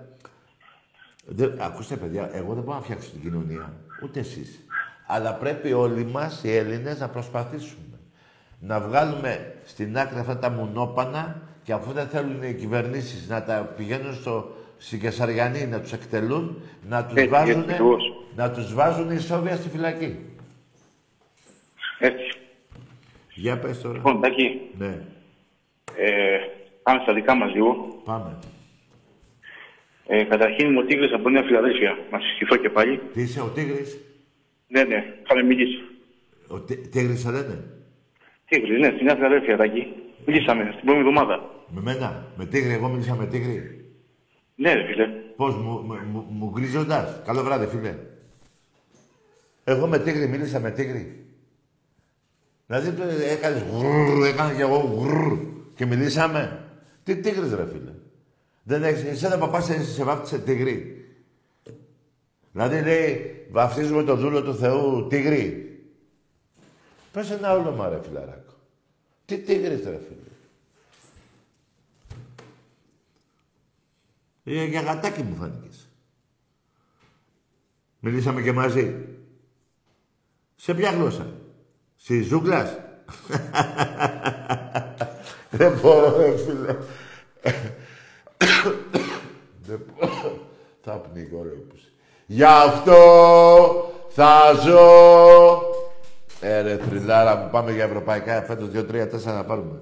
Δεν... 1.25 1.55
Ακούστε, 1.59 1.95
παιδιά, 1.95 2.29
εγώ 2.33 2.53
δεν 2.53 2.63
μπορώ 2.63 2.77
να 2.77 2.83
φτιάξω 2.83 3.09
την 3.09 3.21
κοινωνία. 3.21 3.73
Ούτε 4.03 4.19
εσείς. 4.19 4.59
Αλλά 5.07 5.33
πρέπει 5.33 5.73
όλοι 5.73 6.05
μας, 6.05 6.43
οι 6.43 6.55
Έλληνες, 6.55 6.99
να 6.99 7.09
προσπαθήσουμε. 7.09 7.99
Να 8.59 8.79
βγάλουμε 8.79 9.55
στην 9.65 9.97
άκρη 9.97 10.19
αυτά 10.19 10.37
τα 10.37 10.49
μουνόπανα 10.49 11.41
και 11.63 11.73
αφού 11.73 11.91
δεν 11.91 12.07
θέλουν 12.07 12.43
οι 12.43 12.53
κυβερνήσεις 12.53 13.27
να 13.29 13.43
τα 13.43 13.73
πηγαίνουν 13.75 14.13
στο, 14.13 14.55
στην 14.83 14.99
Κεσαριανή 14.99 15.65
να 15.65 15.79
τους 15.81 15.91
εκτελούν, 15.91 16.61
να 16.89 17.05
τους, 17.05 17.15
Έτσι, 17.15 17.27
βάζουν, 17.29 17.59
έτσι 17.61 17.71
ακριβώς. 17.73 18.03
να 18.35 18.51
τους 18.51 18.73
βάζουν 18.73 19.11
οι 19.11 19.19
Σόβια 19.19 19.55
στη 19.55 19.69
φυλακή. 19.69 20.15
Έτσι. 21.99 22.37
Για 23.33 23.57
πες 23.59 23.81
τώρα. 23.81 23.95
Λοιπόν, 23.95 24.21
Τάκη, 24.21 24.61
Ναι, 24.77 25.01
ε, 25.97 26.37
πάμε 26.83 26.99
στα 27.03 27.13
δικά 27.13 27.35
μας 27.35 27.53
λίγο. 27.53 28.01
πάμε. 28.05 28.39
Ε, 30.07 30.23
καταρχήν 30.23 30.67
είμαι 30.69 30.79
ο 30.79 30.83
Τίγρης 30.85 31.13
από 31.13 31.29
Νέα 31.29 31.43
Φιλαδέλφια. 31.43 31.97
Να 32.11 32.19
συστηθώ 32.19 32.55
και 32.55 32.69
πάλι. 32.69 32.99
Τι 33.13 33.21
είσαι, 33.21 33.41
ο 33.41 33.47
Τίγρης; 33.47 33.97
Ναι, 34.67 34.83
ναι, 34.83 35.13
είχαμε 35.23 35.43
μιλήσει. 35.43 35.81
Ο 36.47 36.59
Τί- 36.59 36.87
Τίγρης 36.91 37.19
σε 37.19 37.31
λένε; 37.31 37.63
Τίγρης, 38.47 38.79
ναι, 38.79 38.91
στη 38.95 39.03
Νέα 39.03 39.15
Φιλαδέλφια, 39.15 39.57
Τάκη. 39.57 39.87
Μιλήσαμε 40.25 40.63
την 40.63 40.85
προηγούμενη 40.85 40.99
εβδομάδα. 41.09 41.49
Με 41.67 41.81
μένα. 41.81 42.25
Με 42.37 42.45
Τίγρη, 42.45 42.73
εγώ 42.73 42.87
μίλησα 42.87 43.15
με 43.15 43.25
Τίγρη. 43.25 43.80
Ναι, 44.61 44.73
ρε 44.73 44.85
φίλε. 44.85 45.07
Πώς, 45.35 45.55
μου, 45.55 45.71
μου, 45.71 45.95
μου, 46.11 46.25
μου 46.29 46.49
γκρίζοντας. 46.49 47.21
Καλό 47.25 47.43
βράδυ, 47.43 47.65
φίλε. 47.65 47.95
Εγώ 49.63 49.87
με 49.87 49.99
Τίγρη 49.99 50.27
μίλησα 50.27 50.59
με 50.59 50.71
Τίγρη. 50.71 51.25
Δηλαδή 52.67 52.91
το 52.91 53.03
έκανες 53.03 53.61
γρρρ, 53.61 54.25
έκανα 54.25 54.53
κι 54.53 54.61
εγώ 54.61 54.77
γρρρ 54.77 55.33
και 55.75 55.85
μιλήσαμε. 55.85 56.65
Τι 57.03 57.15
Τίγρης 57.15 57.53
ρε 57.53 57.65
φίλε. 57.65 57.91
Δεν 58.63 58.83
έχεις, 58.83 59.03
εσένα 59.03 59.37
παπάς 59.37 59.65
σε, 59.65 59.83
σε 59.83 60.03
βάφτισε 60.03 60.39
Τίγρη. 60.39 61.05
Δηλαδή 62.51 62.81
λέει, 62.81 63.35
βαφτίζουμε 63.51 64.03
το 64.03 64.15
δούλο 64.15 64.43
του 64.43 64.55
Θεού 64.55 65.07
Τίγρη. 65.07 65.79
Πες 67.11 67.31
ένα 67.31 67.53
όνομα 67.53 67.89
ρε 67.89 67.99
φιλαράκο. 68.01 68.53
Τι 69.25 69.37
Τίγρης 69.37 69.83
ρε 69.83 69.99
φίλε. 70.07 70.30
Ε, 74.43 74.63
για 74.63 74.81
γατάκι 74.81 75.23
μου 75.23 75.35
φάνηκες. 75.35 75.89
Μιλήσαμε 77.99 78.41
και 78.41 78.51
μαζί. 78.51 78.95
Σε 80.55 80.73
ποια 80.73 80.91
γλώσσα; 80.91 81.27
Στη 81.95 82.21
ζούγκλας; 82.21 82.77
Δεν 85.51 85.79
μπορώ, 85.81 86.17
ρε 86.17 86.37
φίλε. 86.37 86.77
Δεν 89.61 89.79
μπορώ. 89.87 90.47
Θα 90.81 90.91
πνίγω, 90.91 91.43
ρε 91.43 91.49
πούς. 91.49 91.81
Γι' 92.25 92.43
αυτό 92.43 92.95
θα 94.09 94.53
ζω. 94.53 95.61
Ε, 96.41 96.61
ρε 96.61 96.77
θρυλάρα 96.77 97.35
μου, 97.35 97.49
πάμε 97.51 97.71
για 97.71 97.83
ευρωπαϊκά. 97.83 98.41
Φέτος 98.41 98.69
2-3-4 98.73 99.23
να 99.23 99.43
πάρουμε. 99.43 99.81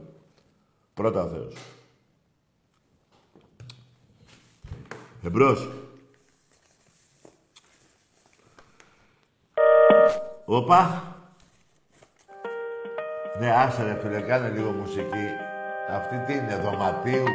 Πρώτα 0.93 1.23
ο 1.23 1.27
Θεός. 1.27 1.53
Εμπρός. 5.23 5.69
Όπα. 10.45 11.03
Ναι, 13.39 13.51
άσε 13.51 13.83
ρε 13.83 13.99
φίλε, 14.01 14.21
κάνε 14.21 14.49
λίγο 14.49 14.71
μουσική. 14.71 15.27
Αυτή 15.89 16.17
τι 16.25 16.33
είναι, 16.33 16.55
δωματίου. 16.55 17.25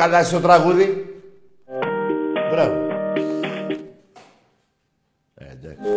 χαλάσει 0.00 0.32
το 0.32 0.40
τραγούδι. 0.40 1.04
Μπράβο. 2.50 2.74
Ε, 5.34 5.50
εντάξει. 5.50 5.90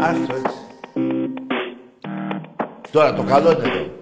Άστο 0.00 0.34
έτσι. 0.34 0.58
Τώρα 2.90 3.14
το 3.14 3.22
καλό 3.22 3.50
είναι 3.50 3.62
εδώ. 3.62 3.92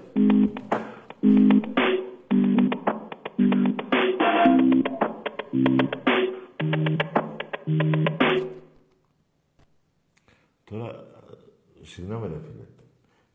Τώρα, 10.65 11.05
συγγνώμη 11.83 12.27
ρε 12.27 12.35
φίλε, 12.35 12.65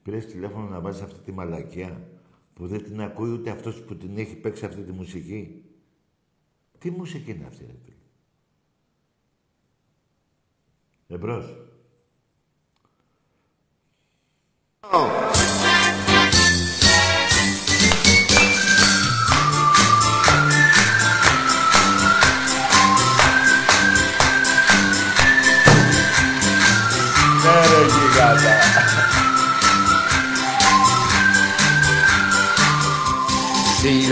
πήρες 0.03 0.25
τηλέφωνο 0.25 0.67
να 0.67 0.79
βάζεις 0.79 1.01
αυτή 1.01 1.19
τη 1.19 1.31
μαλακία; 1.31 2.01
Που 2.57 2.67
δεν 2.67 2.83
την 2.83 3.01
ακούει 3.01 3.29
ούτε 3.29 3.49
αυτός 3.49 3.83
που 3.83 3.95
την 3.95 4.17
έχει 4.17 4.35
παίξει 4.35 4.65
αυτή 4.65 4.81
τη 4.81 4.91
μουσική. 4.91 5.65
Τι 6.77 6.91
μουσική 6.91 7.31
είναι 7.31 7.45
αυτή, 7.45 7.65
ρε 7.65 7.75
φίλε; 7.83 7.95
Εμπρός. 11.07 11.66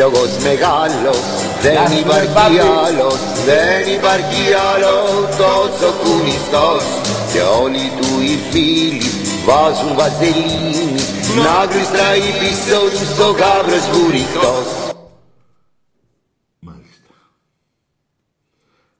Σύλλογος 0.05 0.37
μεγάλος, 0.43 1.19
δεν 1.61 1.97
υπάρχει 1.99 2.59
άλλος, 2.59 3.19
δεν 3.45 3.93
υπάρχει 3.93 4.53
άλλο 4.53 5.27
τόσο 5.37 5.93
κουνιστός 6.03 6.83
και 7.33 7.41
όλοι 7.41 7.91
του 7.97 8.21
οι 8.21 8.37
φίλοι 8.51 9.09
βάζουν 9.45 9.95
βαζελίνη 9.95 11.01
να 11.35 11.65
γλιστράει 11.65 12.19
πίσω 12.19 12.79
τους 12.89 13.19
ο 13.19 13.31
γάβρος 13.31 13.89
βουριχτός. 13.91 14.93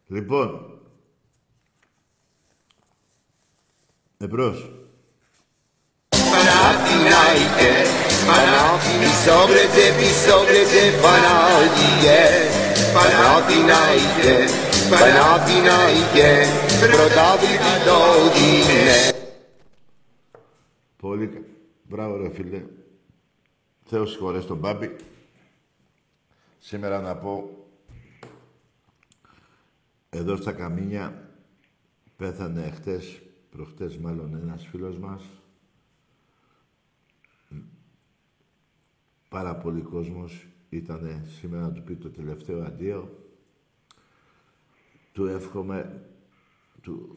Λοιπόν. 0.08 0.80
Εμπρός. 4.18 4.70
Παναθηναϊκέ, 8.28 9.16
Παναθηναϊκέ, 9.26 9.86
πισόβρετε 10.00 10.82
Πανάθηναϊκέ, 11.04 12.22
Παναθηναϊκέ, 12.96 14.36
Παναθηναϊκέ, 14.92 16.32
πρωτάθλητη 16.92 17.74
το 17.88 17.98
δίνε. 18.36 18.98
Πολύ 20.98 21.28
κα- 21.28 21.42
Μπράβο 21.90 22.16
ρε 22.18 22.30
φίλε. 22.30 22.64
Θεός 23.86 24.12
συγχωρές 24.12 24.46
τον 24.46 24.58
Μπάμπη. 24.58 24.96
Σήμερα 26.60 27.00
να 27.02 27.16
πω 27.16 27.50
εδώ 30.10 30.36
στα 30.36 30.52
Καμίνια 30.52 31.30
πέθανε 32.18 32.72
χτες, 32.76 33.22
προχτές 33.52 33.98
μάλλον 33.98 34.40
ένας 34.44 34.68
φίλος 34.72 34.98
μας. 34.98 35.22
Πάρα 39.36 39.56
πολύ 39.56 39.82
κόσμος 39.82 40.48
ήταν 40.70 41.26
σήμερα 41.40 41.62
να 41.62 41.72
του 41.72 41.84
πει 41.84 41.96
το 41.96 42.10
τελευταίο 42.10 42.64
αντίο. 42.64 43.26
Του 45.14 45.26
εύχομαι 45.26 46.02
του, 46.82 47.14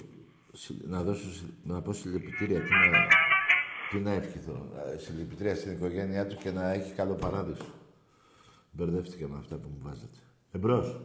συ- 0.53 0.85
να 0.89 1.03
δώσω, 1.03 1.33
συ- 1.33 1.53
να 1.65 1.81
πω 1.83 1.93
συλληπιτήρια, 1.93 2.61
τι 2.61 2.71
να, 2.71 3.07
τι 3.91 3.99
να 3.99 4.11
ευχηθώ. 4.11 4.67
Ε, 4.95 4.99
Συλληπιτήρια 4.99 5.55
στην 5.55 5.73
οικογένειά 5.73 6.27
του 6.27 6.37
και 6.37 6.51
να 6.51 6.73
έχει 6.73 6.93
καλό 6.93 7.15
παράδεισο. 7.15 7.65
Μπερδεύτηκα 8.71 9.29
με 9.29 9.37
αυτά 9.39 9.57
που 9.57 9.69
μου 9.69 9.79
βάζετε. 9.83 10.19
Εμπρός. 10.53 11.01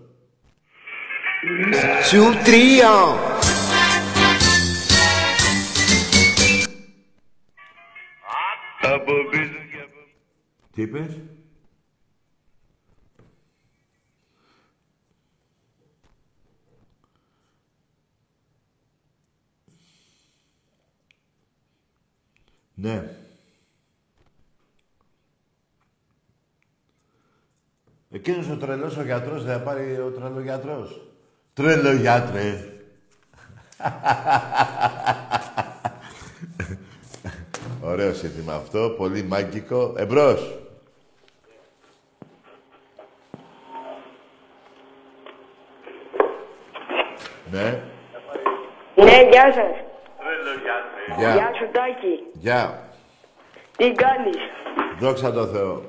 Σου 2.09 2.23
τρία. 2.43 2.91
Από 8.81 9.11
πίσω 9.31 9.51
και 9.71 9.72
από... 9.72 9.72
Τι 10.73 10.81
είπες; 10.81 11.19
Ναι. 22.73 23.17
Εκείνος 28.11 28.49
ο 28.49 28.57
τρελός 28.57 28.97
ο 28.97 29.03
γιατρός 29.03 29.43
δεν 29.43 29.57
θα 29.57 29.63
πάρει 29.63 29.99
ο 29.99 30.11
τρελογιατρός. 30.11 31.01
Τρελογιάτρε. 31.53 32.67
Ωραίο 37.81 38.13
σύνθημα 38.13 38.53
αυτό, 38.53 38.93
πολύ 38.97 39.23
μάγκικο. 39.23 39.93
Εμπρός. 39.97 40.62
Ναι. 47.53 47.67
Ναι, 49.03 49.17
γεια 49.31 49.45
σας. 49.57 49.75
Γεια. 51.17 51.33
Γεια 51.33 51.51
σου 51.57 51.67
Τάκη. 51.71 52.15
Γεια. 52.33 52.79
Τι 53.77 53.91
κάνεις; 53.91 54.37
Δόξα 54.99 55.33
τω 55.33 55.45
Θεώ. 55.45 55.81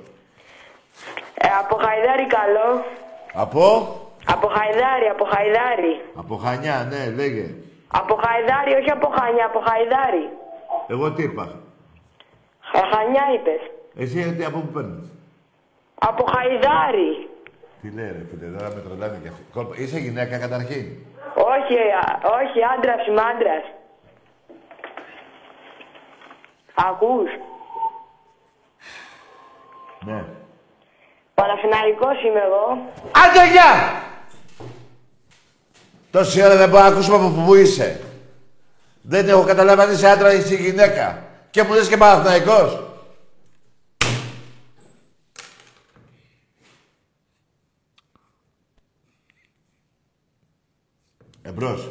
Ε, 1.34 1.48
από 1.62 1.74
Χαϊδάρι 1.84 2.26
καλό. 2.26 2.84
Από; 3.32 3.64
Από 4.26 4.46
Χαϊδάρι, 4.46 5.06
από 5.14 5.24
Χαϊδάρι. 5.32 5.94
Από 6.14 6.36
Χανιά, 6.36 6.88
ναι, 6.90 7.10
λέγε. 7.14 7.46
Από 7.86 8.14
Χαϊδάρι, 8.24 8.72
όχι 8.80 8.90
από 8.90 9.08
Χανιά, 9.18 9.44
από 9.46 9.60
Χαϊδάρι. 9.68 10.24
Εγώ 10.88 11.12
τι 11.12 11.22
είπα. 11.22 11.48
Ε, 12.72 12.78
Χανιά 12.92 13.24
είπες. 13.34 13.60
Εσύ 14.02 14.18
γιατί 14.22 14.44
από 14.44 14.58
πού 14.58 14.66
παίρνεις; 14.72 15.08
Από 15.98 16.24
Χαϊδάρι. 16.32 17.28
Τι 17.80 17.88
λέει 17.96 18.06
ρε 18.16 18.22
φίλε, 18.30 18.46
τώρα 18.56 18.74
με 18.74 18.80
τρολάνε 18.80 19.18
κι 19.22 19.28
αυτή. 19.28 19.42
Κόλπα- 19.54 19.78
Είσαι 19.78 19.98
γυναίκα 19.98 20.38
καταρχήν; 20.38 20.84
Όχι, 21.64 21.76
α, 21.78 22.20
όχι, 22.22 22.58
άντρας 22.76 23.06
είμαι 23.06 23.20
άντρας. 23.20 23.64
Ακούς; 26.74 27.30
Ναι. 30.04 30.24
Παναθηναϊκός 31.34 32.22
είμαι 32.22 32.40
εγώ. 32.40 32.92
Άντε, 33.24 33.50
γεια! 33.50 34.02
Τόση 36.10 36.44
ώρα 36.44 36.56
δεν 36.56 36.68
μπορώ 36.68 36.82
να 36.82 36.88
ακούσουμε 36.88 37.16
από 37.16 37.28
πού 37.28 37.54
είσαι. 37.54 38.00
Δεν 39.02 39.28
έχω 39.28 39.44
καταλάβει 39.44 39.82
αν 39.82 39.92
είσαι 39.92 40.08
άντρα 40.08 40.32
ή 40.34 40.38
είσαι 40.38 40.54
γυναίκα. 40.54 41.22
Και 41.50 41.62
μου 41.62 41.72
λες 41.72 41.88
και 41.88 41.96
Παναθηναϊκός. 41.96 42.93
Εμπρός. 51.54 51.88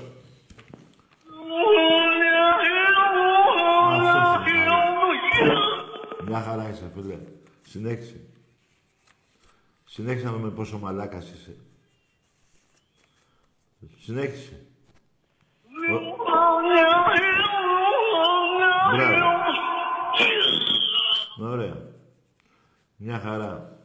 Μια 6.28 6.42
χαρά 6.42 6.70
είσαι, 6.70 6.92
φίλε. 6.94 7.18
Συνέχισε. 7.68 8.20
Συνέχισε 9.86 10.26
να 10.26 10.32
δούμε 10.32 10.50
πόσο 10.50 10.78
μαλάκας 10.80 11.30
είσαι. 11.32 11.56
Συνέχισε. 14.00 14.66
Ο- 15.92 16.16
Μπράβο. 18.96 19.26
Ωραία. 21.40 21.78
Μια 22.96 23.20
χαρά. 23.20 23.78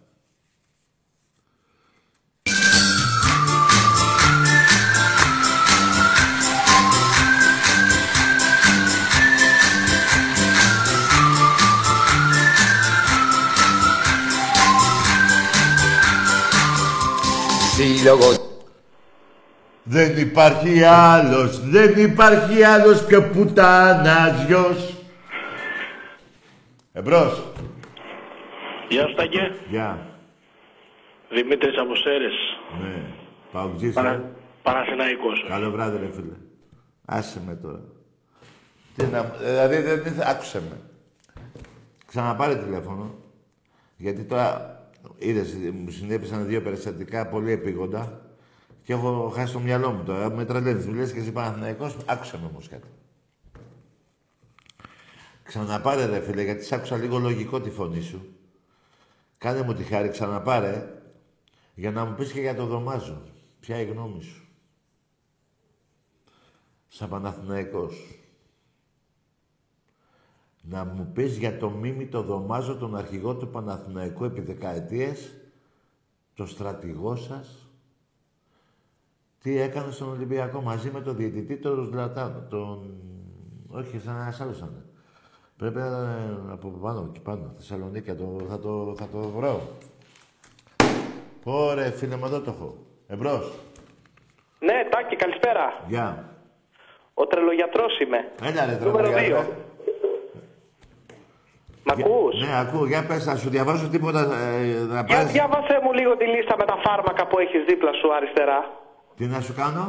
Σύλλογος 17.99 18.41
Δεν 19.83 20.19
υπάρχει 20.19 20.83
άλλος, 20.83 21.69
δεν 21.69 21.99
υπάρχει 22.05 22.63
άλλος 22.65 23.05
πιο 23.07 23.23
πουτάνας 23.23 24.45
γιος. 24.47 24.95
Εμπρός. 26.93 27.43
Γεια 28.89 29.07
σου 29.09 29.15
Τάκε. 29.15 29.55
Γεια. 29.69 30.07
Δημήτρης 31.31 31.79
από 31.79 31.95
Σέρες. 31.95 32.35
Ναι. 32.83 33.03
Παουτζής, 33.53 33.95
Παρα... 33.95 34.11
ε. 34.11 34.23
Παναθηναϊκός. 34.63 35.45
Καλό 35.49 35.71
βράδυ, 35.71 35.99
ρε 35.99 36.13
φίλε. 36.13 36.35
Άσε 37.05 37.41
με 37.47 37.55
τώρα. 37.55 37.81
Τι 38.97 39.05
να... 39.05 39.23
Δηλαδή, 39.23 39.77
δεν 39.81 40.03
δεν- 40.03 40.23
άκουσε 40.27 40.63
με. 40.71 40.81
Ξαναπάρε 42.07 42.55
τηλέφωνο. 42.57 43.15
Γιατί 43.97 44.23
τώρα, 44.25 44.78
είδες, 45.19 45.55
μου 45.55 45.91
συνέβησαν 45.91 46.47
δύο 46.47 46.63
περιστατικά 46.63 47.27
πολύ 47.27 47.53
επίγοντα 47.53 48.23
και 48.83 48.93
έχω 48.93 49.33
χάσει 49.35 49.53
το 49.53 49.59
μυαλό 49.61 49.91
μου 49.91 50.05
τώρα. 50.05 50.31
Με 50.31 50.45
τρελαίνεις. 50.45 50.87
Μου 50.87 50.95
λες 50.95 51.13
και 51.13 51.19
εσύ 51.19 51.33
Παναθηναϊκός, 51.33 51.97
άκουσε 52.07 52.39
με 52.39 52.47
όμως 52.47 52.69
κάτι. 52.69 52.89
Ξαναπάρε 55.43 56.07
ρε 56.07 56.21
φίλε, 56.21 56.43
γιατί 56.43 56.65
σ' 56.65 56.73
άκουσα 56.73 56.97
λίγο 56.97 57.19
λογικό 57.19 57.61
τη 57.61 57.71
φωνή 57.71 58.01
σου. 58.01 58.37
Κάνε 59.39 59.63
μου 59.63 59.75
τη 59.75 59.83
χάρη, 59.83 60.09
ξαναπάρε, 60.09 61.03
για 61.75 61.91
να 61.91 62.05
μου 62.05 62.15
πεις 62.15 62.33
και 62.33 62.41
για 62.41 62.55
το 62.55 62.67
δωμάζο. 62.67 63.23
Ποια 63.61 63.81
η 63.81 63.85
γνώμη 63.85 64.23
σου; 64.23 64.49
Σαν 66.89 67.09
Παναθηναϊκός. 67.09 68.19
Να 70.71 70.85
μου 70.85 71.11
πεις 71.15 71.37
για 71.37 71.59
το 71.59 71.71
Μίμη 71.71 72.07
το 72.07 72.23
Δωμάζο, 72.23 72.77
τον 72.77 72.97
αρχηγό 72.97 73.35
του 73.35 73.49
Παναθηναϊκού 73.49 74.25
επί 74.25 74.41
δεκαετίες, 74.41 75.35
το 76.35 76.47
στρατηγό 76.47 77.17
σας, 77.17 77.69
τι 79.43 79.61
έκανε 79.61 79.93
στον 79.93 80.09
Ολυμπιακό 80.09 80.61
μαζί 80.61 80.91
με 80.91 81.01
τον 81.01 81.17
διαιτητή, 81.17 81.57
τον 81.57 81.85
Ζλατάνο, 81.85 82.47
τον... 82.51 82.95
Όχι, 83.69 83.99
σαν 83.99 84.17
ένας 84.17 84.41
άλλος 84.41 84.57
ήταν. 84.57 84.85
Πρέπει 85.57 85.79
να 85.79 85.87
ήταν 85.87 86.49
από 86.53 86.69
πάνω, 86.69 87.09
εκεί 87.11 87.21
πάνω, 87.21 87.53
Θεσσαλονίκη, 87.57 88.13
το, 88.13 88.39
θα, 88.49 88.59
το, 88.59 88.95
θα 88.97 89.09
το 89.09 89.19
βρω. 89.19 89.61
Ωραία, 91.45 91.91
φίλε 91.91 92.17
μου, 92.17 92.25
εδώ 92.25 92.41
το 92.41 92.51
έχω. 92.51 92.77
Εμπρός. 93.07 93.53
Ναι, 94.59 94.89
Τάκη, 94.91 95.17
καλησπέρα. 95.17 95.85
Γεια. 95.87 96.33
Ο 97.15 97.27
τρελογιατρός 97.27 97.99
είμαι. 97.99 98.33
Έλα 98.43 98.67
ρε, 98.67 98.73
Νούμερο 98.73 99.09
τρελογιατρέ. 99.11 99.55
2. 99.65 99.68
Μ' 101.89 101.93
ακούς; 102.01 102.35
Ναι, 102.45 102.53
ακούω. 102.63 102.87
Για 102.93 103.03
πες, 103.09 103.27
να 103.27 103.37
σου 103.37 103.49
διαβάσω 103.55 103.87
τίποτα 103.95 104.21
ε, 104.21 104.25
να 104.95 105.01
Για 105.01 105.05
πάρεις... 105.17 105.33
διάβασέ 105.33 105.77
μου 105.85 105.93
λίγο 105.99 106.13
τη 106.21 106.27
λίστα 106.35 106.55
με 106.61 106.65
τα 106.71 106.77
φάρμακα 106.87 107.23
που 107.29 107.39
έχεις 107.45 107.61
δίπλα 107.69 107.93
σου 108.01 108.09
αριστερά. 108.17 108.61
Τι 109.17 109.25
να 109.35 109.41
σου 109.47 109.55
κάνω, 109.63 109.85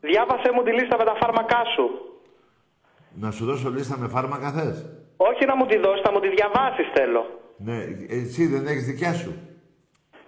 Διάβασέ 0.00 0.50
μου 0.54 0.62
τη 0.66 0.72
λίστα 0.78 0.96
με 1.00 1.04
τα 1.04 1.14
φάρμακά 1.20 1.62
σου. 1.74 1.84
να 3.22 3.30
σου 3.30 3.44
δώσω 3.44 3.68
λίστα 3.70 3.96
με 3.98 4.08
φάρμακα 4.08 4.48
θες; 4.56 4.76
Όχι 5.16 5.42
να 5.50 5.54
μου 5.56 5.66
τη 5.66 5.76
δώσεις, 5.84 6.02
να 6.06 6.12
μου 6.12 6.20
τη 6.20 6.28
διαβάσεις 6.36 6.86
θέλω. 6.96 7.22
Ναι, 7.66 7.76
εσύ 8.20 8.46
δεν 8.46 8.66
έχεις 8.66 8.84
δικιά 8.86 9.12
σου. 9.14 9.32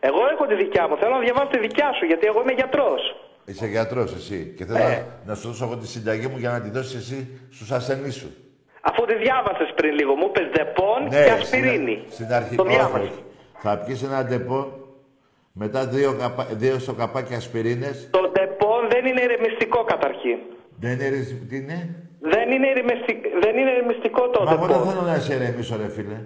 Εγώ 0.01 0.21
έχω 0.33 0.47
τη 0.47 0.55
δικιά 0.55 0.89
μου, 0.89 0.97
θέλω 1.01 1.15
να 1.15 1.21
διαβάσω 1.21 1.47
τη 1.47 1.59
δικιά 1.59 1.93
σου, 1.99 2.05
γιατί 2.05 2.27
εγώ 2.27 2.41
είμαι 2.43 2.53
γιατρός. 2.53 3.03
Είσαι 3.45 3.67
γιατρός 3.67 4.15
εσύ 4.15 4.55
και 4.57 4.65
θέλω 4.65 4.79
Ε. 4.79 5.07
να, 5.25 5.29
να 5.31 5.35
σου 5.35 5.49
δώσω 5.49 5.65
εγώ 5.65 5.77
τη 5.77 5.87
συνταγή 5.87 6.27
μου 6.27 6.37
για 6.39 6.51
να 6.51 6.61
τη 6.61 6.71
δώσεις 6.71 6.95
εσύ 6.95 7.49
στους 7.53 7.71
ασθενείς 7.71 8.15
σου. 8.15 8.31
Αφού 8.89 9.05
τη 9.05 9.15
διάβασες 9.25 9.71
πριν 9.75 9.93
λίγο, 9.99 10.13
μου 10.15 10.27
είπες 10.29 10.49
δεπών 10.57 11.01
Ναι, 11.11 11.25
και 11.25 11.31
ασπιρίνη. 11.31 11.97
Στην, 12.03 12.13
στην 12.15 12.35
αρχή. 12.35 12.55
Το 12.57 12.63
όχι, 12.63 12.75
διάβασα. 12.75 13.03
όχι. 13.05 13.23
Θα 13.65 13.79
πιεις 13.79 14.03
ένα 14.03 14.25
ντεπό, 14.25 14.61
μετά 15.53 15.87
δύο, 15.87 16.11
καπα, 16.21 16.45
δύο 16.51 16.79
σοκαπάκια 16.79 17.37
ασπιρίνες. 17.37 18.09
Το 18.11 18.21
δεπών 18.37 18.81
δεν 18.93 19.05
είναι 19.07 19.21
ηρεμιστικό 19.23 19.85
καταρχήν. 19.85 20.39
Δεν 20.81 20.93
είναι, 20.93 21.09
ρυθ- 21.09 21.49
τι 21.49 21.57
είναι; 21.57 21.79
Δεν 22.21 22.51
είναι, 22.53 22.67
ηρεμιστικ... 22.67 23.19
δεν 23.43 23.57
είναι 23.59 23.71
ηρεμιστικό 23.71 24.29
το 24.29 24.43
Μα 24.45 24.53
εγώ 24.53 24.67
δεν 24.67 24.77
δεπών. 24.77 24.89
θέλω 24.89 25.03
να 25.07 25.19
σε 25.19 25.35
ηρεμήσω 25.35 25.77
ρε 25.77 25.89
φίλε. 25.89 26.19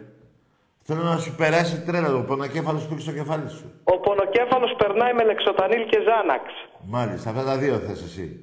Θέλω 0.82 1.02
να 1.02 1.16
σου 1.16 1.34
περάσει 1.34 1.80
τρέλα 1.86 2.08
το 2.10 2.18
πονοκέφαλος 2.18 2.82
που 2.86 2.92
έχεις 2.92 3.04
στο 3.04 3.12
κεφάλι 3.12 3.48
σου. 3.48 3.80
Ο 3.84 3.98
πονοκέφαλος 3.98 4.74
περνάει 4.78 5.12
με 5.12 5.24
λεξοτανίλ 5.24 5.86
και 5.86 5.98
ζάναξ. 6.08 6.44
Μάλιστα, 6.86 7.30
αυτά 7.30 7.44
τα 7.44 7.56
δύο 7.56 7.74
θες 7.78 8.02
εσύ. 8.02 8.40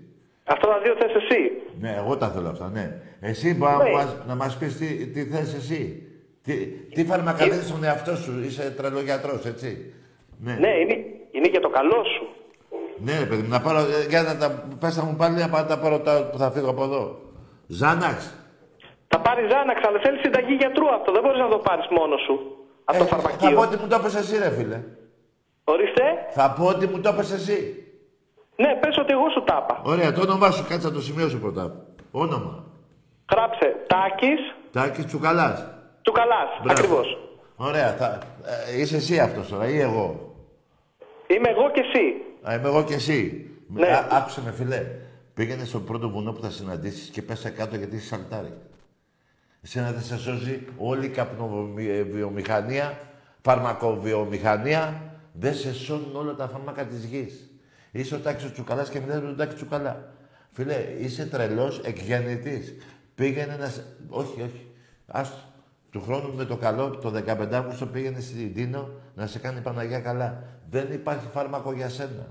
Αυτά 0.48 0.68
τα 0.68 0.80
δύο 0.84 0.96
θες 1.00 1.14
εσύ. 1.24 1.52
Ναι, 1.80 1.96
εγώ 1.98 2.18
τα 2.18 2.28
θέλω 2.30 2.48
αυτά, 2.48 2.70
ναι. 2.74 3.02
Εσύ 3.20 3.54
μπορείς 3.54 3.78
Ναι. 3.78 3.84
να, 3.89 3.96
μας, 3.98 4.16
να 4.28 4.36
μας 4.36 4.58
πεις 4.58 4.78
τι, 4.78 5.08
τι 5.08 5.24
θες 5.24 5.54
εσύ. 5.54 6.04
Τι, 6.43 6.54
τι 6.96 7.06
φάρμακα 7.06 7.43
δίνεις 7.46 7.68
στον 7.68 7.84
εαυτό 7.84 8.16
σου. 8.16 8.41
Είσαι 8.46 8.74
τρελογιατρός, 8.78 9.46
έτσι. 9.46 9.93
Ναι. 10.39 10.54
Ναι, 10.54 10.68
είναι, 10.68 10.96
είναι 11.32 11.48
για 11.48 11.60
το 11.62 11.70
καλό 11.70 12.04
σου. 12.16 12.28
Ναι, 12.98 13.20
ρε 13.20 13.26
παιδί 13.26 13.41
μου, 13.41 13.50
να 13.50 13.62
πάρω, 13.62 13.80
ε, 13.80 14.06
για 14.10 14.22
να 14.22 14.38
τα 14.38 14.68
πες 14.80 14.98
να 14.98 15.04
μου 15.04 15.16
πάλι 15.16 15.36
να 15.39 15.50
πάω 15.50 15.62
να 15.62 15.68
τα 15.68 15.80
πάρω 15.80 16.00
τα, 16.00 16.30
που 16.32 16.38
θα 16.38 16.52
φύγω 16.52 16.70
από 16.70 16.84
εδώ. 16.84 17.20
Ζάναξ. 17.68 18.34
Θα 19.08 19.20
πάρει 19.20 19.41
ζάναξ, 19.52 19.82
αλλά 19.88 20.00
θέλεις 20.00 20.22
συνταγή 20.22 20.54
γιατρού 20.54 20.89
αυτό. 20.89 21.12
Δεν 21.12 21.22
μπορείς 21.22 21.39
να 21.39 21.48
το 21.48 21.58
πάρεις 21.58 21.88
μόνος 21.91 22.22
σου. 22.22 22.39
Από 22.84 22.98
το 22.98 23.06
Θα 23.06 23.16
πω 23.16 23.22
φαρμακείο. 23.22 23.60
ότι 23.60 23.78
μου 23.78 23.88
το 23.88 23.96
έπες 23.96 24.16
εσύ, 24.16 24.38
ρε 24.38 24.50
φίλε. 24.50 24.82
Ορίστε. 25.64 26.04
Θα 26.32 26.54
πω 26.58 26.66
ότι 26.66 26.88
μου 26.88 27.00
το 27.00 27.10
έπες 27.10 27.32
εσύ. 27.32 27.85
Ναι, 28.56 28.76
πες 28.82 28.97
ότι 28.97 29.12
εγώ 29.12 29.30
σου 29.30 29.43
τα 29.43 29.64
είπα. 29.64 29.82
Ωραία, 29.84 30.12
το 30.14 30.22
όνομά 30.22 30.51
σου, 30.51 30.66
κάτσε 30.70 30.88
να 30.88 30.93
το 30.93 31.01
σημειώσω 31.01 31.38
πρώτα. 31.38 31.86
Όνομα. 32.12 32.64
Γράψε 33.32 33.76
Τάκης 33.88 34.39
Τάκης 34.72 35.06
Τσουκαλάς. 35.06 35.66
του 36.01 36.12
Καλά. 36.12 36.36
Μπράβο. 36.64 36.82
Ακριβώς. 36.82 37.18
Ωραία, 37.56 37.93
θα, 37.93 38.20
ε, 38.74 38.80
είσαι 38.80 38.95
εσύ 38.95 39.20
αυτός 39.20 39.47
τώρα 39.47 39.68
ή 39.68 39.80
εγώ; 39.80 40.36
Είμαι 41.28 41.49
εγώ 41.49 41.72
και 41.72 41.80
εσύ. 41.80 42.14
Α, 42.49 42.56
είμαι 42.56 42.68
εγώ 42.68 42.84
και 42.84 42.93
εσύ. 42.93 43.49
Ναι. 43.68 43.88
Α, 43.88 44.08
άκουσε 44.12 44.41
με, 44.41 44.51
φιλέ. 44.51 44.86
Πήγαινες 45.34 45.68
στο 45.68 45.80
πρώτο 45.80 46.10
βουνό 46.10 46.32
που 46.32 46.41
θα 46.41 46.49
συναντήσεις 46.49 47.10
και 47.10 47.22
πέσα 47.22 47.49
κάτω 47.49 47.76
γιατί 47.76 47.95
είσαι 47.95 48.08
σαλτάρι. 48.08 48.53
Εσένα 49.62 49.91
δεν 49.91 50.01
σε 50.01 50.18
σώζει 50.18 50.66
όλη 50.78 51.06
η 51.06 51.10
καπνοβιομηχανία, 51.10 52.99
φαρμακοβιομηχανία. 53.41 55.01
Δεν 55.34 55.53
σε 55.53 55.74
σώνουν 55.74 56.16
όλα 56.16 56.36
τα 56.36 56.47
φάρμακα 56.47 56.86
της 56.86 57.06
γης. 57.06 57.49
Είσαι 57.96 58.16
ο 58.16 58.20
Τάκης 58.20 58.46
ο 58.46 58.52
Τσουκαλάς 58.52 58.89
και 58.89 59.00
μιλάς 59.00 59.16
με 59.22 59.26
τον 59.28 59.36
Τάκη 59.38 59.56
Τσουκαλά. 59.56 60.14
Φίλε, 60.52 60.76
είσαι 61.00 61.26
τρελός 61.26 61.80
εκγεννητής. 61.84 62.76
Πήγαινε 63.16 63.56
να... 63.56 63.68
σε- 63.68 63.84
Όχι, 64.10 64.41
όχι. 64.41 64.68
Άστο. 65.08 65.38
Του 65.91 66.02
χρόνου 66.02 66.34
με 66.36 66.46
το 66.46 66.58
καλό, 66.58 66.89
το 66.89 67.14
15 67.28 67.48
Αύγουστο 67.54 67.86
πήγαινε 67.86 68.20
στην 68.20 68.54
Τίνο 68.54 68.89
να 69.16 69.28
σε 69.28 69.39
κάνει 69.39 69.62
Παναγία 69.62 70.00
καλά. 70.00 70.43
Δεν 70.70 70.93
υπάρχει 70.93 71.28
φάρμακο 71.32 71.72
για 71.74 71.89
σένα. 71.89 72.28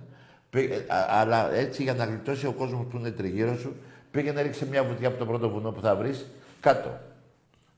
Πήγε- 0.51 0.91
α- 0.93 1.07
αλλά 1.09 1.53
έτσι 1.55 1.83
για 1.83 1.95
να 1.95 2.05
γλιτώσει 2.05 2.47
ο 2.47 2.53
κόσμος 2.53 2.87
που 2.91 2.97
είναι 2.97 3.11
τριγύρω 3.11 3.57
σου, 3.59 3.77
πήγαινε 4.11 4.43
ρίξε 4.43 4.67
μια 4.69 4.85
βουτιά 4.85 5.09
από 5.09 5.19
το 5.19 5.27
πρώτο 5.27 5.49
βουνό 5.51 5.71
που 5.73 5.81
θα 5.81 5.97
βρεις, 5.97 6.27
κάτω. 6.61 6.99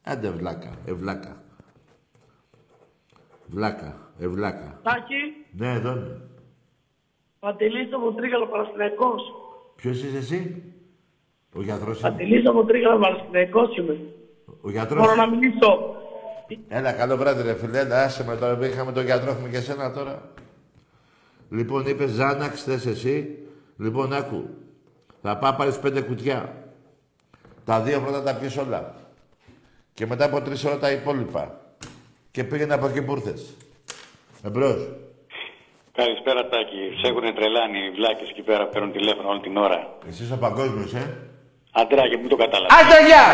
Άντε 0.03 0.31
βλάκα, 0.31 0.71
ευλάκα. 0.87 1.37
Βλάκα, 3.47 3.97
ευλάκα. 4.19 4.81
Τάκη, 4.83 5.15
Ναι, 5.53 5.73
εδώ 5.73 5.91
είμαι. 5.91 6.21
Παντελής 7.39 7.93
από 7.93 8.13
Τρίγαλο 8.13 8.47
Παραστηναϊκός. 8.47 9.23
Ποιος 9.77 10.03
είσαι 10.03 10.17
εσύ; 10.17 10.63
Ο 11.55 11.63
γιατρός 11.63 12.01
είμαι. 12.01 12.11
Παντελής 12.11 12.49
από 12.49 12.65
Τρίγαλο 12.65 12.99
Παραστηναϊκός 12.99 13.77
είμαι. 13.77 13.99
Ο 14.61 14.71
γιατρός. 14.71 15.01
Μπορώ 15.03 15.15
να 15.15 15.31
μιλήσω. 15.31 15.95
Έλα, 16.69 16.93
καλό 16.93 17.17
βράδυ 17.17 17.43
ρε 17.43 17.55
φίλε. 17.55 17.79
Έλα, 17.79 18.03
άσε 18.03 18.25
με 18.25 18.37
τώρα 18.37 18.57
που 18.57 18.65
είχαμε 18.65 18.93
τον 18.93 19.05
γιατρό, 19.05 19.31
έχουμε 19.31 19.49
και 19.49 19.57
εσένα 19.57 19.93
τώρα. 19.93 20.33
Λοιπόν, 21.51 21.87
είπες 21.87 22.11
Ζάναξ, 22.11 22.63
θες 22.63 22.87
εσύ. 22.87 23.39
Λοιπόν, 23.77 24.13
άκου. 24.13 24.49
Θα 25.23 25.39
πάω 25.39 25.55
πάρεις 25.55 25.79
πέντε 25.79 26.01
κουτιά. 26.01 26.65
Τα 27.65 27.81
δύο 27.81 28.01
πρώτα 28.01 28.23
τα 28.23 28.35
πιεις 28.35 28.57
όλα. 28.57 28.95
Και 29.95 30.07
μετά 30.07 30.25
από 30.25 30.41
τρεις 30.41 30.65
ώρα 30.65 30.79
τα 30.79 30.91
υπόλοιπα. 30.91 31.61
Και 32.31 32.45
πήγαινε 32.45 32.75
από 32.75 32.87
εκεί 32.87 33.03
που 33.03 33.13
ήρθες. 33.13 33.57
Εμπρός. 34.43 34.89
Καλησπέρα 35.97 36.49
Τάκη. 36.49 36.83
Σε 37.01 37.07
έχουν 37.09 37.35
τρελάνει 37.35 37.79
οι 37.79 37.91
βλάκες 37.91 38.29
εκεί 38.29 38.43
πέρα, 38.43 38.67
παίρνουν 38.67 38.93
τηλέφωνο 38.93 39.29
όλη 39.29 39.41
την 39.41 39.57
ώρα. 39.57 39.99
Εσύ 40.09 40.23
είσαι 40.23 40.33
ο 40.33 40.37
παγκόσμιος, 40.39 40.95
ε; 40.95 41.17
Αντράκη, 41.73 42.17
μου 42.17 42.29
το 42.29 42.37
κατάλαβα. 42.37 42.75
Άντε, 42.75 43.07
γεια! 43.07 43.25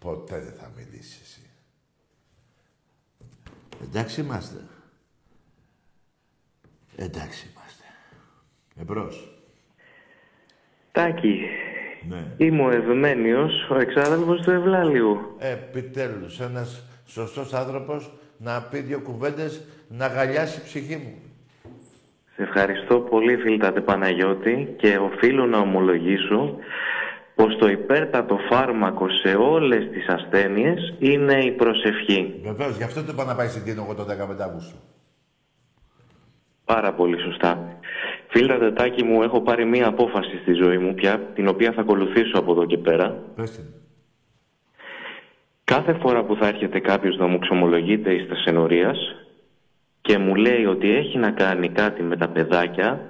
Ποτέ 0.00 0.38
δεν 0.38 0.52
θα 0.60 0.70
μιλήσεις 0.76 1.20
εσύ. 1.22 1.50
Εντάξει 3.82 4.20
είμαστε. 4.20 4.56
Εντάξει 6.96 7.50
είμαστε. 7.52 7.84
Εμπρός. 8.80 9.28
Τάκη, 10.92 11.40
Ναι. 12.08 12.34
είμαι 12.36 12.62
ο 12.62 12.70
Ευμένιος, 12.70 13.52
ο 13.70 13.78
εξάδελφος 13.78 14.40
του 14.40 14.50
Ευλάλιου. 14.50 15.36
Επιτέλους, 15.38 16.40
ένας 16.40 16.82
σωστός 17.06 17.52
άνθρωπος 17.52 18.10
να 18.42 18.62
πει 18.62 18.78
δύο 18.78 19.00
κουβέντες, 19.00 19.62
να 19.88 20.06
γαλιάσει 20.06 20.60
η 20.60 20.62
ψυχή 20.64 20.96
μου. 20.96 21.14
Σε 22.34 22.42
ευχαριστώ 22.42 22.98
πολύ 23.00 23.36
φίλτατε 23.36 23.80
Παναγιώτη 23.80 24.74
και 24.76 24.96
οφείλω 24.96 25.46
να 25.46 25.58
ομολογήσω 25.58 26.56
πως 27.34 27.56
το 27.56 27.68
υπέρτατο 27.68 28.38
φάρμακο 28.50 29.06
σε 29.08 29.34
όλες 29.34 29.88
τις 29.90 30.06
ασθένειες 30.06 30.94
είναι 30.98 31.44
η 31.44 31.50
προσευχή. 31.50 32.40
Βεβαίως, 32.42 32.76
γι' 32.76 32.82
αυτό 32.82 33.04
το 33.04 33.12
είπα 33.12 33.24
να 33.24 33.34
πάει 33.34 33.48
στην 33.48 33.64
Τίνο 33.64 33.82
εγώ 33.82 33.94
το 33.94 34.04
15 34.04 34.42
Αύγουστο. 34.42 34.76
Πάρα 36.64 36.94
πολύ 36.94 37.20
σωστά. 37.20 37.78
Φίλτατε 38.28 38.72
Τάκη 38.72 39.04
μου, 39.04 39.22
έχω 39.22 39.40
πάρει 39.40 39.64
μία 39.64 39.86
απόφαση 39.86 40.38
στη 40.42 40.52
ζωή 40.52 40.78
μου 40.78 40.94
πια, 40.94 41.18
την 41.34 41.48
οποία 41.48 41.72
θα 41.72 41.80
ακολουθήσω 41.80 42.38
από 42.38 42.52
εδώ 42.52 42.64
και 42.64 42.78
πέρα. 42.78 43.22
Πες 43.34 43.50
την. 43.50 43.64
Κάθε 45.64 45.92
φορά 45.92 46.22
που 46.24 46.36
θα 46.36 46.46
έρχεται 46.46 46.80
κάποιος 46.80 47.16
να 47.16 47.26
μου 47.26 47.38
ξομολογείται 47.38 48.12
εις 48.12 48.28
τας 48.28 48.44
ενορίας 48.44 48.98
και 50.00 50.18
μου 50.18 50.34
λέει 50.34 50.64
ότι 50.64 50.90
έχει 50.90 51.18
να 51.18 51.30
κάνει 51.30 51.68
κάτι 51.68 52.02
με 52.02 52.16
τα 52.16 52.28
παιδάκια, 52.28 53.00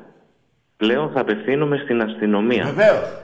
πλέον 0.77 1.11
θα 1.15 1.21
απευθύνομαι 1.21 1.77
στην 1.85 2.03
αστυνομία. 2.03 2.65
Βεβαίως. 2.65 3.21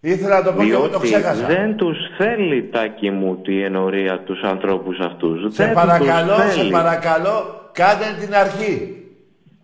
Ήθελα 0.00 0.38
να 0.38 0.44
το 0.44 0.52
πω 0.52 0.64
και 0.64 0.70
εγώ 0.72 0.88
το 0.88 0.98
Διότι 0.98 1.06
ξέχασα. 1.06 1.46
δεν 1.46 1.76
τους 1.76 1.96
θέλει 2.18 2.68
τάκι 2.72 3.10
μου 3.10 3.36
τη 3.36 3.62
ενορία 3.62 4.20
τους 4.20 4.42
ανθρώπους 4.42 4.98
αυτούς. 4.98 5.54
Σε 5.54 5.64
δεν 5.64 5.74
παρακαλώ, 5.74 6.34
τους 6.34 6.52
σε 6.52 6.58
θέλει. 6.58 6.70
παρακαλώ, 6.70 7.68
κάντε 7.72 8.04
την 8.20 8.34
αρχή. 8.34 8.96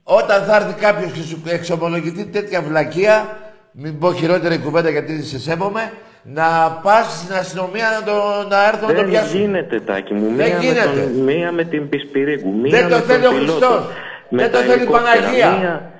Όταν 0.02 0.42
θα 0.42 0.56
έρθει 0.56 0.80
κάποιος 0.80 1.12
και 1.12 1.20
σου 1.20 1.42
εξομολογηθεί 1.46 2.26
τέτοια 2.26 2.62
βλακεία, 2.62 3.38
μην 3.72 3.98
πω 3.98 4.12
χειρότερη 4.12 4.58
κουβέντα 4.58 4.90
γιατί 4.90 5.22
σε 5.22 5.38
σέβομαι, 5.38 5.92
να 6.22 6.70
πας 6.82 7.20
στην 7.22 7.34
αστυνομία 7.34 7.86
να, 7.98 8.06
το, 8.06 8.48
να 8.48 8.66
έρθουν 8.68 8.88
να 8.88 8.94
το 8.94 9.00
Δεν 9.00 9.10
πιάσουν. 9.10 9.40
γίνεται, 9.40 9.80
Τάκη 9.80 10.14
μου. 10.14 10.26
Δεν 10.26 10.34
Μία 10.48 10.56
με, 10.56 10.64
γίνεται. 10.64 11.00
τον, 11.12 11.22
μία 11.24 11.52
με 11.52 11.64
την 11.64 11.88
Πισπυρίγκου, 11.88 12.52
μία 12.62 12.70
Δεν 12.80 12.88
το 12.88 12.96
με 12.96 13.02
θέλει 13.02 13.22
τον 13.22 13.34
ο 13.34 13.38
πιλότο, 13.38 13.66
Χριστός. 13.66 13.84
με 14.30 14.42
Δεν 14.42 14.50
το 14.50 14.56
τα 14.58 14.62
θέλει 14.64 14.72
η 14.72 14.74
ελικόπτερα, 14.74 15.20
Παναγία. 15.20 15.50
Μία, 15.58 15.92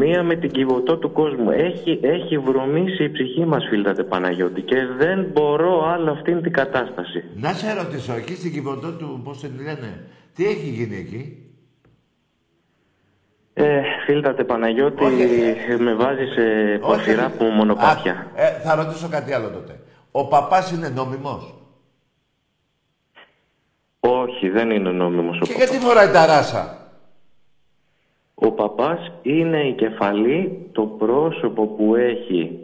μία 0.00 0.22
με 0.22 0.34
την 0.36 0.50
κυβωτό 0.50 0.96
του 0.96 1.12
κόσμου. 1.12 1.50
Έχει, 1.50 1.98
έχει 2.02 2.38
βρωμίσει 2.38 3.04
η 3.04 3.10
ψυχή 3.10 3.44
μας, 3.46 3.64
φίλτατε 3.70 4.02
Παναγιώτη, 4.02 4.60
και 4.60 4.76
δεν 4.98 5.26
μπορώ 5.32 5.86
άλλο 5.92 6.10
αυτήν 6.10 6.42
την 6.42 6.52
κατάσταση. 6.52 7.24
Να 7.36 7.52
σε 7.52 7.72
ρωτήσω, 7.72 8.12
εκεί 8.12 8.34
στην 8.34 8.52
κυβωτό 8.52 8.92
του, 8.92 9.20
πώς 9.24 9.40
την 9.40 9.50
λένε, 9.56 9.90
τι 10.34 10.44
έχει 10.44 10.68
γίνει 10.68 10.96
εκεί; 10.96 11.42
Ε, 13.60 13.82
φίλτατε 14.06 14.44
Παναγιώτη, 14.44 15.04
με 15.78 15.94
βάζει 15.94 16.24
σε 16.24 16.78
πορφυρά 16.78 17.30
που 17.30 17.44
μονοπάτια. 17.44 18.26
Ε, 18.34 18.50
θα 18.50 18.74
ρωτήσω 18.74 19.08
κάτι 19.08 19.32
άλλο 19.32 19.50
τότε. 19.50 19.80
Ο 20.10 20.28
παπάς 20.28 20.70
είναι 20.70 20.88
νόμιμος; 20.88 21.54
Όχι, 24.00 24.48
δεν 24.48 24.70
είναι 24.70 24.90
νόμιμος 24.90 25.36
ο 25.36 25.44
Και 25.44 25.52
παπάς. 25.52 25.68
γιατί 25.68 25.84
φοράει 25.84 26.10
τα 26.10 26.26
ράσα; 26.26 26.90
Ο 28.34 28.52
παπάς 28.52 28.98
είναι 29.22 29.60
η 29.68 29.74
κεφαλή, 29.74 30.68
το 30.72 30.82
πρόσωπο 30.82 31.66
που 31.66 31.94
έχει 31.94 32.58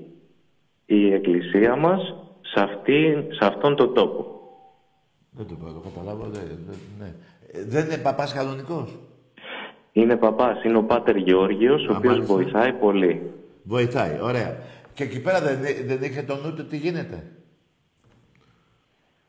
η 0.86 1.12
εκκλησία 1.12 1.76
μας 1.76 2.14
σε, 2.40 2.60
αυτή, 2.60 3.26
σε 3.30 3.46
αυτόν 3.46 3.76
τον 3.76 3.94
τόπο. 3.94 4.26
Δεν 5.30 5.46
το 5.46 5.54
μπορώ 5.60 5.72
να 5.72 5.90
καταλάβω. 5.90 6.24
Δεν, 6.24 6.42
δεν, 6.66 6.76
ναι. 6.98 7.14
Ε, 7.52 7.64
δεν 7.64 7.84
είναι 7.84 7.96
παπάς 7.96 8.32
κανονικός; 8.32 8.98
Είναι 9.96 10.16
παπάς, 10.16 10.62
είναι 10.64 10.76
ο 10.76 10.82
Πάτερ 10.82 11.16
Γεώργιος, 11.16 11.86
ο 11.88 11.94
οποίος 11.96 12.12
μάλιστα. 12.12 12.34
βοηθάει 12.34 12.72
πολύ. 12.72 13.30
Βοηθάει, 13.62 14.18
ωραία. 14.22 14.56
Και 14.94 15.02
εκεί 15.02 15.20
πέρα 15.20 15.40
δεν, 15.40 15.58
δεν 15.86 15.98
είχε 16.02 16.22
το 16.22 16.38
νου 16.44 16.54
του 16.54 16.66
τι 16.66 16.76
γίνεται; 16.76 17.22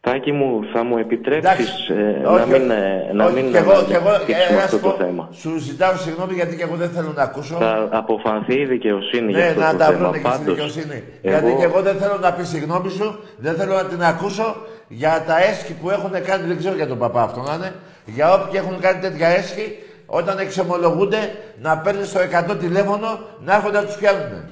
Τάκη 0.02 0.32
μου, 0.32 0.60
θα 0.74 0.84
μου 0.84 0.98
επιτρέψεις 0.98 1.90
ε, 1.90 2.20
να 2.24 2.32
Όχι, 2.32 2.50
μην, 2.52 2.70
ε, 2.72 3.10
να 3.14 3.26
όχι, 3.26 3.34
μην 3.36 3.52
κι 3.52 3.58
εγώ, 3.58 3.84
κι 3.88 3.94
εγώ, 3.94 4.10
αναπτύξουμε 4.10 4.48
ε, 4.50 4.58
να 4.58 4.64
αυτό 4.64 4.76
σου 4.78 4.84
το 4.84 4.90
πω, 4.90 4.96
θέμα. 5.04 5.30
Σου 5.32 5.58
ζητάω 5.58 5.96
συγγνώμη 5.96 6.34
γιατί 6.34 6.56
και 6.56 6.64
εγώ 6.64 6.76
δεν 6.76 6.90
θέλω 6.90 7.12
να 7.16 7.24
ακούσω. 7.24 7.56
Θα 7.56 7.88
αποφανθεί 7.92 8.60
η 8.60 8.66
δικαιοσύνη 8.66 9.32
για 9.32 9.40
Ναι, 9.40 9.46
αυτό 9.48 9.60
να 9.62 9.72
το 9.72 9.78
τα 9.78 9.86
θέμα. 9.86 9.98
βρουν 9.98 10.12
και 10.12 10.18
στην 10.18 10.30
Πάντως, 10.32 10.46
δικαιοσύνη. 10.56 11.04
εγώ- 11.22 11.40
Γιατί 11.40 11.56
και 11.60 11.64
εγώ 11.64 11.82
δεν 11.82 11.96
θέλω 11.96 12.18
να 12.22 12.34
πει 12.34 12.44
συγγνώμη 12.44 12.90
σου, 12.90 13.20
δεν 13.38 13.54
θέλω 13.56 13.74
να 13.74 13.86
την 13.86 14.04
ακούσω 14.04 14.56
για 14.88 15.24
τα 15.28 15.38
έσχη 15.50 15.74
που 15.74 15.90
έχουν 15.90 16.12
κάνει, 16.12 16.48
δεν 16.48 16.58
ξέρω 16.58 16.76
για 16.76 16.88
τον 16.88 16.98
παπά 16.98 17.22
αυτό 17.22 17.42
να 17.42 17.54
είναι, 17.56 17.72
για 18.06 18.34
όποιοι 18.34 18.60
έχουν 18.64 18.80
κάνει 18.80 19.00
τέτοια 19.02 19.28
έσχη, 19.28 19.78
όταν 20.20 20.38
εξομολογούνται 20.40 21.22
να 21.62 21.78
παίρνεις 21.78 22.08
στο 22.08 22.20
100 22.50 22.60
τηλέφωνο 22.60 23.20
να 23.40 23.56
έρχονται 23.56 23.78
να 23.80 23.86
τους 23.86 23.96
πιάνουν. 23.96 24.44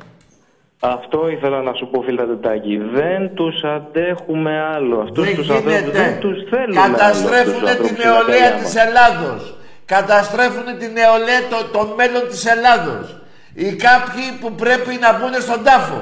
Αυτό 0.80 1.28
ήθελα 1.30 1.62
να 1.62 1.74
σου 1.74 1.88
πω, 1.92 2.02
φίλα 2.02 2.26
Τετάκη. 2.26 2.78
Δεν 2.78 3.34
τους 3.36 3.64
αντέχουμε 3.64 4.62
άλλο. 4.76 5.00
Αυτούς 5.00 5.26
Δεν 5.26 5.36
τους 5.36 5.50
ανθρώπους 5.50 5.80
γίνεται. 5.80 5.98
δεν 5.98 6.20
τους 6.20 6.38
θέλουμε 6.50 6.80
άλλο. 6.82 6.92
Καταστρέφουν 6.96 7.64
αυτούς 7.68 7.78
τους 7.78 7.88
την 7.88 7.96
ανθρώπους 7.98 8.06
νεολαία 8.06 8.48
στην 8.52 8.64
της 8.64 8.76
αγκαλιά 8.76 9.06
Ελλάδος. 9.08 9.58
Καταστρέφουν 9.86 10.66
την 10.80 10.92
νεολαία, 10.92 11.42
το, 11.50 11.60
το 11.78 11.94
μέλλον 11.98 12.28
της 12.28 12.46
Ελλάδος. 12.46 13.06
Οι 13.54 13.76
κάποιοι 13.88 14.26
που 14.42 14.52
πρέπει 14.64 14.94
να 15.04 15.10
μπουν 15.18 15.34
στον 15.42 15.64
τάφο. 15.64 16.02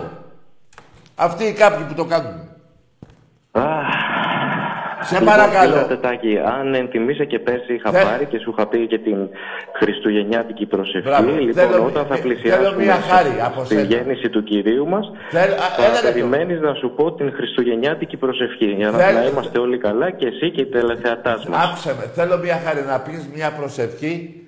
Αυτοί 1.15 1.43
οι 1.43 1.53
κάποιοι 1.53 1.83
που 1.85 1.93
το 1.93 2.05
κάνουν. 2.05 2.40
Σε 5.09 5.19
Λοιπόν, 5.19 5.27
παρακαλώ. 5.33 5.71
φίλα 5.73 5.87
Τετάκη, 5.87 6.39
αν 6.57 6.73
εντιμήσε 6.73 7.25
και 7.25 7.39
πέρσι 7.39 7.73
είχα 7.73 7.89
Θε- 7.91 8.03
πάρει 8.05 8.25
και 8.25 8.37
σου 8.39 8.49
είχα 8.57 8.67
πει 8.67 8.87
και 8.87 8.97
την 8.99 9.17
Χριστουγεννιάτικη 9.79 10.65
προσευχή. 10.65 11.07
Μπράβο. 11.07 11.29
Λοιπόν, 11.31 11.53
Θέλω- 11.53 11.85
όταν 11.85 12.05
θα 12.05 12.15
ε, 12.15 12.17
πλησιάσουμε 12.19 12.67
θέλω 12.67 12.79
μια 12.79 12.93
χάρη 13.09 13.33
από 13.45 13.63
στη 13.65 13.75
σένα. 13.75 13.87
γέννηση 13.87 14.29
του 14.29 14.43
Κυρίου 14.43 14.87
μας, 14.87 15.11
Θέλω- 15.29 15.53
α, 15.53 15.67
ένα 15.85 15.85
θα 15.87 15.91
λεπτό. 15.91 16.07
περιμένεις 16.07 16.59
να 16.59 16.73
σου 16.73 16.93
πω 16.95 17.13
την 17.13 17.31
Χριστουγεννιάτικη 17.33 18.17
προσευχή. 18.17 18.65
Για 18.65 18.89
να, 18.91 18.97
Θέλω- 18.97 19.19
να 19.19 19.25
είμαστε 19.25 19.59
όλοι 19.59 19.77
καλά 19.77 20.11
και 20.11 20.25
εσύ 20.27 20.51
και 20.51 20.61
οι 20.61 20.65
τελεθεατάς 20.65 21.45
μας. 21.47 21.65
Άκουσε 21.65 21.95
με. 21.99 22.05
Θέλω 22.13 22.37
μια 22.37 22.57
χάρη 22.65 22.81
να 22.91 22.99
πεις 22.99 23.29
μια 23.35 23.51
προσευχή 23.59 24.40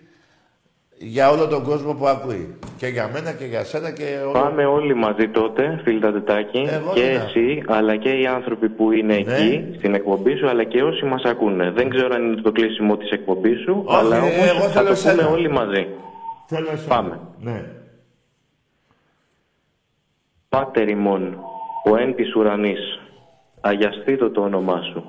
για 1.05 1.29
όλο 1.29 1.47
τον 1.47 1.63
κόσμο 1.63 1.93
που 1.93 2.07
ακούει. 2.07 2.57
Και 2.77 2.87
για 2.87 3.09
μένα 3.13 3.31
και 3.31 3.45
για 3.45 3.63
σένα 3.63 3.91
και 3.91 4.03
όλο. 4.23 4.31
Πάμε 4.31 4.65
όλοι 4.65 4.93
μαζί 4.95 5.27
τότε, 5.29 5.79
φίλοι 5.83 5.99
τα 5.99 6.11
τετάκι, 6.11 6.67
Εγώ 6.69 6.91
και 6.93 7.01
ναι. 7.01 7.07
εσύ, 7.25 7.63
αλλά 7.67 7.95
και 7.95 8.09
οι 8.09 8.25
άνθρωποι 8.25 8.69
που 8.69 8.91
είναι 8.91 9.15
εκεί, 9.15 9.73
στην 9.77 9.93
εκπομπή 9.93 10.35
σου, 10.35 10.49
αλλά 10.49 10.63
και 10.63 10.83
όσοι 10.83 11.05
μας 11.05 11.23
ακούνε. 11.23 11.71
Δεν 11.71 11.89
ξέρω 11.89 12.15
αν 12.15 12.23
είναι 12.23 12.41
το 12.41 12.51
κλείσιμο 12.51 12.97
της 12.97 13.09
εκπομπής 13.09 13.61
σου, 13.61 13.83
Όχι, 13.85 13.97
αλλά 13.97 14.15
ε, 14.15 14.19
όμως 14.19 14.49
εγώ 14.49 14.59
θα 14.59 14.69
θέλω 14.69 14.85
το 14.85 14.91
εσένα. 14.91 15.23
πούμε 15.23 15.37
όλοι 15.37 15.49
μαζί. 15.49 15.87
Θέλω 16.47 16.67
εσένα. 16.71 16.95
Πάμε. 16.95 17.19
Ναι. 17.41 17.63
Πάτερ 20.49 20.89
ημών, 20.89 21.37
ο 21.91 21.95
εν 21.97 22.15
της 22.15 22.35
ουρανής, 22.35 22.99
αγιαστήτω 23.61 24.29
το 24.29 24.41
όνομά 24.41 24.81
σου. 24.93 25.03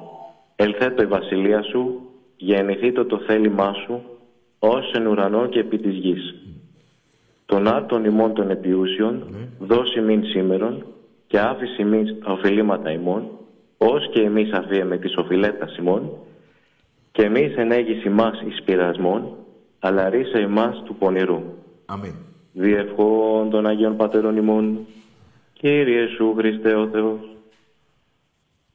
Ελθέτω 0.57 1.03
η 1.03 1.07
βασιλεία 1.07 1.63
σου, 1.63 2.01
γεννηθήτω 2.37 3.05
το 3.05 3.19
θέλημά 3.27 3.73
σου, 3.87 4.03
ως 4.69 4.93
εν 4.93 5.07
ουρανό 5.07 5.47
και 5.47 5.59
επί 5.59 5.79
της 5.79 5.95
γης. 5.95 6.35
Τον 7.47 7.69
άρτον 7.69 8.05
ημών 8.05 8.35
των 8.35 8.51
επιούσιων, 8.51 9.25
δώσει 9.59 10.01
μην 10.01 10.25
σήμερον, 10.25 10.85
και 11.27 11.39
άφηση 11.39 11.83
ημίν 11.83 12.21
τα 12.25 12.33
οφειλήματα 12.33 12.91
ημών, 12.91 13.29
ως 13.79 14.11
και 14.11 14.21
εμείς 14.21 14.53
αφίεμε 14.53 14.97
τις 14.97 15.17
οφειλέτας 15.17 15.77
ημών, 15.77 16.11
και 17.13 17.23
εμείς 17.23 17.57
ενέγηση 17.57 18.09
μας 18.09 18.43
εις 18.47 18.63
πειρασμών, 18.63 19.37
αλλά 19.79 20.09
ρίσε 20.09 20.41
ημάς 20.41 20.83
του 20.85 20.95
πονηρού. 20.95 21.43
Αμήν. 21.87 22.15
Διευχών 22.53 23.51
των 23.51 23.67
Αγίων 23.67 23.97
Πατέρων 23.97 24.37
ημών, 24.37 24.79
Κύριε 25.53 26.07
Σου 26.07 26.35
Χριστέ 26.37 26.75
ο 26.75 26.89
Θεός, 26.93 27.34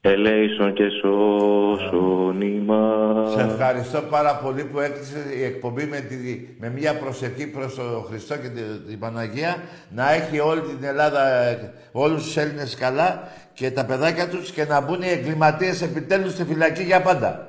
ελέησον 0.01 0.73
και 0.73 0.89
σώσον 0.89 2.41
ημάς. 2.41 3.31
Σε 3.31 3.41
ευχαριστώ 3.41 4.01
πάρα 4.01 4.35
πολύ 4.35 4.63
που 4.63 4.79
έκλεισε 4.79 5.33
η 5.37 5.43
εκπομπή 5.43 5.85
με, 5.85 5.99
τη, 5.99 6.15
με 6.59 6.69
μια 6.69 6.97
προσευχή 6.97 7.47
προς 7.47 7.75
τον 7.75 8.03
Χριστό 8.03 8.37
και 8.37 8.49
την, 8.49 8.85
την 8.87 8.99
Παναγία 8.99 9.55
να 9.89 10.11
έχει 10.11 10.39
όλη 10.39 10.61
την 10.61 10.83
Ελλάδα, 10.83 11.29
ε, 11.29 11.73
όλους 11.91 12.23
τους 12.23 12.37
Έλληνες 12.37 12.75
καλά 12.75 13.27
και 13.53 13.71
τα 13.71 13.85
παιδάκια 13.85 14.29
τους 14.29 14.51
και 14.51 14.65
να 14.65 14.81
μπουν 14.81 15.01
οι 15.01 15.09
εγκληματίες 15.09 15.81
επιτέλους 15.81 16.31
στη 16.31 16.43
φυλακή 16.43 16.83
για 16.83 17.01
πάντα. 17.01 17.47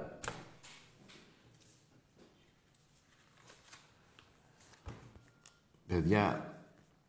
Παιδιά, 5.88 6.54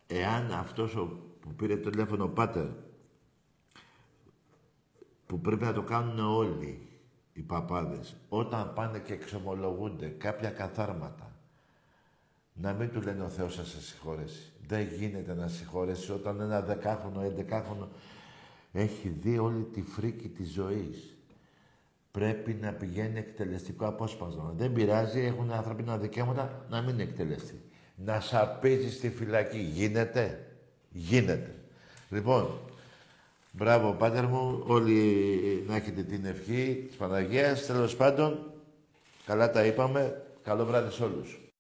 εάν 0.07 0.57
αυτός 0.59 0.95
ο, 0.95 1.19
που 1.41 1.53
πήρε 1.55 1.77
το 1.77 1.89
τηλέφωνο 1.89 2.23
ο 2.23 2.27
Πάτερ 2.27 2.65
που 5.31 5.39
πρέπει 5.39 5.63
να 5.63 5.73
το 5.73 5.81
κάνουν 5.81 6.19
όλοι 6.19 6.87
οι 7.33 7.41
παπάδες 7.41 8.15
όταν 8.29 8.73
πάνε 8.73 8.99
και 8.99 9.13
εξομολογούνται 9.13 10.07
κάποια 10.07 10.49
καθάρματα 10.49 11.31
να 12.53 12.73
μην 12.73 12.89
του 12.91 13.01
λένε 13.01 13.23
ο 13.23 13.29
Θεός 13.29 13.55
θα 13.55 13.63
σε 13.63 13.81
συγχωρέσει. 13.81 14.51
Δεν 14.67 14.87
γίνεται 14.97 15.33
να 15.33 15.47
συγχωρέσει 15.47 16.11
όταν 16.11 16.39
ένα 16.39 16.61
δεκάχρονο, 16.61 17.21
έντεκάχρονο 17.21 17.89
έχει 18.71 19.09
δει 19.09 19.37
όλη 19.37 19.63
τη 19.63 19.81
φρίκη 19.81 20.27
της 20.27 20.51
ζωής. 20.51 21.15
Πρέπει 22.11 22.53
να 22.53 22.71
πηγαίνει 22.71 23.19
εκτελεστικό 23.19 23.87
απόσπασμα. 23.87 24.53
Δεν 24.57 24.73
πειράζει, 24.73 25.19
έχουν 25.19 25.51
ανθρώπινα 25.51 25.97
δικαιώματα 25.97 26.65
να 26.69 26.81
μην 26.81 26.99
εκτελεστεί. 26.99 27.61
Να 27.95 28.19
σαπίζει 28.19 28.91
στη 28.91 29.09
φυλακή. 29.09 29.59
Γίνεται. 29.59 30.47
Γίνεται. 30.89 31.55
Λοιπόν, 32.09 32.59
μπράβο 33.51 33.93
πάτερ 33.93 34.25
μου, 34.25 34.63
όλοι 34.67 35.63
να 35.67 35.75
έχετε 35.75 36.03
την 36.03 36.25
ευχή 36.25 36.83
της 36.87 36.95
Παναγίας. 36.95 37.65
Τέλος 37.65 37.95
πάντων, 37.95 38.53
καλά 39.25 39.51
τα 39.51 39.65
είπαμε. 39.65 40.21
Καλό 40.43 40.65
βράδυ 40.65 40.91
σε 40.91 41.03
όλους. 41.03 41.50